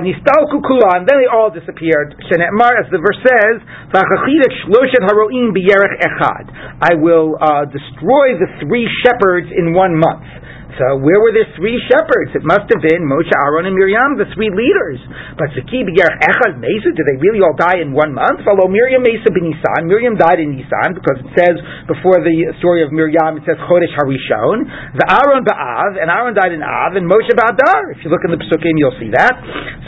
kulan, 0.62 1.04
then 1.10 1.18
they 1.20 1.28
all 1.28 1.50
disappeared. 1.50 2.14
Shene'mar, 2.30 2.78
as 2.78 2.86
the 2.94 3.02
verse 3.02 3.18
says, 3.26 3.60
Haroim 5.04 5.52
Echad. 5.52 6.46
I 6.80 6.94
will 6.94 7.34
uh, 7.34 7.66
destroy 7.66 8.38
the 8.38 8.46
three 8.62 8.88
shepherds 9.02 9.48
in 9.50 9.74
one 9.74 9.98
month. 9.98 10.22
So 10.76 11.00
where 11.00 11.24
were 11.24 11.32
the 11.32 11.48
three 11.56 11.80
shepherds? 11.88 12.36
It 12.36 12.44
must 12.44 12.68
have 12.68 12.82
been 12.84 13.08
Moshe, 13.08 13.32
Aaron, 13.32 13.64
and 13.64 13.76
Miriam, 13.76 14.20
the 14.20 14.28
three 14.36 14.52
leaders. 14.52 15.00
But 15.40 15.48
Zaki 15.56 15.88
Echad 15.88 16.60
Mesa, 16.60 16.92
did 16.92 17.04
they 17.08 17.16
really 17.16 17.40
all 17.40 17.56
die 17.56 17.80
in 17.80 17.96
one 17.96 18.12
month? 18.12 18.44
Follow 18.44 18.68
Miriam 18.68 19.00
Mesa 19.00 19.32
bin 19.32 19.48
Nisan. 19.48 19.88
Miriam 19.88 20.20
died 20.20 20.36
in 20.36 20.52
Nisan 20.52 20.92
because 20.92 21.24
it 21.24 21.30
says 21.32 21.56
before 21.88 22.20
the 22.20 22.52
story 22.60 22.84
of 22.84 22.92
Miriam, 22.92 23.40
it 23.40 23.44
says 23.48 23.56
Chodesh 23.64 23.92
Harishon. 23.96 24.68
The 25.00 25.06
Aaron 25.08 25.48
Ba'av, 25.48 25.96
and 25.96 26.12
Aaron 26.12 26.36
died 26.36 26.52
in 26.52 26.60
Av, 26.60 26.92
and 26.92 27.08
Moshe 27.08 27.32
Ba'adar. 27.32 27.96
If 27.96 28.04
you 28.04 28.12
look 28.12 28.24
in 28.28 28.36
the 28.36 28.40
Pesukim, 28.40 28.76
you'll 28.76 29.00
see 29.00 29.08
that. 29.16 29.32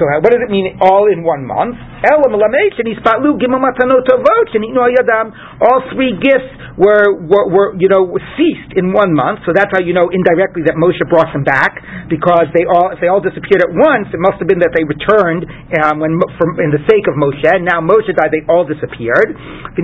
So 0.01 0.09
uh, 0.09 0.25
what 0.25 0.33
does 0.33 0.41
it 0.41 0.49
mean 0.49 0.81
all 0.81 1.13
in 1.13 1.21
one 1.21 1.45
month? 1.45 1.77
All 5.59 5.83
three 5.91 6.15
gifts 6.23 6.51
were, 6.79 7.11
were, 7.27 7.47
were, 7.51 7.75
you 7.75 7.91
know, 7.91 8.07
ceased 8.39 8.79
in 8.79 8.95
one 8.95 9.11
month. 9.11 9.43
So 9.43 9.51
that's 9.51 9.75
how 9.75 9.83
you 9.83 9.91
know 9.93 10.07
indirectly 10.15 10.63
that 10.71 10.79
Moshe 10.79 11.03
brought 11.11 11.35
them 11.35 11.43
back 11.43 11.75
because 12.07 12.47
they 12.55 12.63
all 12.71 12.95
if 12.95 13.03
they 13.03 13.11
all 13.11 13.21
disappeared 13.21 13.67
at 13.67 13.75
once, 13.75 14.07
it 14.15 14.23
must 14.23 14.39
have 14.39 14.47
been 14.47 14.63
that 14.63 14.71
they 14.79 14.87
returned 14.87 15.43
um, 15.83 15.99
when 15.99 16.23
from 16.39 16.55
in 16.63 16.71
the 16.71 16.79
sake 16.87 17.11
of 17.11 17.19
Moshe. 17.19 17.43
And 17.43 17.67
now 17.67 17.83
Moshe 17.83 18.15
died, 18.15 18.31
they 18.31 18.47
all 18.47 18.63
disappeared. 18.63 19.35
They 19.75 19.83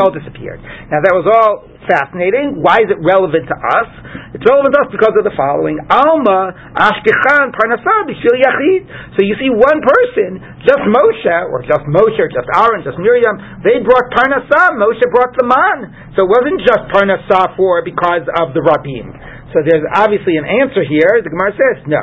all 0.00 0.12
disappeared. 0.12 0.60
Now 0.88 1.00
that 1.04 1.12
was 1.12 1.28
all 1.28 1.69
fascinating. 1.88 2.60
Why 2.60 2.82
is 2.82 2.88
it 2.92 3.00
relevant 3.00 3.48
to 3.48 3.56
us? 3.56 3.88
It's 4.36 4.44
relevant 4.46 4.72
to 4.76 4.80
us 4.84 4.90
because 4.92 5.14
of 5.16 5.24
the 5.24 5.34
following: 5.36 5.80
Alma 5.88 6.52
Ashkechan 6.76 7.52
Parnasah 7.54 8.08
B'Shil 8.08 8.36
Yachid. 8.36 8.82
So 9.16 9.24
you 9.24 9.36
see, 9.40 9.50
one 9.52 9.80
person, 9.80 10.40
just 10.64 10.82
Moshe, 10.84 11.36
or 11.50 11.64
just 11.64 11.84
Moshe, 11.88 12.18
or 12.20 12.30
just 12.30 12.48
Aaron, 12.56 12.84
just 12.84 12.98
Miriam, 13.00 13.36
they 13.64 13.80
brought 13.80 14.06
Parnasah. 14.12 14.76
Moshe 14.76 15.04
brought 15.12 15.32
the 15.36 15.46
man. 15.46 16.12
So 16.16 16.26
it 16.26 16.30
wasn't 16.30 16.60
just 16.66 16.82
Parnasah 16.92 17.56
for 17.56 17.80
because 17.84 18.28
of 18.40 18.52
the 18.52 18.62
Rabim. 18.62 19.39
So 19.50 19.66
there's 19.66 19.82
obviously 19.94 20.38
an 20.38 20.46
answer 20.46 20.86
here. 20.86 21.18
The 21.22 21.30
Gemara 21.30 21.52
says 21.58 21.82
no. 21.90 22.02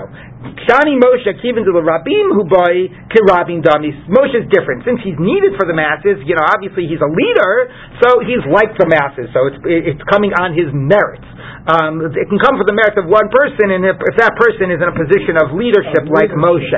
Shani 0.68 1.00
Moshe 1.00 1.32
kivin 1.39 1.64
to 1.64 1.74
the 1.74 1.84
Rabim 1.84 2.28
boy 2.48 2.91
kirabim 3.12 3.64
damis. 3.64 3.95
Moshe 4.12 4.36
is 4.36 4.48
different 4.52 4.84
since 4.84 5.00
he's 5.04 5.18
needed 5.20 5.56
for 5.56 5.64
the 5.68 5.76
masses. 5.76 6.20
You 6.28 6.36
know, 6.36 6.43
obviously 6.43 6.88
he's 6.91 7.00
a 7.00 7.08
leader, 7.08 7.72
so 8.04 8.20
he's 8.24 8.43
like 8.52 8.76
the 8.76 8.88
masses. 8.88 9.32
So 9.32 9.48
it's 9.48 9.60
it's 9.64 10.04
coming 10.12 10.36
on 10.36 10.52
his 10.52 10.68
merits. 10.76 11.26
Um, 11.68 11.99
it 12.15 12.32
can 12.32 12.39
come 12.39 12.55
from 12.55 12.63
the 12.63 12.72
merit 12.72 12.95
of 12.95 13.11
one 13.11 13.28
person, 13.28 13.76
and 13.76 13.84
if, 13.84 13.99
if, 13.99 14.15
that 14.24 14.39
person 14.39 14.72
is 14.72 14.80
in 14.80 14.88
a 14.88 14.95
position 14.95 15.36
of 15.36 15.51
leadership 15.51 16.07
like 16.07 16.32
Moshe. 16.32 16.72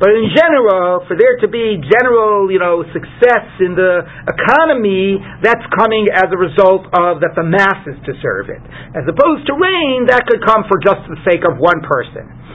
But 0.00 0.08
in 0.08 0.32
general, 0.32 1.04
for 1.04 1.20
there 1.20 1.36
to 1.44 1.48
be 1.52 1.76
general, 1.84 2.48
you 2.48 2.56
know, 2.56 2.80
success 2.96 3.44
in 3.60 3.76
the 3.76 4.08
economy, 4.24 5.20
that's 5.44 5.64
coming 5.76 6.08
as 6.08 6.32
a 6.32 6.38
result 6.40 6.88
of 6.96 7.20
that 7.20 7.36
the 7.36 7.44
masses 7.44 8.00
to 8.08 8.16
serve 8.24 8.48
it, 8.48 8.64
as 8.96 9.04
opposed 9.04 9.44
to 9.48 9.54
rain 9.54 10.08
that 10.08 10.24
could 10.24 10.40
come 10.48 10.64
for 10.64 10.80
just 10.80 11.04
the 11.12 11.20
sake 11.28 11.44
of 11.44 11.60
one 11.60 11.84
person. 11.84 12.45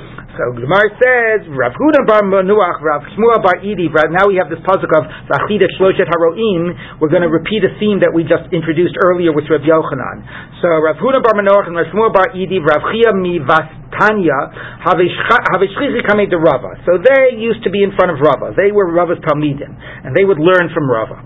So 0.42 0.58
Gemara 0.58 0.90
says, 0.98 1.46
Rav 1.54 1.78
Huna 1.78 2.02
bar 2.10 2.26
Manuach, 2.26 2.82
Rav 2.82 3.06
Shmuel 3.14 3.46
bar 3.46 3.62
Idi. 3.62 3.94
Now 4.10 4.26
we 4.26 4.42
have 4.42 4.50
this 4.50 4.58
puzzle 4.66 4.90
of 4.90 5.06
Zachida 5.30 5.70
Shloshet 5.78 6.10
Haroim. 6.10 6.98
We're 6.98 7.14
going 7.14 7.22
to 7.22 7.30
repeat 7.30 7.62
a 7.62 7.70
theme 7.78 8.02
that 8.02 8.10
we 8.10 8.26
just 8.26 8.50
introduced 8.50 8.98
earlier 9.06 9.30
with 9.38 9.46
Rav 9.54 9.62
Yochanan. 9.62 10.26
So 10.66 10.74
Rav 10.82 10.98
Huna 10.98 11.22
bar 11.22 11.38
Manuach 11.38 11.70
and 11.70 11.78
Rav 11.78 11.94
Shmuel 11.94 12.10
bar 12.10 12.34
Idi, 12.34 12.58
Rav 12.58 12.82
Chia 12.90 13.14
mi 13.14 13.38
Vastanya, 13.38 14.50
Havishchichi 14.82 16.02
Kamei 16.10 16.26
de 16.26 16.42
Rava. 16.42 16.74
So 16.90 16.98
they 16.98 17.38
used 17.38 17.62
to 17.62 17.70
be 17.70 17.86
in 17.86 17.94
front 17.94 18.10
of 18.10 18.18
Rava. 18.18 18.58
They 18.58 18.74
were 18.74 18.90
Rava's 18.90 19.22
Talmidim, 19.22 19.70
and 19.78 20.18
they 20.18 20.26
would 20.26 20.42
learn 20.42 20.74
from 20.74 20.90
Rava. 20.90 21.22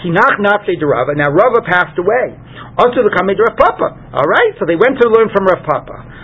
Kinach 0.00 0.40
Nafse 0.40 0.72
de 0.72 0.86
Rava. 0.88 1.12
Now 1.12 1.28
Rava 1.28 1.60
passed 1.68 2.00
away. 2.00 2.32
Also 2.80 3.04
the 3.04 3.12
Kamei 3.12 3.36
de 3.36 3.44
Rav 3.44 3.60
Papa. 3.60 3.92
All 4.16 4.24
right, 4.24 4.56
so 4.56 4.64
they 4.64 4.80
went 4.80 4.96
to 5.04 5.12
learn 5.12 5.28
from 5.36 5.44
Rav 5.52 5.60
Papa. 5.68 6.23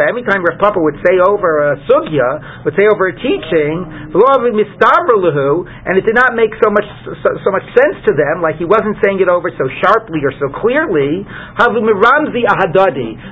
Every 0.00 0.24
time 0.24 0.40
Rav 0.40 0.56
Papa 0.58 0.80
would 0.80 0.96
say 1.04 1.20
over 1.20 1.72
a 1.72 1.76
sugya, 1.84 2.64
would 2.64 2.72
say 2.72 2.88
over 2.88 3.12
a 3.12 3.14
teaching, 3.20 3.84
and 4.10 5.92
it 5.98 6.04
did 6.08 6.16
not 6.16 6.32
make 6.32 6.52
so 6.62 6.72
much 6.72 6.88
so, 7.04 7.28
so, 7.44 7.50
much 7.52 7.66
sense 7.76 8.00
to 8.08 8.12
them, 8.16 8.40
like 8.40 8.56
he 8.56 8.64
wasn't 8.64 8.96
saying 9.04 9.20
it 9.20 9.28
over 9.28 9.52
so 9.60 9.68
sharply 9.84 10.24
or 10.24 10.32
so 10.40 10.48
clearly. 10.56 11.26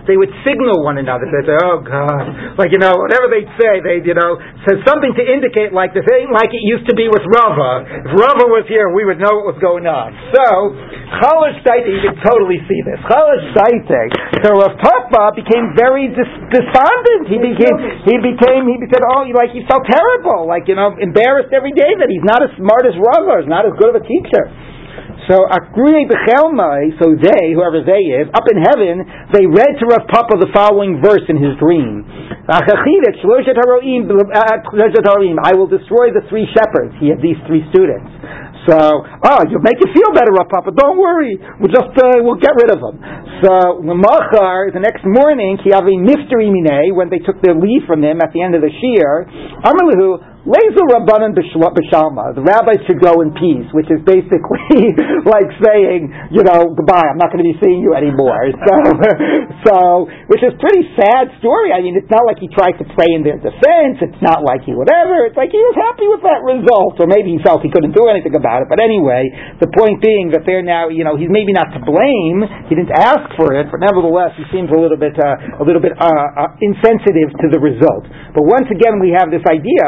They 0.04 0.16
would 0.16 0.32
signal 0.44 0.84
one 0.84 0.98
another. 0.98 1.24
They'd 1.32 1.48
say, 1.48 1.58
"Oh 1.64 1.80
God," 1.80 2.58
like 2.60 2.72
you 2.72 2.78
know, 2.78 2.92
whatever 3.00 3.32
they'd 3.32 3.48
say, 3.56 3.80
they 3.80 4.04
you 4.04 4.14
know 4.14 4.36
said 4.68 4.84
something 4.84 5.14
to 5.16 5.24
indicate 5.24 5.72
like 5.72 5.94
this 5.94 6.04
ain't 6.12 6.32
like 6.32 6.52
it 6.52 6.62
used 6.62 6.84
to 6.88 6.94
be 6.94 7.08
with 7.08 7.24
Rava. 7.32 7.84
If 8.04 8.12
Rava 8.12 8.44
was 8.52 8.68
here, 8.68 8.92
we 8.92 9.04
would 9.08 9.18
know 9.18 9.40
what 9.40 9.56
was 9.56 9.60
going 9.62 9.86
on. 9.88 10.12
So 10.36 10.44
Chalash 11.16 11.64
Daite, 11.64 11.88
you 11.88 12.04
can 12.04 12.20
totally 12.20 12.60
see 12.68 12.80
this. 12.84 13.00
Chalash 13.08 13.56
Daite. 13.56 14.17
So 14.44 14.54
Rav 14.54 14.76
Papa 14.78 15.34
became 15.34 15.74
very 15.74 16.12
dis- 16.12 16.40
despondent. 16.52 17.26
He 17.26 17.42
became, 17.42 17.74
he 18.06 18.16
became, 18.22 18.70
he 18.70 18.78
said, 18.86 19.02
oh, 19.02 19.26
like 19.34 19.50
he 19.50 19.66
felt 19.66 19.82
terrible, 19.88 20.46
like, 20.46 20.70
you 20.70 20.78
know, 20.78 20.94
embarrassed 20.94 21.50
every 21.50 21.72
day 21.72 21.90
that 21.98 22.06
he's 22.06 22.22
not 22.22 22.44
as 22.44 22.52
smart 22.54 22.86
as 22.86 22.94
Rava, 22.94 23.42
he's 23.42 23.50
not 23.50 23.66
as 23.66 23.74
good 23.80 23.94
of 23.94 23.98
a 23.98 24.04
teacher. 24.04 24.46
So 25.28 25.44
Akrui 25.44 26.08
Bechelmai, 26.08 26.96
so 26.96 27.12
they, 27.12 27.52
whoever 27.52 27.84
they 27.84 28.00
is, 28.16 28.32
up 28.32 28.48
in 28.48 28.56
heaven, 28.64 29.04
they 29.28 29.44
read 29.44 29.76
to 29.76 29.84
Rav 29.84 30.08
Papa 30.08 30.40
the 30.40 30.48
following 30.56 31.04
verse 31.04 31.20
in 31.28 31.36
his 31.36 31.52
dream. 31.60 32.00
Uh, 32.48 32.64
I 32.64 32.72
will 35.52 35.68
destroy 35.68 36.16
the 36.16 36.24
three 36.32 36.48
shepherds. 36.56 36.96
He 36.96 37.12
had 37.12 37.20
these 37.20 37.36
three 37.44 37.60
students. 37.68 38.08
So, 38.68 38.76
oh, 38.76 39.40
you'll 39.48 39.64
make 39.64 39.80
you 39.80 39.88
feel 39.96 40.12
better, 40.12 40.28
Rav 40.36 40.52
Papa. 40.52 40.76
Don't 40.76 41.00
worry. 41.00 41.40
We'll 41.56 41.72
just, 41.72 41.96
uh, 41.96 42.20
we'll 42.20 42.36
get 42.36 42.52
rid 42.60 42.68
of 42.68 42.84
them. 42.84 43.00
So, 43.40 43.80
the 43.80 44.82
next 44.84 45.08
morning, 45.08 45.56
he 45.64 45.72
have 45.72 45.88
a 45.88 45.96
mystery 45.96 46.52
mine, 46.52 46.92
when 46.92 47.08
they 47.08 47.18
took 47.24 47.40
their 47.40 47.56
leave 47.56 47.88
from 47.88 48.04
him 48.04 48.20
at 48.20 48.36
the 48.36 48.44
end 48.44 48.52
of 48.52 48.60
the 48.60 48.68
Shir, 48.68 49.24
Amalahu, 49.64 50.37
Lezu 50.48 50.80
Rabbanan 50.88 51.36
B'Shalma. 51.36 52.32
The 52.32 52.40
rabbis 52.40 52.80
should 52.88 53.04
go 53.04 53.20
in 53.20 53.36
peace, 53.36 53.68
which 53.76 53.92
is 53.92 54.00
basically 54.08 54.96
like 55.28 55.52
saying, 55.60 56.08
you 56.32 56.40
know, 56.40 56.72
goodbye, 56.72 57.04
I'm 57.04 57.20
not 57.20 57.28
going 57.28 57.44
to 57.44 57.48
be 57.52 57.58
seeing 57.60 57.84
you 57.84 57.92
anymore. 57.92 58.48
So, 58.68 58.74
so, 59.64 59.76
which 60.28 60.44
is 60.44 60.52
pretty 60.60 60.84
sad 60.96 61.32
story. 61.40 61.72
I 61.72 61.80
mean, 61.80 61.96
it's 61.96 62.10
not 62.12 62.28
like 62.28 62.36
he 62.36 62.48
tried 62.52 62.76
to 62.80 62.86
pray 62.92 63.08
in 63.16 63.24
their 63.24 63.40
defense. 63.40 64.00
It's 64.04 64.20
not 64.20 64.44
like 64.44 64.64
he 64.64 64.76
whatever. 64.76 65.24
It's 65.24 65.36
like 65.36 65.50
he 65.50 65.58
was 65.58 65.76
happy 65.76 66.04
with 66.04 66.20
that 66.24 66.44
result, 66.44 67.00
or 67.00 67.08
maybe 67.08 67.32
he 67.32 67.40
felt 67.40 67.64
he 67.64 67.72
couldn't 67.72 67.96
do 67.96 68.06
anything 68.12 68.36
about 68.36 68.62
it. 68.62 68.68
But 68.68 68.78
anyway, 68.78 69.28
the 69.58 69.68
point 69.72 70.04
being 70.04 70.30
that 70.36 70.44
they're 70.44 70.64
now, 70.64 70.92
you 70.92 71.02
know, 71.02 71.16
he's 71.16 71.32
maybe 71.32 71.50
not 71.50 71.72
to 71.74 71.80
blame. 71.80 72.44
He 72.68 72.76
didn't 72.76 72.94
ask 72.94 73.24
for 73.40 73.56
it, 73.56 73.72
but 73.72 73.80
nevertheless, 73.82 74.36
he 74.36 74.44
seems 74.52 74.68
a 74.70 74.78
little 74.78 75.00
bit, 75.00 75.16
uh, 75.16 75.60
a 75.60 75.64
little 75.64 75.82
bit 75.82 75.96
uh, 75.96 76.06
uh, 76.06 76.50
insensitive 76.60 77.32
to 77.40 77.46
the 77.50 77.60
result. 77.60 78.04
But 78.36 78.44
once 78.46 78.68
again, 78.70 79.00
we 79.00 79.16
have 79.16 79.32
this 79.32 79.44
idea 79.48 79.84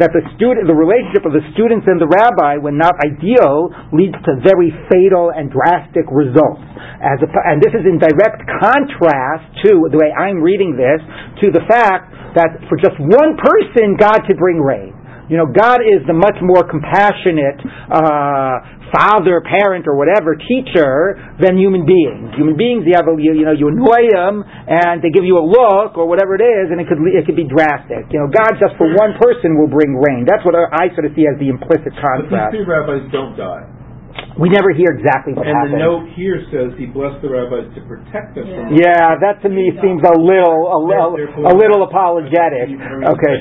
that 0.00 0.16
the 0.16 0.24
student, 0.34 0.64
the 0.66 0.76
relationship 0.76 1.28
of 1.28 1.36
the 1.36 1.44
students 1.52 1.84
and 1.84 2.00
the 2.00 2.08
rabbi, 2.08 2.56
when 2.56 2.80
not 2.80 2.96
ideal, 3.04 3.68
leads 3.92 4.16
to 4.24 4.40
very 4.40 4.72
fatal 4.88 5.30
and 5.30 5.52
drastic 5.52 6.08
results. 6.08 6.64
As 7.00 7.20
a, 7.20 7.28
and 7.48 7.60
this 7.60 7.72
is 7.76 7.84
in 7.84 8.00
direct 8.00 8.40
contrast 8.60 9.44
to 9.68 9.88
the 9.92 10.00
way 10.00 10.08
I'm 10.12 10.40
reading 10.40 10.76
this 10.76 11.00
to 11.44 11.52
the 11.52 11.64
fact 11.68 12.12
that 12.36 12.64
for 12.68 12.80
just 12.80 12.96
one 12.98 13.36
person, 13.36 14.00
God 14.00 14.24
could 14.24 14.40
bring 14.40 14.60
rain. 14.60 14.99
You 15.30 15.38
know, 15.38 15.46
God 15.46 15.78
is 15.86 16.02
the 16.10 16.16
much 16.16 16.34
more 16.42 16.66
compassionate 16.66 17.62
uh, 17.86 18.90
father, 18.90 19.38
parent, 19.46 19.86
or 19.86 19.94
whatever 19.94 20.34
teacher 20.34 21.14
than 21.38 21.54
human 21.54 21.86
beings. 21.86 22.34
Human 22.34 22.58
beings, 22.58 22.82
you 22.82 22.98
have 22.98 23.06
a, 23.06 23.14
you, 23.14 23.38
you, 23.38 23.46
know, 23.46 23.54
you 23.54 23.70
annoy 23.70 24.10
them, 24.10 24.42
and 24.42 24.98
they 24.98 25.14
give 25.14 25.22
you 25.22 25.38
a 25.38 25.46
look 25.46 25.94
or 25.94 26.10
whatever 26.10 26.34
it 26.34 26.42
is, 26.42 26.74
and 26.74 26.82
it 26.82 26.90
could 26.90 26.98
it 27.14 27.30
could 27.30 27.38
be 27.38 27.46
drastic. 27.46 28.10
You 28.10 28.26
know, 28.26 28.28
God 28.28 28.58
just 28.58 28.74
for 28.74 28.90
one 28.90 29.14
person 29.22 29.54
will 29.54 29.70
bring 29.70 29.94
rain. 29.94 30.26
That's 30.26 30.42
what 30.42 30.58
I 30.58 30.90
sort 30.98 31.06
of 31.06 31.14
see 31.14 31.30
as 31.30 31.38
the 31.38 31.46
implicit 31.46 31.94
concept. 31.94 32.34
But 32.34 32.50
these 32.50 32.60
two 32.60 32.66
rabbis 32.66 33.06
don't 33.14 33.38
die. 33.38 33.70
We 34.34 34.48
never 34.48 34.72
hear 34.74 34.90
exactly 34.96 35.36
what 35.36 35.46
and 35.46 35.54
happened. 35.54 35.78
And 35.78 35.84
the 35.84 35.86
note 35.86 36.06
here 36.16 36.42
says 36.50 36.74
he 36.74 36.88
blessed 36.88 37.22
the 37.22 37.30
rabbis 37.30 37.70
to 37.76 37.80
protect 37.86 38.34
us 38.34 38.48
yeah. 38.48 39.14
Yeah, 39.14 39.20
that 39.20 39.38
to 39.44 39.48
me 39.52 39.70
seems 39.78 40.02
a 40.02 40.16
little, 40.16 40.74
a 40.74 40.80
little, 40.80 41.14
a 41.44 41.54
little 41.54 41.86
apologetic. 41.86 42.72
Okay. 42.74 43.36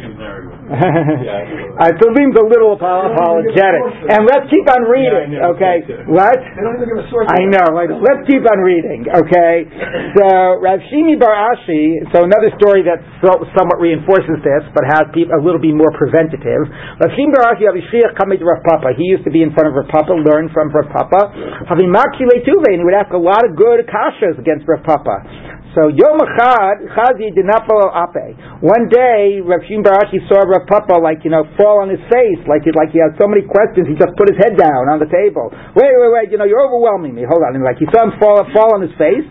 it 1.90 1.98
seems 1.98 2.36
a 2.38 2.46
little 2.46 2.78
apologetic. 2.78 3.82
And 4.06 4.22
let's 4.30 4.46
keep 4.54 4.70
on 4.70 4.86
reading. 4.86 5.42
Okay. 5.58 5.82
What? 6.06 6.38
I 6.38 7.42
know. 7.50 7.74
Let's 7.74 8.30
keep 8.30 8.46
on 8.46 8.60
reading. 8.62 9.10
Okay. 9.10 9.66
So 10.14 10.62
Rav 10.62 10.78
Shimi 10.94 11.18
Bar 11.18 11.34
Ashi. 11.58 12.06
So 12.14 12.22
another 12.22 12.54
story 12.62 12.86
that 12.86 13.02
somewhat 13.26 13.82
reinforces 13.82 14.46
this, 14.46 14.64
but 14.78 14.86
has 14.86 15.10
a 15.10 15.42
little 15.42 15.62
bit 15.62 15.74
more 15.74 15.90
preventative. 15.98 16.70
Rav 17.02 17.10
Shimi 17.18 17.34
Bar 17.34 17.58
Ashi 17.58 17.66
coming 18.14 18.38
to 18.38 18.46
Rav 18.46 18.62
Papa. 18.62 18.94
He 18.94 19.10
used 19.10 19.26
to 19.26 19.34
be 19.34 19.42
in 19.42 19.50
front 19.58 19.74
of 19.74 19.74
Rav 19.74 19.90
Papa, 19.90 20.14
learn 20.14 20.54
from 20.54 20.70
Rav 20.70 20.86
Papa. 20.94 21.34
Having 21.66 21.90
Makile 21.90 22.46
Tuve, 22.46 22.70
and 22.70 22.78
he 22.78 22.86
would 22.86 22.94
ask 22.94 23.10
a 23.10 23.18
lot 23.18 23.42
of 23.42 23.58
good 23.58 23.90
kashas 23.90 24.38
against 24.38 24.70
Rav 24.70 24.86
Papa. 24.86 25.50
So 25.78 25.86
Yom 25.94 26.18
Echad, 26.18 26.82
Chazi 26.98 27.30
did 27.30 27.46
not 27.46 27.70
follow 27.70 27.94
Ape. 27.94 28.34
Eh? 28.34 28.58
One 28.66 28.90
day, 28.90 29.38
Rav 29.38 29.62
Shim 29.70 29.86
Barashi 29.86 30.18
saw 30.26 30.42
Rav 30.42 30.66
Papa 30.66 30.98
like 30.98 31.22
you 31.22 31.30
know 31.30 31.46
fall 31.62 31.86
on 31.86 31.94
his 31.94 32.02
face, 32.10 32.42
like 32.50 32.66
he, 32.66 32.74
like 32.74 32.90
he 32.90 32.98
had 32.98 33.14
so 33.22 33.30
many 33.30 33.46
questions, 33.46 33.86
he 33.86 33.94
just 33.94 34.18
put 34.18 34.34
his 34.34 34.40
head 34.42 34.58
down 34.58 34.90
on 34.90 34.98
the 34.98 35.06
table. 35.06 35.54
Wait, 35.78 35.94
wait, 35.94 36.10
wait! 36.10 36.28
You 36.34 36.42
know 36.42 36.50
you're 36.50 36.66
overwhelming 36.66 37.14
me. 37.14 37.22
Hold 37.22 37.46
on, 37.46 37.54
and 37.54 37.62
like 37.62 37.78
he 37.78 37.86
saw 37.94 38.10
him 38.10 38.18
fall 38.18 38.42
fall 38.50 38.74
on 38.74 38.82
his 38.82 38.94
face. 38.98 39.26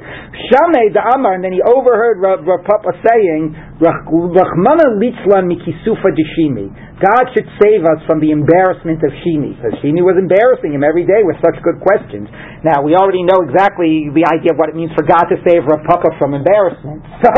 Shamei 0.54 0.94
the 0.94 1.02
Amar, 1.02 1.34
and 1.34 1.42
then 1.42 1.50
he 1.50 1.58
overheard 1.58 2.22
Rav, 2.22 2.46
Rav 2.46 2.62
Papa 2.62 2.94
saying, 3.02 3.58
"Rachmana 3.82 4.94
litzlan 4.94 5.50
mikisufa 5.50 6.14
deshimi." 6.14 6.70
God 6.98 7.30
should 7.30 7.46
save 7.62 7.86
us 7.86 8.02
from 8.10 8.18
the 8.18 8.34
embarrassment 8.34 8.98
of 9.06 9.14
Shimi, 9.22 9.54
because 9.54 9.78
Shimi 9.78 10.02
was 10.02 10.18
embarrassing 10.18 10.74
him 10.74 10.82
every 10.82 11.06
day 11.06 11.22
with 11.22 11.38
such 11.38 11.54
good 11.62 11.78
questions. 11.78 12.26
Now, 12.66 12.82
we 12.82 12.98
already 12.98 13.22
know 13.22 13.38
exactly 13.46 14.10
the 14.10 14.26
idea 14.26 14.50
of 14.50 14.58
what 14.58 14.66
it 14.66 14.74
means 14.74 14.90
for 14.98 15.06
God 15.06 15.30
to 15.30 15.38
save 15.46 15.62
Rav 15.62 15.86
Papa 15.86 16.18
from 16.18 16.27
embarrassment. 16.34 17.04
So, 17.18 17.34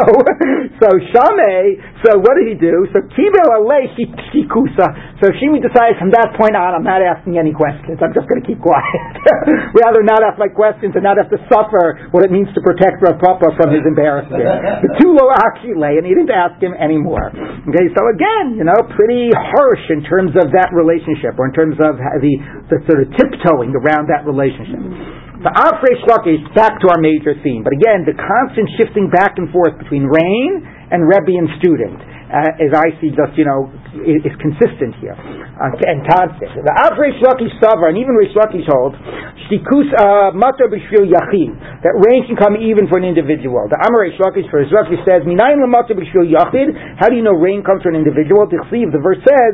so 0.80 0.88
Shame, 1.12 1.80
so 2.04 2.20
what 2.20 2.36
did 2.36 2.52
he 2.52 2.56
do? 2.56 2.84
So 2.92 3.00
Kibel 3.16 3.48
Alei 3.58 3.88
Shikusa. 3.96 5.20
So 5.20 5.32
Shimi 5.40 5.60
decided 5.60 5.96
from 5.96 6.12
that 6.12 6.36
point 6.36 6.52
on, 6.56 6.76
I'm 6.76 6.86
not 6.86 7.00
asking 7.00 7.36
any 7.40 7.52
questions. 7.52 8.00
I'm 8.00 8.12
just 8.12 8.28
going 8.28 8.40
to 8.40 8.46
keep 8.46 8.60
quiet. 8.60 8.84
Rather 9.80 10.04
not 10.04 10.20
ask 10.24 10.36
my 10.36 10.48
questions 10.52 10.92
and 10.96 11.02
not 11.04 11.16
have 11.16 11.32
to 11.32 11.40
suffer 11.48 12.08
what 12.12 12.24
it 12.24 12.30
means 12.32 12.48
to 12.56 12.60
protect 12.60 13.00
Rav 13.00 13.20
Papa 13.20 13.56
from 13.56 13.72
his 13.72 13.84
embarrassment. 13.84 14.44
The 14.84 14.92
two 15.00 15.12
lo 15.16 15.28
lay, 15.76 15.96
and 16.00 16.04
he 16.04 16.12
didn't 16.12 16.32
ask 16.32 16.60
him 16.60 16.72
anymore. 16.76 17.32
Okay, 17.32 17.86
so 17.92 18.00
again, 18.12 18.56
you 18.56 18.64
know, 18.64 18.76
pretty 18.96 19.32
harsh 19.32 19.84
in 19.90 20.04
terms 20.04 20.32
of 20.36 20.52
that 20.52 20.72
relationship, 20.72 21.36
or 21.40 21.48
in 21.48 21.54
terms 21.56 21.76
of 21.80 21.96
the, 21.96 22.32
the 22.68 22.78
sort 22.88 23.04
of 23.04 23.08
tiptoeing 23.16 23.72
around 23.76 24.08
that 24.08 24.24
relationship. 24.24 25.29
The 25.40 25.48
Afresh 25.56 26.04
is 26.28 26.44
back 26.52 26.76
to 26.84 26.92
our 26.92 27.00
major 27.00 27.32
theme. 27.40 27.64
But 27.64 27.72
again, 27.72 28.04
the 28.04 28.12
constant 28.12 28.68
shifting 28.76 29.08
back 29.08 29.40
and 29.40 29.48
forth 29.48 29.72
between 29.80 30.04
rain 30.04 30.60
and 30.92 31.08
Rebbe 31.08 31.32
and 31.32 31.48
student 31.56 31.96
uh, 32.30 32.62
as 32.62 32.70
I 32.70 32.94
see 33.02 33.10
just, 33.10 33.34
you 33.34 33.42
know, 33.42 33.66
is, 34.06 34.22
is 34.22 34.34
consistent 34.38 34.94
here 35.02 35.18
uh, 35.18 35.90
and 35.90 36.06
constant. 36.06 36.54
The 36.54 36.74
Av 36.86 36.94
Reish 36.94 37.18
Lakish 37.18 37.50
and 37.58 37.98
even 37.98 38.14
Reish 38.14 38.34
Lakish 38.38 38.66
holds, 38.70 38.94
Shtikus 39.46 39.90
uh, 39.98 40.30
Matar 40.38 40.70
B'Shvil 40.70 41.10
Yachid, 41.10 41.50
that 41.82 41.94
rain 42.06 42.30
can 42.30 42.38
come 42.38 42.54
even 42.54 42.86
for 42.86 43.02
an 43.02 43.06
individual. 43.06 43.66
The 43.66 43.82
Amar 43.82 44.06
Reish 44.06 44.18
Lakish, 44.22 44.46
for 44.46 44.62
Reish 44.62 44.70
Lakish 44.70 45.02
says, 45.02 45.26
Minayin 45.26 45.58
L'Matar 45.58 45.98
B'Shvil 45.98 46.30
Yachid, 46.30 46.70
how 47.02 47.10
do 47.10 47.18
you 47.18 47.26
know 47.26 47.34
rain 47.34 47.66
comes 47.66 47.82
for 47.82 47.90
an 47.90 47.98
individual? 47.98 48.46
Tichsiv, 48.46 48.94
the 48.94 49.02
verse 49.02 49.20
says, 49.26 49.52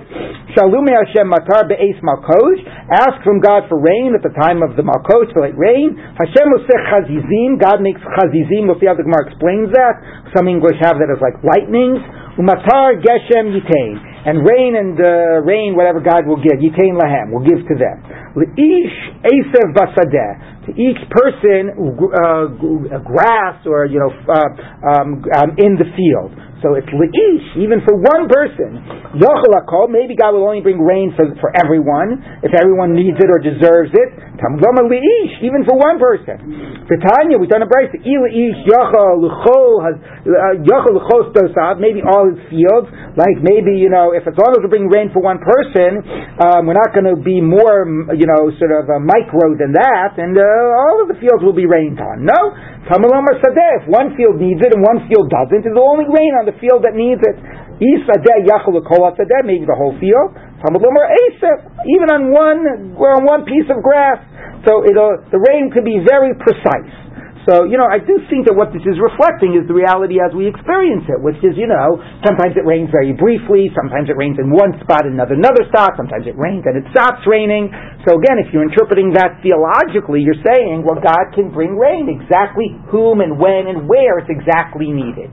Shalume 0.53 0.93
Hashem 0.93 1.33
Matar 1.33 1.64
Be'ez 1.64 1.97
Malkosh, 2.05 2.61
ask 2.93 3.24
from 3.24 3.41
God 3.41 3.64
for 3.72 3.81
rain 3.81 4.12
at 4.12 4.20
the 4.20 4.37
time 4.37 4.61
of 4.61 4.77
the 4.77 4.85
Malkosh, 4.85 5.33
to 5.33 5.41
let 5.41 5.57
rain. 5.57 5.97
Hashem 5.97 6.49
Osech 6.61 6.83
Chazizim, 6.93 7.57
God 7.57 7.81
makes 7.81 8.05
Chazizim, 8.05 8.68
we'll 8.68 8.77
see 8.77 8.87
how 8.87 8.95
the 8.95 9.07
Gemara 9.07 9.33
explains 9.33 9.72
that. 9.72 9.97
Some 10.37 10.47
English 10.47 10.77
have 10.85 11.01
that 11.01 11.09
as 11.09 11.24
like 11.24 11.41
lightnings. 11.41 12.05
Umatar 12.39 13.01
geshem 13.01 13.53
yitain. 13.57 14.12
And 14.26 14.45
rain 14.45 14.74
and 14.76 14.99
uh, 14.99 15.41
rain, 15.47 15.76
whatever 15.76 16.01
God 16.01 16.26
will 16.26 16.43
give, 16.43 16.59
yitain 16.59 16.99
lahem, 16.99 17.32
will 17.32 17.47
give 17.47 17.62
to 17.66 17.74
them. 17.78 18.03
Leish 18.34 18.99
esev 19.24 19.72
basadeh. 19.72 20.66
To 20.66 20.72
each 20.72 20.99
person, 21.11 21.70
uh, 21.78 22.99
grass 23.07 23.64
or, 23.66 23.87
you 23.87 24.01
know, 24.01 24.11
uh, 24.28 24.51
um, 24.84 25.24
um, 25.32 25.51
in 25.59 25.78
the 25.78 25.87
field. 25.95 26.34
So 26.64 26.72
it's 26.72 26.88
le'ish, 26.88 27.61
even 27.61 27.84
for 27.84 28.00
one 28.00 28.32
person. 28.32 28.80
Yochel 29.20 29.92
maybe 29.92 30.16
God 30.16 30.32
will 30.32 30.48
only 30.48 30.64
bring 30.64 30.80
rain 30.80 31.12
for, 31.12 31.28
for 31.36 31.52
everyone, 31.52 32.24
if 32.40 32.52
everyone 32.57 32.96
needs 32.96 33.20
it 33.20 33.28
or 33.28 33.36
deserves 33.36 33.92
it. 33.92 34.09
Tamvama 34.40 34.88
le'ish, 34.88 35.44
even 35.44 35.68
for 35.68 35.76
one 35.76 36.00
person. 36.00 36.80
Tanya, 36.88 37.36
we've 37.36 37.52
done 37.52 37.61
a 37.61 37.68
brace. 37.68 37.92
Ileish 37.92 38.64
yochel 38.64 39.20
l'chol 39.20 39.84
uh, 39.84 41.32
stosad, 41.32 41.76
maybe 41.76 42.00
all 42.00 42.32
his 42.32 42.40
fields. 42.48 42.88
Like 43.20 43.36
maybe, 43.40 43.76
you 43.76 43.92
know, 43.92 44.16
if 44.16 44.24
as 44.24 44.36
long 44.36 44.57
as 44.57 44.64
we 44.64 44.68
bring 44.68 44.88
rain 44.88 45.12
for 45.12 45.20
one 45.20 45.40
person, 45.40 46.00
um, 46.40 46.64
we're 46.68 46.76
not 46.76 46.96
going 46.96 47.09
to 47.09 47.20
be 47.20 47.40
more, 47.40 47.84
you 48.16 48.24
know, 48.24 48.48
sort 48.57 48.72
of 48.72 48.88
uh, 48.88 49.00
micro 49.00 49.57
than 49.61 49.76
that, 49.76 50.16
and 50.16 50.36
uh, 50.36 50.44
all 50.88 51.04
of 51.04 51.09
the 51.09 51.16
fields 51.20 51.44
will 51.44 51.57
be 51.57 51.68
rained 51.68 52.00
on. 52.00 52.24
No? 52.24 52.40
Tamalomar 52.87 53.43
Sadeh, 53.43 53.82
if 53.82 53.91
one 53.91 54.14
field 54.14 54.39
needs 54.39 54.62
it 54.62 54.70
and 54.70 54.78
one 54.78 55.03
field 55.11 55.26
doesn't, 55.26 55.66
it'll 55.66 55.91
only 55.91 56.07
rain 56.07 56.39
on 56.39 56.47
the 56.47 56.55
field 56.62 56.87
that 56.87 56.95
needs 56.95 57.18
it. 57.18 57.34
Isadeh 57.82 58.47
Yachal 58.47 58.78
Sadeh, 58.78 59.43
maybe 59.43 59.66
the 59.66 59.74
whole 59.74 59.95
field. 59.99 60.39
Tamalomar 60.62 61.11
Asef, 61.11 61.66
even 61.87 62.09
on 62.14 62.30
one, 62.30 62.95
on 62.95 63.26
one 63.26 63.43
piece 63.45 63.66
of 63.68 63.82
grass. 63.82 64.22
So 64.64 64.82
the 64.82 65.39
rain 65.51 65.70
could 65.74 65.84
be 65.84 65.99
very 66.03 66.34
precise. 66.39 67.05
So, 67.47 67.62
you 67.62 67.78
know, 67.78 67.86
I 67.86 68.03
do 68.03 68.18
think 68.26 68.51
that 68.51 68.59
what 68.59 68.74
this 68.74 68.82
is 68.82 68.99
reflecting 68.99 69.55
is 69.55 69.70
the 69.70 69.76
reality 69.78 70.18
as 70.18 70.34
we 70.34 70.51
experience 70.51 71.07
it, 71.07 71.22
which 71.22 71.38
is, 71.47 71.55
you 71.55 71.70
know, 71.70 72.03
sometimes 72.26 72.59
it 72.59 72.66
rains 72.66 72.90
very 72.90 73.14
briefly, 73.14 73.70
sometimes 73.70 74.11
it 74.11 74.18
rains 74.18 74.42
in 74.42 74.51
one 74.51 74.74
spot, 74.82 75.07
and 75.07 75.14
another 75.14 75.38
another 75.38 75.62
spot, 75.70 75.94
sometimes 75.94 76.26
it 76.26 76.34
rains 76.34 76.66
and 76.66 76.74
it 76.74 76.86
stops 76.90 77.22
raining. 77.22 77.70
So 78.03 78.18
again, 78.18 78.42
if 78.42 78.51
you're 78.51 78.66
interpreting 78.66 79.14
that 79.14 79.38
theologically, 79.47 80.26
you're 80.26 80.42
saying, 80.42 80.82
well, 80.82 80.99
God 80.99 81.30
can 81.38 81.55
bring 81.55 81.78
rain 81.78 82.11
exactly 82.11 82.74
whom 82.90 83.22
and 83.22 83.38
when 83.38 83.70
and 83.70 83.86
where 83.86 84.18
it's 84.18 84.30
exactly 84.30 84.90
needed. 84.90 85.30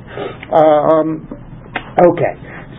Um, 0.53 1.25
okay. 1.97 2.33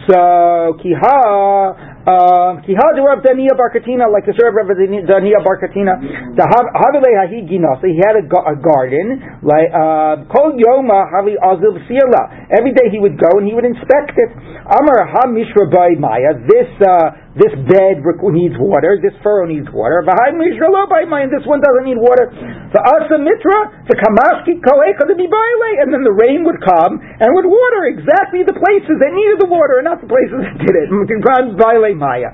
So, 0.07 0.78
kiha, 0.78 1.93
um, 2.05 2.61
ki 2.61 2.76
had 2.76 3.00
Rav 3.00 3.24
Barkatina, 3.24 4.05
like 4.12 4.28
the 4.28 4.36
Rav 4.36 4.68
Dania 5.09 5.40
Barkatina, 5.40 5.96
the 6.36 6.44
Havile. 6.44 7.80
So 7.80 7.88
he 7.88 7.96
had 7.96 8.20
a, 8.20 8.24
a 8.28 8.57
garden, 8.61 9.40
like 9.40 9.72
uh, 9.72 10.28
Kol 10.28 10.52
Yoma 10.52 11.09
Havi 11.09 11.40
Azil 11.40 11.80
Sirla. 11.88 12.52
Every 12.52 12.76
day 12.76 12.92
he 12.92 13.00
would 13.00 13.16
go 13.16 13.40
and 13.40 13.48
he 13.48 13.57
would 13.57 13.64
inspect 13.64 14.12
it. 14.20 14.30
Amar 14.68 15.00
Ha 15.16 15.32
Mishra 15.32 15.64
Maya. 15.96 16.36
This 16.44 16.68
uh, 16.84 17.24
this 17.35 17.51
bed 17.66 18.07
needs 18.30 18.55
water, 18.62 18.95
this 19.03 19.14
furrow 19.18 19.43
needs 19.43 19.66
water. 19.74 20.07
Behind 20.07 20.39
and 21.26 21.35
this 21.35 21.43
one 21.43 21.59
doesn't 21.59 21.82
need 21.82 21.99
water. 21.99 22.30
The 22.30 22.78
asa 22.78 23.18
mitra, 23.18 23.85
the 23.91 23.99
kamaski 23.99 24.62
and 24.62 25.91
then 25.91 26.07
the 26.07 26.14
rain 26.14 26.47
would 26.47 26.62
come 26.62 27.03
and 27.03 27.28
would 27.35 27.51
water 27.51 27.91
exactly 27.91 28.47
the 28.47 28.55
places 28.55 28.95
that 29.03 29.11
needed 29.11 29.43
the 29.43 29.51
water 29.51 29.82
and 29.82 29.87
not 29.91 29.99
the 29.99 30.07
places 30.07 30.47
that 30.47 30.62
did 30.62 30.74
it. 30.78 30.87
Maya. 31.99 32.30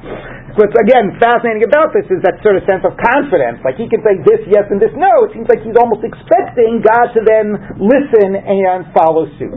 What's 0.60 0.76
again 0.76 1.16
fascinating 1.16 1.64
about 1.64 1.96
this 1.96 2.04
is 2.12 2.20
that 2.20 2.36
sort 2.44 2.60
of 2.60 2.68
sense 2.68 2.84
of 2.84 2.92
confidence. 3.00 3.64
Like 3.64 3.80
he 3.80 3.88
can 3.88 4.04
say 4.04 4.20
this 4.20 4.44
yes 4.52 4.68
and 4.68 4.76
this 4.76 4.92
no. 4.92 5.24
It 5.24 5.32
seems 5.32 5.48
like 5.48 5.64
he's 5.64 5.80
almost 5.80 6.04
expecting 6.04 6.84
God 6.84 7.16
to 7.16 7.24
then 7.24 7.56
listen 7.80 8.36
and 8.36 8.84
follow 8.92 9.32
suit. 9.40 9.56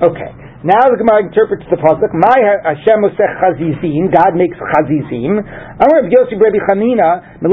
Okay. 0.00 0.47
Now 0.66 0.90
the 0.90 0.98
Gemara 0.98 1.30
interprets 1.30 1.62
the 1.70 1.78
pasuk. 1.78 2.10
My 2.18 2.34
Hashem 2.66 3.06
chazizim. 3.14 4.10
God 4.10 4.34
makes 4.34 4.58
chazizim. 4.58 5.38
Amar 5.38 6.02
Rav 6.02 6.10
Yossi 6.10 6.34
Rabbi 6.34 6.58
Chanina. 6.66 7.22
So 7.38 7.46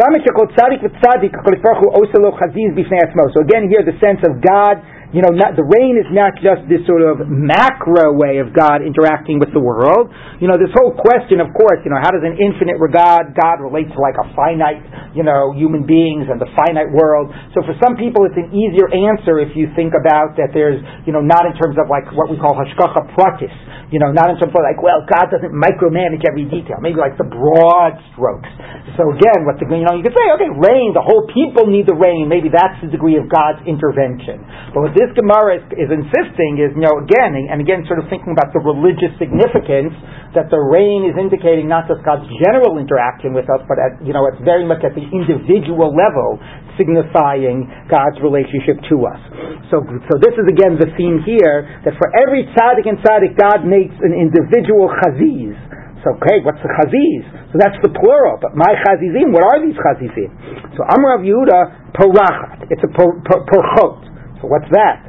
again, 3.45 3.69
here 3.69 3.85
the 3.85 3.93
sense 4.01 4.25
of 4.25 4.41
God 4.41 4.81
you 5.16 5.24
know, 5.24 5.32
not, 5.32 5.55
the 5.55 5.63
rain 5.63 5.95
is 5.95 6.11
not 6.11 6.36
just 6.43 6.68
this 6.68 6.84
sort 6.84 6.99
of 6.99 7.24
macro 7.32 8.11
way 8.11 8.43
of 8.43 8.51
God 8.51 8.84
interacting 8.84 9.39
with 9.39 9.55
the 9.55 9.63
world. 9.63 10.11
You 10.43 10.51
know, 10.51 10.59
this 10.59 10.76
whole 10.76 10.91
question, 10.91 11.39
of 11.39 11.55
course, 11.55 11.80
you 11.88 11.89
know, 11.95 12.03
how 12.03 12.11
does 12.11 12.28
an 12.28 12.36
infinite 12.36 12.84
regard 12.84 13.32
God 13.32 13.63
relate 13.63 13.88
to 13.95 13.99
like 14.03 14.20
a 14.20 14.28
finite, 14.36 14.84
you 15.16 15.24
know, 15.24 15.55
human 15.55 15.88
beings 15.88 16.28
and 16.28 16.36
the 16.36 16.51
finite 16.59 16.91
world? 16.91 17.32
So 17.55 17.63
for 17.63 17.80
some 17.80 17.95
people, 17.95 18.28
it's 18.28 18.36
an 18.36 18.51
easier 18.51 18.91
answer 18.91 19.39
if 19.39 19.55
you 19.55 19.72
think 19.72 19.95
about 19.95 20.36
that 20.36 20.51
there's, 20.51 20.84
you 21.07 21.16
know, 21.16 21.24
not 21.24 21.47
in 21.47 21.55
terms 21.55 21.80
of 21.80 21.88
like 21.88 22.11
what 22.11 22.28
we 22.28 22.36
call 22.36 22.51
hashkacha 22.51 23.16
pratis, 23.16 23.55
you 23.95 24.03
know, 24.03 24.11
not 24.11 24.28
in 24.28 24.36
terms 24.36 24.51
of 24.51 24.59
like, 24.59 24.84
well, 24.84 25.07
God 25.07 25.32
doesn't 25.32 25.55
micromanage 25.55 26.28
every 26.28 26.43
detail, 26.43 26.84
maybe 26.84 26.99
like 26.99 27.16
the 27.16 27.30
broad 27.32 27.95
strokes. 28.11 28.51
So 28.99 29.07
again, 29.16 29.47
what 29.47 29.59
the, 29.63 29.68
you 29.72 29.88
know, 29.88 29.95
you 29.95 30.03
could 30.03 30.16
say, 30.16 30.28
okay, 30.36 30.51
rain, 30.51 30.91
the 30.91 31.03
whole 31.03 31.24
people 31.32 31.72
need 31.72 31.88
the 31.88 31.95
rain, 31.95 32.28
maybe 32.28 32.51
that's 32.51 32.80
the 32.84 32.91
degree 32.91 33.16
of 33.16 33.32
God's 33.32 33.63
intervention. 33.63 34.43
But 34.76 34.89
what 34.89 34.93
this 34.97 35.04
this 35.05 35.13
Gemara 35.13 35.61
is, 35.61 35.65
is, 35.77 35.89
insisting 35.93 36.57
is, 36.57 36.73
you 36.73 36.81
know, 36.81 36.97
again, 36.97 37.37
and 37.37 37.61
again, 37.61 37.85
sort 37.85 38.01
of 38.01 38.09
thinking 38.09 38.33
about 38.33 38.49
the 38.57 38.61
religious 38.65 39.13
significance 39.21 39.93
that 40.33 40.49
the 40.49 40.57
rain 40.57 41.05
is 41.05 41.13
indicating 41.13 41.69
not 41.69 41.85
just 41.85 42.01
God's 42.01 42.25
general 42.41 42.81
interaction 42.81 43.37
with 43.37 43.45
us, 43.45 43.61
but 43.69 43.77
at, 43.77 44.01
you 44.01 44.17
know, 44.17 44.25
it's 44.25 44.41
very 44.41 44.65
much 44.65 44.81
at 44.81 44.97
the 44.97 45.05
individual 45.05 45.93
level, 45.93 46.41
signifying 46.73 47.69
God's 47.85 48.17
relationship 48.25 48.81
to 48.89 49.05
us. 49.05 49.21
So, 49.69 49.85
so 50.09 50.13
this 50.17 50.33
is 50.33 50.49
again 50.49 50.81
the 50.81 50.89
theme 50.97 51.21
here 51.21 51.69
that 51.85 51.93
for 52.01 52.09
every 52.17 52.49
tzaddik 52.57 52.89
and 52.89 52.97
tzaddik, 53.05 53.37
God 53.37 53.61
makes 53.61 53.93
an 54.01 54.17
individual 54.17 54.89
chaziz. 54.89 55.53
So, 56.01 56.17
okay, 56.21 56.41
what's 56.41 56.61
the 56.61 56.69
chaziz? 56.81 57.23
So 57.53 57.61
that's 57.61 57.77
the 57.81 57.93
plural. 57.93 58.41
But 58.41 58.57
my 58.57 58.73
chazizim, 58.85 59.33
what 59.33 59.45
are 59.45 59.61
these 59.61 59.77
chazizim? 59.77 60.29
So 60.77 60.85
Amrav 60.85 61.21
Yehuda, 61.25 61.93
porachat. 61.93 62.69
It's 62.73 62.81
a 62.81 62.91
porchot. 62.93 64.14
What's 64.47 64.69
that? 64.71 65.03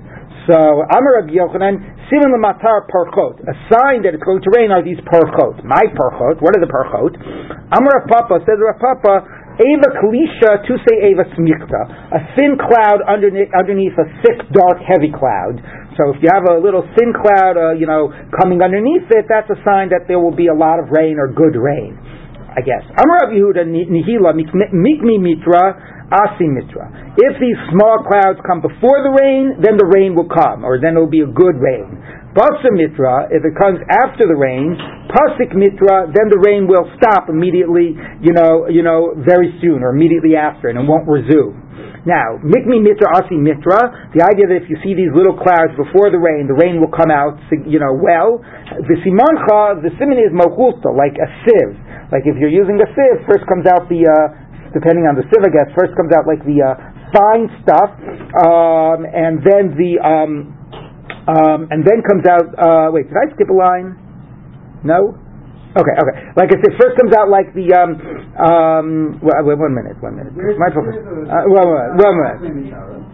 So 0.47 0.55
Amar 0.55 1.27
Rabbi 1.27 1.35
Yochanan, 1.35 2.07
Siman 2.07 2.39
Matar 2.39 2.87
Parchot. 2.87 3.43
A 3.51 3.55
sign 3.67 4.07
that 4.07 4.15
it's 4.15 4.23
going 4.23 4.43
to 4.47 4.51
rain 4.55 4.71
are 4.71 4.83
these 4.83 4.99
Parchot. 5.03 5.67
My 5.67 5.91
Parchot. 5.91 6.39
What 6.39 6.55
are 6.55 6.63
the 6.63 6.71
Parchot? 6.71 7.19
Amar 7.75 8.07
Papa 8.07 8.43
says 8.47 8.59
Rav 8.63 8.79
Papa. 8.79 9.15
Ava 9.57 9.89
Kalisha 10.05 10.69
to 10.69 10.77
say 10.85 11.17
Ava 11.17 11.25
Smichta, 11.33 11.81
a 12.13 12.21
thin 12.37 12.61
cloud 12.61 13.01
underneath, 13.09 13.49
underneath 13.57 13.97
a 13.97 14.05
thick, 14.21 14.45
dark, 14.53 14.85
heavy 14.85 15.09
cloud. 15.09 15.57
So 15.97 16.13
if 16.13 16.21
you 16.21 16.29
have 16.29 16.45
a 16.45 16.61
little 16.61 16.85
thin 16.93 17.17
cloud, 17.17 17.57
uh, 17.57 17.73
you 17.73 17.89
know, 17.89 18.13
coming 18.37 18.61
underneath 18.61 19.09
it, 19.09 19.25
that's 19.33 19.49
a 19.49 19.57
sign 19.65 19.89
that 19.97 20.05
there 20.13 20.21
will 20.21 20.37
be 20.37 20.53
a 20.53 20.55
lot 20.55 20.77
of 20.77 20.93
rain 20.93 21.17
or 21.17 21.33
good 21.33 21.57
rain. 21.57 21.97
I 22.53 22.61
guess. 22.65 22.85
Amar 23.01 23.29
Rav 23.29 23.33
Yehuda 23.33 23.65
Nihila 23.69 24.33
Mikmi 24.37 25.17
Mitra 25.21 25.96
Asimitra. 26.11 27.17
If 27.19 27.35
these 27.43 27.59
small 27.75 28.07
clouds 28.07 28.39
come 28.47 28.63
before 28.63 29.03
the 29.03 29.11
rain, 29.11 29.59
then 29.59 29.75
the 29.75 29.89
rain 29.91 30.15
will 30.15 30.31
come, 30.31 30.63
or 30.63 30.79
then 30.79 30.95
it 30.95 31.01
will 31.01 31.11
be 31.11 31.27
a 31.27 31.31
good 31.31 31.59
rain. 31.59 31.99
Basamitra, 32.37 33.33
if 33.33 33.41
it 33.49 33.57
comes 33.57 33.81
after 33.89 34.29
the 34.29 34.37
rain, 34.37 34.77
Pasik 35.09 35.57
Mitra, 35.57 36.13
then 36.13 36.29
the 36.29 36.37
rain 36.37 36.69
will 36.69 36.85
stop 37.01 37.33
immediately, 37.33 37.97
you 38.21 38.37
know, 38.37 38.69
you 38.69 38.85
know, 38.85 39.17
very 39.25 39.57
soon, 39.65 39.81
or 39.81 39.97
immediately 39.97 40.37
after, 40.37 40.69
and 40.69 40.77
it 40.77 40.85
won't 40.85 41.09
resume. 41.09 41.57
Now, 42.05 42.39
Mikmi 42.39 42.85
Mitra 42.85 43.19
Asi 43.19 43.35
Mitra, 43.35 44.13
the 44.15 44.23
idea 44.23 44.47
that 44.53 44.63
if 44.63 44.71
you 44.71 44.77
see 44.85 44.95
these 44.95 45.11
little 45.11 45.35
clouds 45.35 45.75
before 45.75 46.13
the 46.13 46.21
rain, 46.23 46.47
the 46.47 46.55
rain 46.55 46.79
will 46.79 46.93
come 46.93 47.11
out, 47.11 47.41
you 47.67 47.83
know, 47.83 47.97
well. 47.99 48.39
The 48.69 48.97
Simancha, 49.03 49.83
the 49.83 49.91
simon 49.99 50.21
is 50.21 50.31
Mochulta, 50.31 50.93
like 50.93 51.19
a 51.19 51.29
sieve. 51.43 51.75
Like 52.15 52.23
if 52.23 52.39
you're 52.39 52.53
using 52.53 52.79
a 52.79 52.87
sieve, 52.95 53.27
first 53.27 53.43
comes 53.51 53.67
out 53.67 53.91
the, 53.91 54.07
uh, 54.07 54.46
depending 54.73 55.07
on 55.07 55.15
the 55.15 55.27
guess, 55.27 55.69
first 55.77 55.95
comes 55.95 56.11
out 56.15 56.27
like 56.27 56.43
the 56.43 56.59
uh, 56.63 56.75
fine 57.15 57.47
stuff, 57.63 57.91
um, 58.43 59.07
and 59.07 59.43
then 59.43 59.75
the 59.79 59.99
um, 60.03 60.33
um, 61.27 61.67
and 61.71 61.83
then 61.83 62.03
comes 62.07 62.27
out. 62.27 62.47
Uh, 62.55 62.89
wait, 62.95 63.07
did 63.11 63.19
I 63.19 63.27
skip 63.35 63.51
a 63.51 63.57
line? 63.57 63.99
No. 64.83 65.19
Okay, 65.77 65.93
okay. 65.93 66.15
Like 66.41 66.49
I 66.49 66.57
said, 66.65 66.73
first 66.81 66.97
comes 66.97 67.13
out 67.13 67.29
like 67.29 67.53
the 67.53 67.69
um, 67.77 68.01
um, 68.41 68.87
well, 69.21 69.45
wait, 69.45 69.59
one 69.61 69.77
minute, 69.77 70.01
one 70.01 70.17
minute. 70.17 70.33
My 70.33 70.73
focus. 70.73 70.97
Uh, 70.97 71.45
one 71.53 71.69
minute, 71.69 71.93
one 72.01 72.17
minute. 72.17 73.07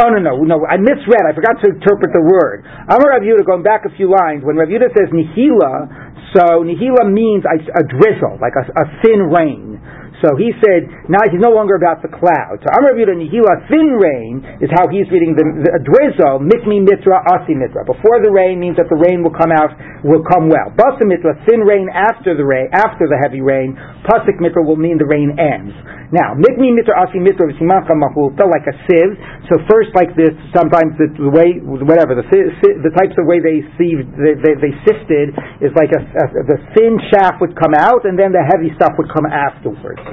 Oh 0.00 0.08
no 0.08 0.18
no 0.18 0.40
no! 0.42 0.56
I 0.64 0.80
misread. 0.80 1.22
I 1.28 1.36
forgot 1.36 1.60
to 1.62 1.68
interpret 1.68 2.16
the 2.16 2.24
word. 2.24 2.64
Amar 2.64 3.12
Rav 3.12 3.22
Yehuda, 3.22 3.44
going 3.44 3.62
back 3.62 3.84
a 3.84 3.92
few 3.94 4.08
lines, 4.08 4.40
when 4.42 4.56
Rav 4.56 4.66
Yehuda 4.72 4.88
says 4.96 5.12
nihila, 5.12 6.32
so 6.32 6.64
nihila 6.64 7.12
means 7.12 7.44
a, 7.44 7.60
a 7.60 7.84
drizzle, 7.84 8.40
like 8.40 8.56
a, 8.56 8.64
a 8.72 8.84
thin 9.04 9.28
rain. 9.28 9.76
So 10.22 10.38
he 10.38 10.54
said, 10.62 10.86
now 11.10 11.18
he's 11.26 11.42
no 11.42 11.50
longer 11.50 11.74
about 11.74 11.98
the 11.98 12.08
cloud. 12.08 12.62
So 12.62 12.70
Amar 12.70 12.94
Yehuda 12.94 13.18
Nihila, 13.18 13.66
thin 13.66 13.98
rain, 13.98 14.46
is 14.62 14.70
how 14.70 14.86
he's 14.86 15.10
reading 15.10 15.34
the, 15.34 15.42
the 15.42 15.82
drizzle, 15.82 16.38
mikmi 16.38 16.86
mitra, 16.86 17.26
asi 17.26 17.58
mitra. 17.58 17.82
Before 17.82 18.22
the 18.22 18.30
rain 18.30 18.62
means 18.62 18.78
that 18.78 18.86
the 18.86 18.94
rain 18.94 19.26
will 19.26 19.34
come 19.34 19.50
out, 19.50 19.74
will 20.06 20.22
come 20.22 20.46
well. 20.46 20.70
Basa 20.78 21.02
mitra, 21.02 21.34
thin 21.50 21.66
rain 21.66 21.90
after 21.90 22.38
the 22.38 22.46
rain, 22.46 22.70
after 22.70 23.10
the 23.10 23.18
heavy 23.18 23.42
rain. 23.42 23.74
Pasik 24.06 24.38
mitra 24.38 24.62
will 24.62 24.78
mean 24.78 24.94
the 24.94 25.10
rain 25.10 25.34
ends. 25.34 25.74
Now, 26.14 26.38
mikmi 26.38 26.70
mitra, 26.70 26.94
asi 27.02 27.18
mitra, 27.18 27.50
v'simancha 27.50 27.96
mahulta, 27.96 28.46
like 28.46 28.68
a 28.70 28.76
sieve. 28.86 29.18
So 29.50 29.58
first 29.66 29.90
like 29.98 30.14
this, 30.14 30.30
sometimes 30.54 30.94
the, 31.02 31.10
the 31.18 31.32
way, 31.32 31.58
whatever, 31.64 32.14
the, 32.14 32.22
the 32.22 32.92
types 32.94 33.18
of 33.18 33.26
way 33.26 33.42
they 33.42 33.64
sieved, 33.74 34.06
they, 34.14 34.38
they, 34.38 34.54
they 34.60 34.72
sifted 34.86 35.34
is 35.58 35.74
like 35.74 35.90
a, 35.90 36.02
a, 36.04 36.24
the 36.46 36.58
thin 36.78 37.00
shaft 37.10 37.40
would 37.40 37.56
come 37.58 37.74
out 37.74 38.04
and 38.04 38.14
then 38.14 38.30
the 38.30 38.44
heavy 38.44 38.70
stuff 38.76 38.92
would 39.00 39.08
come 39.10 39.24
afterwards. 39.24 40.04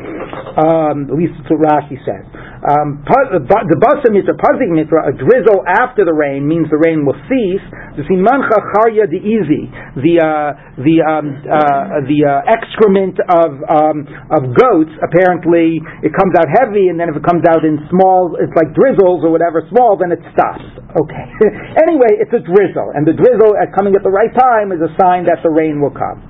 Um, 0.60 1.08
at 1.08 1.16
least 1.16 1.40
that's 1.40 1.50
what 1.52 1.62
Rashi 1.64 1.96
says. 2.04 2.26
Um, 2.60 3.00
the 3.08 3.80
basa 3.80 4.12
mitra, 4.12 4.36
pazik 4.36 4.68
mitra, 4.68 5.08
a 5.08 5.14
drizzle 5.16 5.64
after 5.64 6.04
the 6.04 6.12
rain 6.12 6.44
means 6.44 6.68
the 6.68 6.82
rain 6.82 7.08
will 7.08 7.16
cease. 7.32 7.64
The 7.96 8.04
simancha 8.04 8.60
charya 8.76 9.08
de 9.08 9.20
easy, 9.24 9.72
the 9.96 10.20
uh, 10.20 10.50
the 10.84 10.96
um, 11.00 11.26
uh, 11.48 12.04
the 12.04 12.20
uh, 12.28 12.52
excrement 12.52 13.16
of 13.32 13.52
um, 13.72 13.98
of 14.36 14.52
goats. 14.52 14.92
Apparently, 15.00 15.80
it 16.04 16.12
comes 16.12 16.36
out 16.36 16.52
heavy, 16.60 16.92
and 16.92 17.00
then 17.00 17.08
if 17.08 17.16
it 17.16 17.24
comes 17.24 17.48
out 17.48 17.64
in 17.64 17.80
small, 17.88 18.36
it's 18.36 18.56
like 18.60 18.76
drizzles 18.76 19.24
or 19.24 19.32
whatever 19.32 19.64
small, 19.72 19.96
then 19.96 20.12
it 20.12 20.20
stops. 20.36 20.64
Okay. 21.00 21.26
anyway, 21.88 22.20
it's 22.20 22.36
a 22.36 22.44
drizzle, 22.44 22.92
and 22.96 23.08
the 23.08 23.16
drizzle 23.16 23.56
at 23.56 23.72
coming 23.72 23.96
at 23.96 24.04
the 24.04 24.12
right 24.12 24.32
time 24.36 24.76
is 24.76 24.84
a 24.84 24.92
sign 25.00 25.24
that 25.32 25.40
the 25.44 25.52
rain 25.52 25.80
will 25.80 25.96
come. 25.96 26.29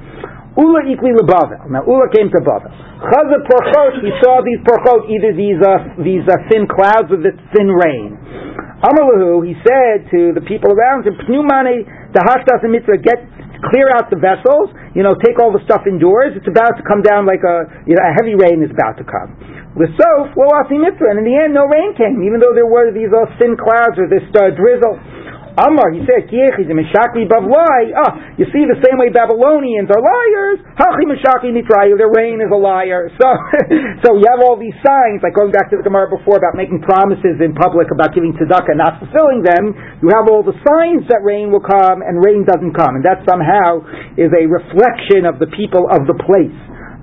Ula 0.57 0.81
ikli 0.89 1.13
lebavel. 1.13 1.69
Now 1.69 1.85
Ula 1.85 2.09
came 2.09 2.29
to 2.33 2.41
Bavel. 2.41 2.71
Chaza 2.99 3.37
porchot. 3.45 4.01
He 4.01 4.11
saw 4.23 4.41
these 4.41 4.59
porchot, 4.65 5.09
either 5.09 5.31
these 5.37 5.59
uh, 5.61 5.93
these 6.01 6.25
uh, 6.25 6.41
thin 6.49 6.65
clouds 6.65 7.13
or 7.13 7.21
this 7.21 7.37
thin 7.53 7.69
rain. 7.69 8.17
Amalahu, 8.79 9.43
he 9.43 9.59
said 9.67 10.07
to 10.07 10.31
the 10.31 10.43
people 10.47 10.71
around 10.71 11.03
him, 11.03 11.11
Pnumane, 11.27 11.83
the 12.15 12.23
hashtas 12.23 12.63
and 12.63 12.71
mitzvah, 12.71 13.03
get 13.03 13.19
clear 13.67 13.91
out 13.91 14.07
the 14.07 14.15
vessels, 14.15 14.71
you 14.95 15.03
know, 15.03 15.19
take 15.19 15.35
all 15.35 15.51
the 15.51 15.59
stuff 15.67 15.83
indoors. 15.83 16.31
It's 16.39 16.47
about 16.47 16.79
to 16.79 16.83
come 16.87 17.03
down 17.03 17.27
like 17.27 17.43
a, 17.43 17.67
you 17.83 17.99
know, 17.99 18.03
a 18.07 18.15
heavy 18.15 18.39
rain 18.39 18.63
is 18.63 18.71
about 18.71 18.95
to 18.95 19.03
come. 19.03 19.35
The 19.75 19.91
sof, 19.99 20.31
lo 20.31 20.47
mitzvah, 20.71 21.11
and 21.11 21.19
in 21.19 21.27
the 21.27 21.35
end, 21.35 21.51
no 21.51 21.67
rain 21.67 21.91
came, 21.99 22.23
even 22.23 22.39
though 22.39 22.55
there 22.55 22.67
were 22.67 22.95
these 22.95 23.11
uh, 23.11 23.27
thin 23.35 23.59
clouds 23.59 23.99
or 23.99 24.07
this 24.07 24.23
uh, 24.31 24.55
drizzle. 24.55 24.95
Amar, 25.59 25.91
he 25.91 25.99
said, 26.07 26.31
Kiechis 26.31 26.71
Meshakli 26.71 27.27
Bavlai. 27.27 27.91
Ah, 27.91 28.11
you 28.39 28.47
see 28.55 28.63
the 28.63 28.79
same 28.79 28.95
way 28.95 29.11
Babylonians 29.11 29.91
are 29.91 29.99
liars. 29.99 30.63
Hachi 30.79 31.03
Meshakli 31.03 31.51
Mitrayu, 31.51 31.99
their 31.99 32.11
rain 32.15 32.39
is 32.39 32.47
a 32.47 32.55
liar. 32.55 33.11
So, 33.19 33.27
so 34.03 34.07
you 34.15 34.25
have 34.31 34.39
all 34.39 34.55
these 34.55 34.75
signs, 34.79 35.19
like 35.19 35.35
going 35.35 35.51
back 35.51 35.67
to 35.75 35.77
the 35.77 35.83
Gemara 35.83 36.07
before 36.07 36.39
about 36.39 36.55
making 36.55 36.79
promises 36.87 37.43
in 37.43 37.51
public 37.59 37.91
about 37.91 38.15
giving 38.15 38.31
tzedakah 38.39 38.71
and 38.71 38.79
not 38.79 39.03
fulfilling 39.03 39.43
them. 39.43 39.75
You 39.99 40.15
have 40.15 40.31
all 40.31 40.47
the 40.47 40.55
signs 40.63 41.03
that 41.11 41.19
rain 41.27 41.51
will 41.51 41.65
come 41.65 41.99
and 41.99 42.23
rain 42.23 42.47
doesn't 42.47 42.71
come, 42.79 42.95
and 42.95 43.03
that 43.03 43.27
somehow 43.27 43.83
is 44.15 44.31
a 44.31 44.47
reflection 44.47 45.27
of 45.27 45.43
the 45.43 45.51
people 45.51 45.91
of 45.91 46.07
the 46.07 46.15
place. 46.23 46.55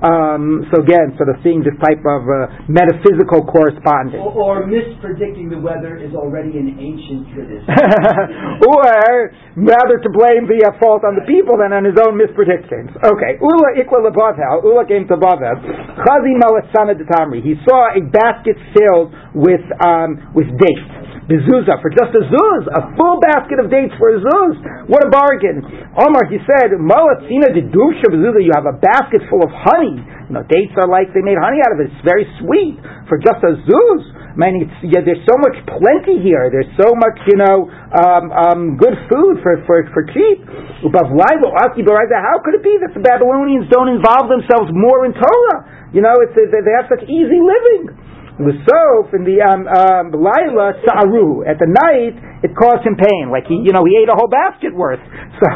Um, 0.05 0.69
so 0.69 0.85
again, 0.85 1.17
sort 1.17 1.33
of 1.33 1.41
seeing 1.41 1.65
this 1.65 1.73
type 1.81 2.05
of 2.05 2.21
uh, 2.29 2.69
metaphysical 2.69 3.49
correspondence. 3.49 4.21
Or, 4.21 4.61
or, 4.61 4.69
mispredicting 4.69 5.49
the 5.49 5.57
weather 5.57 5.97
is 5.97 6.13
already 6.13 6.61
an 6.61 6.77
ancient 6.77 7.33
tradition. 7.33 7.65
or 8.77 9.33
rather 9.57 9.97
to 9.97 10.11
blame 10.13 10.45
the 10.45 10.69
uh, 10.69 10.77
fault 10.77 11.01
on 11.01 11.17
the 11.17 11.25
people 11.25 11.57
than 11.57 11.73
on 11.73 11.89
his 11.89 11.97
own 11.97 12.13
mispredictions. 12.13 12.93
Okay, 13.01 13.41
Ula 13.41 13.81
ikwa 13.81 14.05
lebavel. 14.05 14.69
Ula 14.69 14.85
came 14.85 15.09
to 15.09 15.17
Bavel. 15.17 15.65
Chazi 16.05 16.33
malasana 16.37 16.93
de 16.93 17.05
He 17.41 17.57
saw 17.65 17.97
a 17.97 18.01
basket 18.05 18.61
filled 18.77 19.17
with 19.33 19.65
um, 19.81 20.21
with 20.37 20.53
dates 20.61 21.06
bezuza 21.27 21.79
for 21.83 21.91
just 21.91 22.15
a 22.15 22.23
zuz, 22.31 22.63
a 22.71 22.95
full 22.95 23.19
basket 23.19 23.59
of 23.59 23.71
dates 23.71 23.95
for 23.99 24.15
a 24.15 24.19
zuz. 24.23 24.55
What 24.87 25.03
a 25.03 25.11
bargain! 25.11 25.63
Omar, 25.99 26.31
he 26.31 26.39
said, 26.47 26.71
Malatzina 26.79 27.51
de 27.51 27.67
bezuza. 27.67 28.39
You 28.43 28.55
have 28.55 28.67
a 28.67 28.79
basket 28.79 29.23
full 29.31 29.43
of 29.43 29.51
honey. 29.51 29.99
You 30.31 30.35
know, 30.35 30.43
dates 30.47 30.75
are 30.79 30.87
like 30.87 31.15
they 31.15 31.23
made 31.23 31.39
honey 31.39 31.63
out 31.63 31.75
of 31.75 31.83
it. 31.83 31.91
It's 31.91 32.05
very 32.07 32.27
sweet 32.43 32.79
for 33.11 33.19
just 33.19 33.43
a 33.43 33.59
zuz. 33.67 34.03
Man, 34.37 34.69
yeah, 34.85 35.01
there's 35.01 35.25
so 35.25 35.33
much 35.41 35.57
plenty 35.65 36.21
here. 36.21 36.53
There's 36.53 36.69
so 36.77 36.93
much, 36.93 37.17
you 37.25 37.41
know, 37.41 37.73
um, 37.73 38.25
um, 38.37 38.61
good 38.77 38.93
food 39.09 39.41
for 39.41 39.65
for 39.65 39.81
for 39.97 40.05
cheap. 40.13 40.45
How 40.85 40.93
could 42.45 42.55
it 42.55 42.63
be 42.63 42.77
that 42.85 42.93
the 42.93 43.01
Babylonians 43.01 43.65
don't 43.73 43.89
involve 43.89 44.29
themselves 44.29 44.69
more 44.77 45.09
in 45.09 45.17
Torah? 45.17 45.89
You 45.97 46.05
know, 46.05 46.13
it's 46.21 46.37
they 46.37 46.75
have 46.77 46.85
such 46.93 47.09
easy 47.09 47.41
living. 47.41 47.97
L'sof 48.37 49.13
in 49.17 49.25
the 49.25 49.41
um, 49.41 49.65
um, 49.65 50.13
Laila 50.13 50.77
Sa'aru. 50.85 51.49
At 51.49 51.57
the 51.57 51.69
night, 51.69 52.21
it 52.45 52.53
caused 52.53 52.85
him 52.85 53.01
pain. 53.01 53.33
Like 53.33 53.49
he, 53.49 53.57
you 53.65 53.73
know, 53.73 53.81
he 53.89 53.97
ate 53.97 54.13
a 54.13 54.17
whole 54.17 54.29
basket 54.29 54.77
worth. 54.77 55.01
So, 55.37 55.53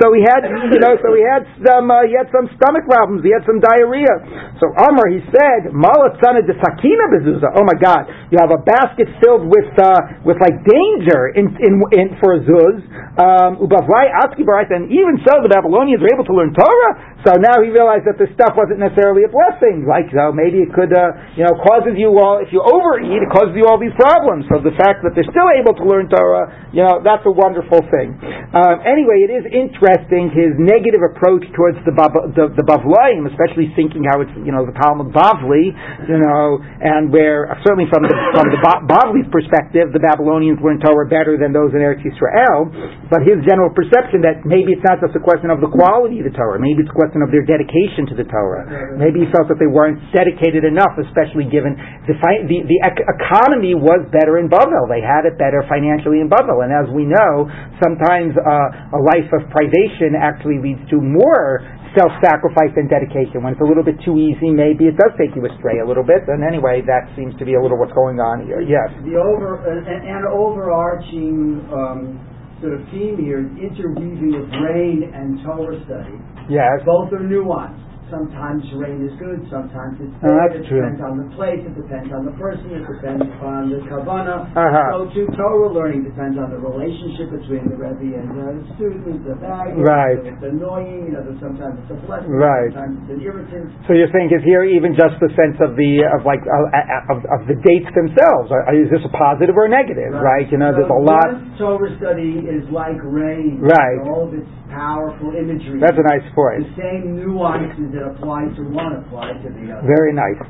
so 0.00 0.06
he 0.16 0.24
had, 0.24 0.40
you 0.72 0.80
know, 0.80 0.96
so 0.96 1.12
he 1.12 1.20
had 1.20 1.44
some, 1.60 1.92
uh, 1.92 2.08
he 2.08 2.16
had 2.16 2.32
some 2.32 2.48
stomach 2.56 2.88
problems. 2.88 3.20
He 3.20 3.28
had 3.28 3.44
some 3.44 3.60
diarrhea. 3.60 4.08
So 4.56 4.72
Amr, 4.72 5.04
he 5.12 5.20
said, 5.28 5.68
Malat 5.68 6.16
sana 6.16 6.40
de 6.40 6.56
sakina 6.56 7.12
bezuza. 7.12 7.52
Oh 7.52 7.60
my 7.60 7.76
God, 7.76 8.08
you 8.32 8.40
have 8.40 8.48
a 8.48 8.64
basket 8.64 9.12
filled 9.20 9.44
with, 9.44 9.68
uh, 9.76 10.24
with 10.24 10.40
like 10.40 10.64
danger 10.64 11.36
in, 11.36 11.52
in, 11.60 11.84
in 11.92 12.16
for 12.24 12.40
a 12.40 12.40
zuz. 12.40 12.80
Um, 13.20 13.60
and 13.60 14.88
even 14.88 15.14
so, 15.28 15.44
the 15.44 15.52
Babylonians 15.52 16.00
were 16.00 16.08
able 16.08 16.24
to 16.24 16.32
learn 16.32 16.56
Torah. 16.56 17.11
So 17.22 17.38
now 17.38 17.62
he 17.62 17.70
realized 17.70 18.06
that 18.10 18.18
this 18.18 18.30
stuff 18.34 18.58
wasn't 18.58 18.82
necessarily 18.82 19.22
a 19.22 19.30
blessing. 19.30 19.86
Like, 19.86 20.10
so 20.10 20.34
maybe 20.34 20.58
it 20.62 20.74
could, 20.74 20.90
uh, 20.90 21.14
you 21.38 21.46
know, 21.46 21.54
causes 21.62 21.94
you 21.94 22.18
all, 22.18 22.42
if 22.42 22.50
you 22.50 22.58
overeat, 22.58 23.22
it 23.22 23.30
causes 23.30 23.54
you 23.54 23.70
all 23.70 23.78
these 23.78 23.94
problems. 23.94 24.46
So 24.50 24.58
the 24.58 24.74
fact 24.74 25.06
that 25.06 25.14
they're 25.14 25.28
still 25.30 25.50
able 25.54 25.76
to 25.78 25.84
learn 25.86 26.10
Torah, 26.10 26.50
you 26.74 26.82
know, 26.82 26.98
that's 27.04 27.22
a 27.22 27.30
wonderful 27.30 27.84
thing. 27.92 28.16
Um, 28.56 28.82
anyway, 28.82 29.22
it 29.28 29.30
is 29.30 29.44
interesting 29.52 30.32
his 30.32 30.56
negative 30.56 31.04
approach 31.04 31.44
towards 31.52 31.76
the 31.84 31.92
the, 31.92 32.48
the 32.56 32.64
Bavlaim, 32.64 33.28
especially 33.28 33.68
thinking 33.76 34.08
how 34.08 34.24
it's 34.24 34.32
you 34.40 34.50
know 34.50 34.64
the 34.64 34.74
Talmud 34.80 35.12
Bavli, 35.12 35.70
you 36.08 36.18
know, 36.18 36.58
and 36.58 37.12
where 37.12 37.52
certainly 37.62 37.86
from 37.92 38.08
the 38.08 38.12
from 38.32 38.48
the 38.48 38.60
Bavli's 38.88 39.28
perspective, 39.28 39.92
the 39.92 40.00
Babylonians 40.00 40.58
learned 40.64 40.80
Torah 40.80 41.04
better 41.04 41.36
than 41.36 41.52
those 41.52 41.76
in 41.76 41.84
Eretz 41.84 42.00
Yisrael. 42.00 42.72
But 43.12 43.28
his 43.28 43.44
general 43.44 43.68
perception 43.68 44.24
that 44.24 44.48
maybe 44.48 44.72
it's 44.72 44.84
not 44.84 45.00
just 45.04 45.12
a 45.12 45.22
question 45.22 45.52
of 45.52 45.60
the 45.60 45.68
quality 45.68 46.24
of 46.24 46.26
the 46.28 46.34
Torah, 46.34 46.56
maybe 46.56 46.80
it's 46.80 46.92
a 46.92 46.96
question 46.96 47.11
of 47.20 47.28
their 47.28 47.44
dedication 47.44 48.08
to 48.08 48.16
the 48.16 48.24
Torah. 48.24 48.96
Maybe 48.96 49.26
he 49.26 49.28
felt 49.28 49.52
that 49.52 49.60
they 49.60 49.68
weren't 49.68 50.00
dedicated 50.16 50.64
enough, 50.64 50.96
especially 50.96 51.44
given 51.52 51.76
the 52.08 52.16
the, 52.48 52.58
the 52.64 52.78
economy 53.04 53.76
was 53.76 54.06
better 54.08 54.40
in 54.40 54.48
Bavel. 54.48 54.88
They 54.88 55.04
had 55.04 55.28
it 55.28 55.36
better 55.36 55.60
financially 55.68 56.24
in 56.24 56.32
Bavel. 56.32 56.64
And 56.64 56.72
as 56.72 56.88
we 56.88 57.04
know, 57.04 57.50
sometimes 57.82 58.32
uh, 58.38 58.96
a 58.96 59.00
life 59.02 59.28
of 59.36 59.50
privation 59.52 60.16
actually 60.16 60.62
leads 60.62 60.80
to 60.88 61.02
more 61.02 61.60
self-sacrifice 61.92 62.72
and 62.76 62.88
dedication. 62.88 63.44
When 63.44 63.52
it's 63.52 63.60
a 63.60 63.68
little 63.68 63.84
bit 63.84 64.00
too 64.00 64.16
easy, 64.16 64.48
maybe 64.48 64.88
it 64.88 64.96
does 64.96 65.12
take 65.20 65.36
you 65.36 65.44
astray 65.44 65.84
a 65.84 65.86
little 65.86 66.04
bit. 66.04 66.24
And 66.24 66.40
anyway, 66.40 66.80
that 66.88 67.12
seems 67.16 67.36
to 67.36 67.44
be 67.44 67.54
a 67.54 67.60
little 67.60 67.76
what's 67.76 67.92
going 67.92 68.16
on 68.16 68.46
here. 68.46 68.64
Yes. 68.64 68.88
The 69.04 69.20
over 69.20 69.60
uh, 69.60 69.84
an, 69.84 70.24
overarching 70.24 71.60
um, 71.68 72.16
sort 72.64 72.80
of 72.80 72.86
theme 72.88 73.18
here, 73.20 73.44
interweaving 73.60 74.32
of 74.38 74.46
rain 74.64 75.10
and 75.12 75.42
Torah 75.44 75.76
study. 75.84 76.16
Yes. 76.48 76.82
Both 76.86 77.12
are 77.12 77.22
nuanced 77.22 77.92
sometimes 78.12 78.60
rain 78.76 79.00
is 79.08 79.16
good, 79.16 79.40
sometimes 79.48 79.96
it's 79.96 80.12
bad. 80.20 80.52
Uh, 80.52 80.60
it 80.60 80.68
true. 80.68 80.84
depends 80.84 81.00
on 81.00 81.16
the 81.16 81.28
place, 81.32 81.64
it 81.64 81.72
depends 81.72 82.12
on 82.12 82.28
the 82.28 82.36
person, 82.36 82.68
it 82.76 82.84
depends 82.84 83.24
on 83.40 83.72
the 83.72 83.80
kavana. 83.88 84.52
Uh-huh. 84.52 84.92
So 84.92 85.08
to 85.16 85.20
Torah 85.32 85.72
learning 85.72 86.04
depends 86.04 86.36
on 86.36 86.52
the 86.52 86.60
relationship 86.60 87.32
between 87.32 87.72
the 87.72 87.76
Rebbe 87.80 88.12
and 88.12 88.28
the 88.36 88.52
student, 88.76 89.24
the 89.24 89.40
bag. 89.40 89.72
Right. 89.80 90.20
It's 90.20 90.44
annoying, 90.44 91.08
you 91.08 91.16
know, 91.16 91.24
sometimes 91.40 91.80
it's 91.80 91.96
a 91.96 91.98
blessing, 92.04 92.36
right. 92.36 92.68
sometimes 92.76 93.00
it's 93.08 93.16
an 93.16 93.20
irritant. 93.24 93.72
So 93.88 93.96
you're 93.96 94.12
saying 94.12 94.28
is 94.28 94.44
here 94.44 94.68
even 94.68 94.92
just 94.92 95.16
the 95.24 95.32
sense 95.32 95.56
of 95.64 95.80
the 95.80 96.04
of 96.12 96.28
like 96.28 96.44
uh, 96.44 97.16
of, 97.16 97.24
of 97.32 97.40
the 97.48 97.56
dates 97.64 97.88
themselves? 97.96 98.52
Is 98.76 98.92
this 98.92 99.00
a 99.08 99.12
positive 99.16 99.56
or 99.56 99.66
a 99.66 99.72
negative? 99.72 100.12
Right. 100.12 100.44
right? 100.44 100.46
You 100.52 100.60
know, 100.60 100.76
so 100.76 100.84
there's 100.84 100.92
a 100.92 101.00
lot. 101.00 101.32
Torah 101.56 101.88
study 101.96 102.44
is 102.44 102.68
like 102.68 103.00
rain. 103.00 103.64
Right. 103.64 104.04
All 104.04 104.28
of 104.28 104.36
its 104.36 104.48
powerful 104.72 105.36
imagery. 105.36 105.78
That's 105.80 106.00
a 106.00 106.06
nice 106.08 106.26
point. 106.34 106.64
The 106.72 106.80
same 106.80 107.16
nuances 107.20 107.92
that 107.92 108.04
apply 108.16 108.48
to 108.56 108.62
one 108.72 109.04
apply 109.04 109.36
to 109.44 109.48
the 109.52 109.76
other. 109.76 109.84
Very 109.86 110.16
nice. 110.16 110.40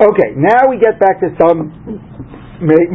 Okay, 0.00 0.32
now 0.36 0.70
we 0.70 0.80
get 0.80 0.98
back 0.98 1.20
to 1.20 1.28
some 1.36 1.68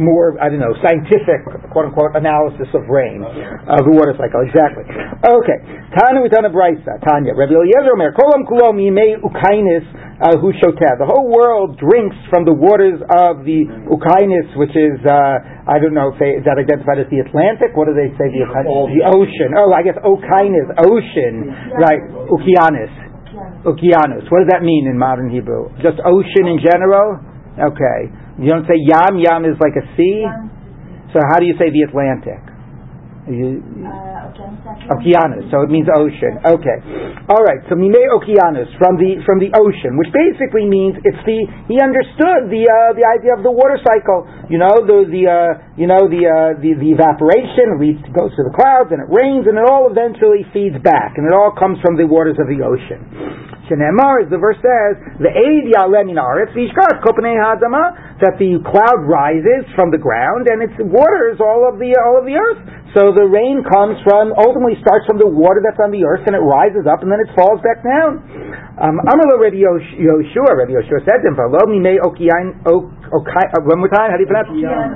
more, 0.00 0.40
I 0.40 0.48
don't 0.48 0.60
know, 0.60 0.72
scientific, 0.80 1.44
quote 1.70 1.92
unquote, 1.92 2.16
analysis 2.16 2.66
of 2.72 2.88
rain, 2.88 3.20
of 3.20 3.84
the 3.84 3.92
water 3.92 4.16
cycle. 4.16 4.40
Exactly. 4.42 4.88
Okay. 4.88 5.58
Tanu 5.92 6.24
Tana 6.32 6.48
Brisa, 6.48 6.96
Tanya. 7.04 7.36
Rabbi 7.36 7.52
Eliezer 7.52 7.92
Omer, 7.92 8.16
Kolam 8.16 8.48
Kulom 8.48 8.80
Yimei 8.80 9.20
Ukainis 9.20 9.84
Hu 10.18 10.50
The 10.50 11.06
whole 11.06 11.30
world 11.30 11.78
drinks 11.78 12.16
from 12.26 12.42
the 12.42 12.54
waters 12.54 12.98
of 13.06 13.46
the 13.46 13.68
Ukainis, 13.86 14.50
which 14.58 14.74
is, 14.74 14.98
uh, 15.06 15.70
I 15.70 15.78
don't 15.78 15.94
know 15.94 16.10
if 16.10 16.18
they, 16.18 16.34
is 16.34 16.44
that 16.48 16.58
identified 16.58 16.98
as 16.98 17.06
the 17.06 17.22
Atlantic? 17.22 17.76
What 17.78 17.86
do 17.86 17.94
they 17.94 18.10
say? 18.18 18.26
The, 18.34 18.42
the 18.42 19.04
ocean. 19.06 19.54
Oh, 19.54 19.70
I 19.70 19.86
guess 19.86 19.94
ukainis, 20.02 20.74
ocean. 20.82 21.54
Right. 21.78 22.02
Ukianis. 22.26 23.07
Ukianus. 23.66 24.30
What 24.30 24.46
does 24.46 24.50
that 24.50 24.62
mean 24.62 24.86
in 24.86 24.98
modern 24.98 25.30
Hebrew? 25.30 25.70
Just 25.82 25.98
ocean 26.04 26.46
in 26.46 26.58
general? 26.62 27.18
Okay. 27.58 27.98
You 28.38 28.48
don't 28.50 28.66
say 28.70 28.78
yam. 28.78 29.18
Yam 29.18 29.42
is 29.44 29.58
like 29.58 29.74
a 29.74 29.84
sea. 29.98 30.22
So 31.10 31.18
how 31.26 31.42
do 31.42 31.46
you 31.46 31.58
say 31.58 31.70
the 31.74 31.82
Atlantic? 31.88 32.38
You, 33.28 33.60
uh, 33.84 34.08
okeanus. 34.88 35.52
So 35.52 35.60
it 35.60 35.68
means 35.68 35.84
ocean. 35.92 36.40
Okay. 36.40 36.78
All 37.28 37.44
right. 37.44 37.60
So 37.68 37.76
mime 37.76 38.00
okeanus 38.16 38.72
from 38.80 38.96
the 38.96 39.20
from 39.26 39.36
the 39.36 39.52
ocean, 39.52 40.00
which 40.00 40.08
basically 40.14 40.64
means 40.64 40.96
it's 41.04 41.20
the 41.28 41.44
he 41.68 41.76
understood 41.76 42.48
the 42.48 42.64
uh, 42.64 42.96
the 42.96 43.04
idea 43.04 43.36
of 43.36 43.44
the 43.44 43.52
water 43.52 43.76
cycle. 43.84 44.24
You 44.48 44.56
know 44.56 44.80
the 44.80 45.04
the 45.04 45.24
uh, 45.28 45.50
you 45.76 45.84
know 45.84 46.08
the, 46.08 46.24
uh, 46.24 46.56
the 46.56 46.72
the 46.80 46.88
evaporation 46.96 47.76
leads 47.76 48.00
goes 48.16 48.32
to 48.32 48.42
the 48.48 48.54
clouds 48.56 48.96
and 48.96 49.04
it 49.04 49.10
rains 49.12 49.44
and 49.44 49.60
it 49.60 49.66
all 49.68 49.92
eventually 49.92 50.48
feeds 50.56 50.80
back 50.80 51.20
and 51.20 51.28
it 51.28 51.34
all 51.36 51.52
comes 51.52 51.76
from 51.84 52.00
the 52.00 52.08
waters 52.08 52.40
of 52.40 52.48
the 52.48 52.64
ocean. 52.64 53.04
Shenemar, 53.68 54.24
as 54.24 54.28
the 54.32 54.40
verse 54.40 54.56
says, 54.64 54.96
the 55.20 55.28
Eid 55.28 55.68
Yalem 55.70 56.08
in 56.08 56.16
Aretz 56.16 56.56
Vishkat 56.56 57.04
Kopnei 57.04 57.36
Hadama, 57.36 58.18
that 58.24 58.40
the 58.40 58.58
cloud 58.64 59.04
rises 59.06 59.68
from 59.76 59.92
the 59.92 60.00
ground 60.00 60.48
and 60.50 60.64
it 60.64 60.72
waters 60.82 61.38
all 61.38 61.68
of 61.68 61.78
the 61.78 61.94
all 62.00 62.18
of 62.18 62.24
the 62.26 62.34
earth. 62.34 62.60
So 62.96 63.12
the 63.12 63.28
rain 63.28 63.62
comes 63.68 64.00
from 64.02 64.32
ultimately 64.34 64.80
starts 64.80 65.04
from 65.04 65.20
the 65.20 65.28
water 65.28 65.60
that's 65.60 65.78
on 65.78 65.92
the 65.92 66.02
earth 66.02 66.24
and 66.24 66.34
it 66.34 66.42
rises 66.42 66.88
up 66.88 67.04
and 67.04 67.12
then 67.12 67.20
it 67.20 67.30
falls 67.36 67.60
back 67.60 67.84
down. 67.84 68.24
Um, 68.80 68.96
Amar 69.04 69.38
Rabbi 69.38 69.60
Yoshua, 69.60 70.50
Rabbi 70.56 70.72
Yoshua 70.72 71.04
said 71.04 71.20
to 71.22 71.30
him, 71.30 71.36
"V'lo 71.36 71.68
mimei 71.68 72.00
okian, 72.00 72.64
uh, 72.64 72.80
one 73.68 73.78
more 73.78 73.92
time. 73.92 74.10
How 74.10 74.16
do 74.16 74.24
you 74.24 74.30
pronounce? 74.30 74.50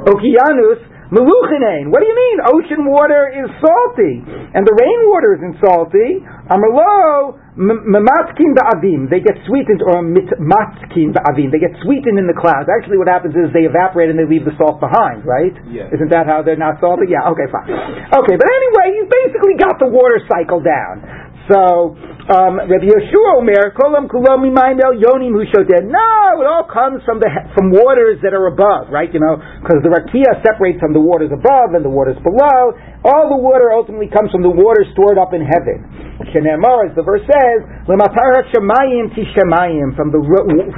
Okianus 0.08 0.80
Meluchinain. 1.12 1.92
What 1.92 2.00
do 2.00 2.08
you 2.08 2.16
mean? 2.16 2.36
Ocean 2.48 2.82
water 2.88 3.28
is 3.28 3.46
salty, 3.60 4.24
and 4.24 4.64
the 4.64 4.72
rainwater 4.72 5.36
isn't 5.36 5.60
salty. 5.60 6.24
Amarlo 6.48 7.36
Mamatkin 7.52 8.56
ba'avim. 8.56 9.12
They 9.12 9.20
get 9.20 9.36
sweetened, 9.44 9.84
or 9.84 10.00
mitmatkin 10.00 11.12
ba'avim. 11.12 11.52
They 11.52 11.60
get 11.60 11.76
sweetened 11.84 12.16
in 12.16 12.24
the 12.24 12.32
clouds. 12.32 12.72
Actually, 12.72 12.96
what 12.96 13.12
happens 13.12 13.36
is 13.36 13.52
they 13.52 13.68
evaporate 13.68 14.08
and 14.08 14.16
they 14.16 14.24
leave 14.24 14.48
the 14.48 14.56
salt 14.56 14.80
behind, 14.80 15.28
right? 15.28 15.52
Yes. 15.68 15.92
Isn't 15.92 16.08
that 16.16 16.24
how 16.24 16.40
they're 16.40 16.56
not 16.56 16.80
salty? 16.80 17.12
Yeah. 17.12 17.28
Okay, 17.28 17.44
fine. 17.52 17.68
Okay, 18.08 18.36
but 18.40 18.48
anyway, 18.48 18.96
you 18.96 19.04
basically 19.04 19.60
got 19.60 19.76
the 19.76 19.92
water 19.92 20.16
cycle 20.32 20.64
down. 20.64 21.04
So, 21.51 21.99
um, 22.30 22.62
Rabbi 22.62 22.86
Yeshua 22.86 23.43
Omer, 23.43 23.74
Kolam 23.74 24.07
Kulam 24.07 24.47
Mimayim 24.47 24.78
Yonim 24.78 25.34
Hushoted. 25.34 25.90
No, 25.90 26.14
it 26.38 26.47
all 26.47 26.70
comes 26.70 27.03
from 27.03 27.18
the 27.18 27.26
from 27.59 27.74
waters 27.74 28.22
that 28.22 28.30
are 28.30 28.47
above, 28.47 28.95
right? 28.95 29.11
You 29.11 29.18
know, 29.18 29.43
because 29.59 29.82
the 29.82 29.90
rakia 29.90 30.38
separates 30.47 30.78
from 30.78 30.95
the 30.95 31.03
waters 31.03 31.34
above 31.34 31.74
and 31.74 31.82
the 31.82 31.90
waters 31.90 32.14
below. 32.22 32.78
All 33.03 33.26
the 33.26 33.40
water 33.43 33.74
ultimately 33.74 34.07
comes 34.07 34.30
from 34.30 34.47
the 34.47 34.55
water 34.55 34.86
stored 34.95 35.18
up 35.18 35.34
in 35.34 35.43
heaven. 35.43 35.82
Shenemar, 36.30 36.86
as 36.86 36.95
the 36.95 37.03
verse 37.03 37.26
says, 37.26 37.59
L'matar 37.90 38.47
Shemayim 38.55 39.11
Tishemayim. 39.18 39.99
From 39.99 40.14
the 40.14 40.22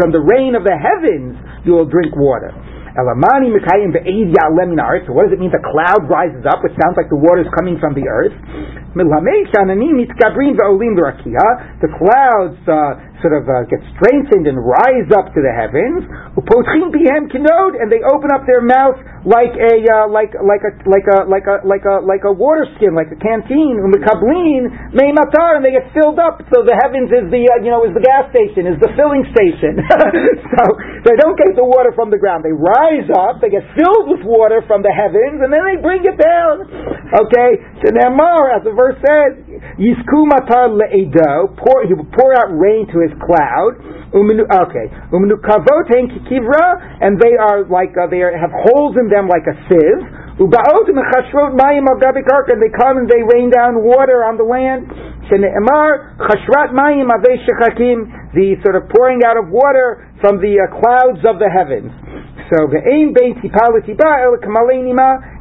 from 0.00 0.16
the 0.16 0.24
rain 0.24 0.56
of 0.56 0.64
the 0.64 0.72
heavens, 0.72 1.36
you 1.68 1.76
will 1.76 1.84
drink 1.88 2.16
water. 2.16 2.56
Elamani 2.94 3.50
Mikayim 3.50 3.90
min 3.90 4.78
So 5.02 5.12
what 5.12 5.26
does 5.26 5.34
it 5.34 5.42
mean? 5.42 5.50
The 5.50 5.58
cloud 5.66 6.06
rises 6.06 6.46
up, 6.46 6.62
which 6.62 6.78
sounds 6.78 6.94
like 6.94 7.10
the 7.10 7.18
water 7.18 7.42
is 7.42 7.50
coming 7.50 7.74
from 7.82 7.98
the 7.98 8.06
earth. 8.06 8.34
The 11.82 11.90
clouds 11.98 12.62
uh, 12.70 12.94
sort 13.24 13.40
of 13.40 13.48
uh, 13.48 13.64
get 13.72 13.80
strengthened 13.96 14.44
and 14.44 14.60
rise 14.60 15.08
up 15.16 15.32
to 15.32 15.40
the 15.40 15.48
heavens. 15.48 16.04
And 16.36 17.88
they 17.88 18.04
open 18.04 18.28
up 18.36 18.44
their 18.44 18.60
mouth 18.60 19.00
like 19.24 19.56
a 19.56 19.80
uh, 19.88 20.04
like 20.12 20.36
like 20.36 20.60
a 20.60 20.76
like 20.84 21.08
a 21.08 21.24
like 21.24 21.48
a 21.48 21.64
like 21.64 21.88
a 21.88 22.04
like 22.04 22.28
a 22.28 22.32
water 22.36 22.68
skin, 22.76 22.92
like 22.92 23.08
a 23.08 23.16
canteen. 23.16 23.80
And 23.80 23.88
they 25.64 25.72
get 25.72 25.88
filled 25.96 26.20
up. 26.20 26.44
So 26.52 26.60
the 26.60 26.76
heavens 26.76 27.08
is 27.08 27.32
the 27.32 27.48
uh, 27.48 27.64
you 27.64 27.72
know 27.72 27.88
is 27.88 27.96
the 27.96 28.04
gas 28.04 28.28
station, 28.28 28.68
is 28.68 28.76
the 28.84 28.92
filling 28.92 29.24
station. 29.32 29.80
so 30.52 30.62
they 31.08 31.16
don't 31.16 31.40
get 31.40 31.56
the 31.56 31.64
water 31.64 31.96
from 31.96 32.12
the 32.12 32.20
ground. 32.20 32.44
They 32.44 32.52
rise 32.52 33.08
up. 33.16 33.40
They 33.40 33.48
get 33.48 33.64
filled 33.72 34.12
with 34.12 34.20
water 34.28 34.60
from 34.68 34.84
the 34.84 34.92
heavens, 34.92 35.40
and 35.40 35.48
then 35.48 35.64
they 35.64 35.80
bring 35.80 36.04
it 36.04 36.20
down. 36.20 36.68
Okay, 37.24 37.50
so 37.80 37.88
Nemar, 37.88 38.52
as 38.52 38.60
the 38.68 38.76
verse 38.76 38.83
says, 39.00 39.32
Yisku 39.80 40.28
matar 40.28 40.68
le'edo, 40.74 41.56
he 41.88 41.94
will 41.94 42.10
pour 42.12 42.36
out 42.36 42.52
rain 42.52 42.86
to 42.92 43.00
his 43.00 43.12
cloud. 43.24 43.80
Okay, 44.14 44.86
uminu 45.10 45.34
kavot 45.42 45.90
kivra, 46.30 46.66
and 47.02 47.18
they 47.18 47.34
are 47.34 47.66
like 47.66 47.90
uh, 47.98 48.06
they 48.06 48.22
are, 48.22 48.30
have 48.36 48.52
holes 48.52 48.94
in 48.94 49.10
them 49.10 49.26
like 49.26 49.42
a 49.50 49.56
sieve. 49.66 50.02
Ubaot 50.38 50.86
mechashrot 50.86 51.54
mayim 51.58 51.86
al 51.86 51.98
and 51.98 52.62
they 52.62 52.70
come 52.78 52.98
and 52.98 53.08
they 53.08 53.22
rain 53.22 53.50
down 53.50 53.82
water 53.82 54.22
on 54.22 54.36
the 54.36 54.42
land. 54.42 54.86
Shene'emar 55.30 56.18
chashrat 56.18 56.70
mayim 56.74 57.10
avei 57.10 57.42
shechakim, 57.42 58.34
the 58.34 58.54
sort 58.62 58.74
of 58.74 58.90
pouring 58.90 59.22
out 59.26 59.38
of 59.38 59.50
water 59.50 60.10
from 60.20 60.38
the 60.38 60.58
uh, 60.58 60.70
clouds 60.78 61.22
of 61.26 61.38
the 61.38 61.50
heavens. 61.50 61.90
So 62.50 62.66
ve'ein 62.66 63.14
bein 63.14 63.40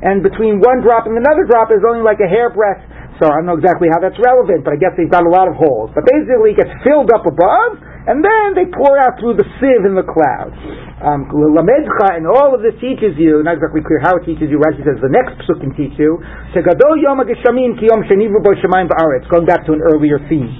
and 0.01 0.23
between 0.23 0.59
one 0.61 0.81
drop 0.81 1.05
and 1.05 1.17
another 1.17 1.43
drop 1.49 1.69
is 1.69 1.83
only 1.85 2.01
like 2.01 2.19
a 2.21 2.29
hairbreadth 2.29 2.92
so 3.21 3.29
I 3.29 3.41
don't 3.41 3.47
know 3.49 3.59
exactly 3.59 3.89
how 3.93 4.01
that's 4.01 4.17
relevant, 4.17 4.65
but 4.65 4.73
I 4.73 4.79
guess 4.81 4.97
they've 4.97 5.11
got 5.11 5.25
a 5.25 5.29
lot 5.29 5.45
of 5.45 5.53
holes. 5.53 5.93
But 5.93 6.05
basically, 6.09 6.57
it 6.57 6.61
gets 6.61 6.73
filled 6.81 7.13
up 7.13 7.25
above, 7.29 7.77
and 8.09 8.25
then 8.25 8.57
they 8.57 8.67
pour 8.69 8.97
out 8.97 9.21
through 9.21 9.37
the 9.37 9.47
sieve 9.61 9.85
in 9.85 9.93
the 9.93 10.03
clouds. 10.03 10.57
Um, 11.03 11.27
and 11.27 12.25
all 12.25 12.55
of 12.55 12.63
this 12.63 12.75
teaches 12.79 13.15
you, 13.19 13.43
not 13.43 13.59
exactly 13.59 13.83
clear 13.83 13.99
how 13.99 14.15
it 14.17 14.23
teaches 14.23 14.47
you, 14.47 14.57
Rashi 14.57 14.81
says 14.87 14.97
the 15.03 15.11
next 15.11 15.35
psuk 15.43 15.59
can 15.59 15.75
teach 15.75 15.93
you, 15.99 16.19
Shegadol 16.55 16.99
Yom 17.03 17.19
Ki 17.27 17.87
Yom 17.91 18.07
Sheni 18.07 18.31
Going 18.31 19.45
back 19.45 19.65
to 19.67 19.73
an 19.73 19.81
earlier 19.83 20.19
theme. 20.31 20.51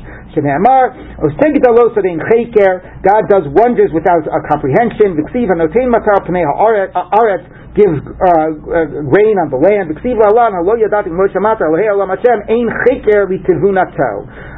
God 3.05 3.23
does 3.29 3.45
wonders 3.53 3.93
without 3.93 4.25
a 4.25 4.39
comprehension 4.49 5.13
gives 7.73 7.97
uh, 8.05 8.53
uh, 8.69 8.85
rain 9.09 9.35
on 9.41 9.49
the 9.49 9.57
land. 9.57 9.89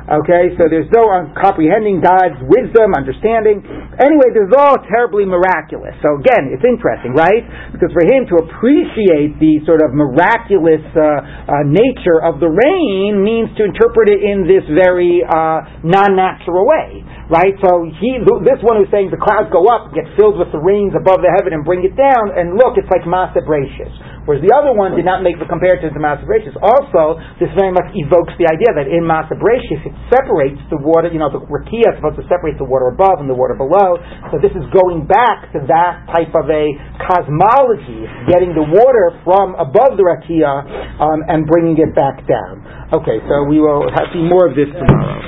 Okay, 0.06 0.53
so 0.62 0.70
there's 0.70 0.86
no 0.93 1.10
comprehending 1.34 1.97
God's 1.97 2.38
wisdom, 2.45 2.93
understanding. 2.93 3.66
Anyway, 3.97 4.30
this 4.38 4.45
is 4.45 4.53
all 4.53 4.78
terribly 4.86 5.26
miraculous. 5.26 5.97
So 6.06 6.22
again, 6.22 6.53
it's 6.53 6.62
interesting, 6.62 7.18
right? 7.18 7.41
Because 7.74 7.89
for 7.89 8.06
him 8.06 8.30
to 8.30 8.45
appreciate 8.45 9.41
the 9.41 9.66
sort 9.66 9.82
of 9.82 9.97
miraculous 9.97 10.86
uh, 10.93 11.01
uh 11.49 11.66
nature 11.66 12.22
of 12.22 12.38
the 12.38 12.45
rain 12.45 13.18
means 13.26 13.49
to 13.58 13.66
interpret 13.66 14.14
it 14.14 14.22
in 14.22 14.45
this 14.45 14.62
very 14.70 15.26
uh, 15.26 15.82
non-natural 15.82 16.70
way, 16.70 17.01
right? 17.34 17.58
So 17.66 17.89
he, 17.97 18.22
this 18.45 18.62
one 18.62 18.78
who's 18.78 18.93
saying 18.93 19.10
the 19.10 19.18
clouds 19.18 19.49
go 19.49 19.66
up, 19.74 19.89
get 19.97 20.06
filled 20.14 20.38
with 20.38 20.53
the 20.53 20.62
rains 20.62 20.93
above 20.93 21.26
the 21.26 21.34
heaven, 21.34 21.49
and 21.49 21.66
bring 21.66 21.82
it 21.82 21.97
down, 21.97 22.30
and 22.30 22.53
look, 22.53 22.78
it's 22.78 22.89
like 22.93 23.10
Maaseh 23.10 23.41
Bereishis. 23.41 24.14
Whereas 24.26 24.41
the 24.41 24.49
other 24.49 24.73
one 24.73 24.97
did 24.97 25.05
not 25.05 25.21
make 25.21 25.38
the 25.38 25.45
comparison 25.45 25.93
to 25.93 25.99
Maaseh 26.01 26.26
Bereishis. 26.26 26.57
Also, 26.57 27.21
this 27.38 27.49
very 27.53 27.69
much 27.69 27.93
evokes 27.93 28.34
the 28.41 28.49
idea 28.49 28.73
that 28.73 28.89
in 28.89 29.05
Maaseh 29.05 29.38
Bereishis 29.38 29.86
it 29.86 29.93
separates 30.09 30.57
the 30.73 30.82
water, 30.82 31.13
you 31.13 31.21
know, 31.21 31.30
the 31.30 31.45
Rakia 31.45 31.93
is 31.93 31.95
supposed 32.01 32.17
to 32.17 32.26
separate 32.26 32.57
the 32.57 32.65
water 32.65 32.89
above 32.89 33.21
and 33.21 33.30
the 33.30 33.38
water 33.38 33.53
below. 33.53 34.01
So 34.34 34.41
this 34.41 34.51
is 34.57 34.65
going 34.73 35.05
back 35.05 35.53
to 35.53 35.61
that 35.69 36.09
type 36.09 36.34
of 36.34 36.49
a 36.49 36.65
cosmology, 37.05 38.09
getting 38.26 38.57
the 38.57 38.65
water 38.65 39.13
from 39.21 39.53
above 39.61 39.93
the 39.95 40.05
Rakia 40.05 40.49
um, 40.97 41.21
and 41.30 41.45
bringing 41.45 41.78
it 41.78 41.93
back 41.93 42.26
down. 42.26 42.65
Okay, 42.97 43.21
so 43.30 43.45
we 43.45 43.61
will 43.61 43.86
have, 43.93 44.09
see 44.09 44.26
more 44.26 44.49
of 44.49 44.57
this 44.57 44.69
tomorrow. 44.73 45.21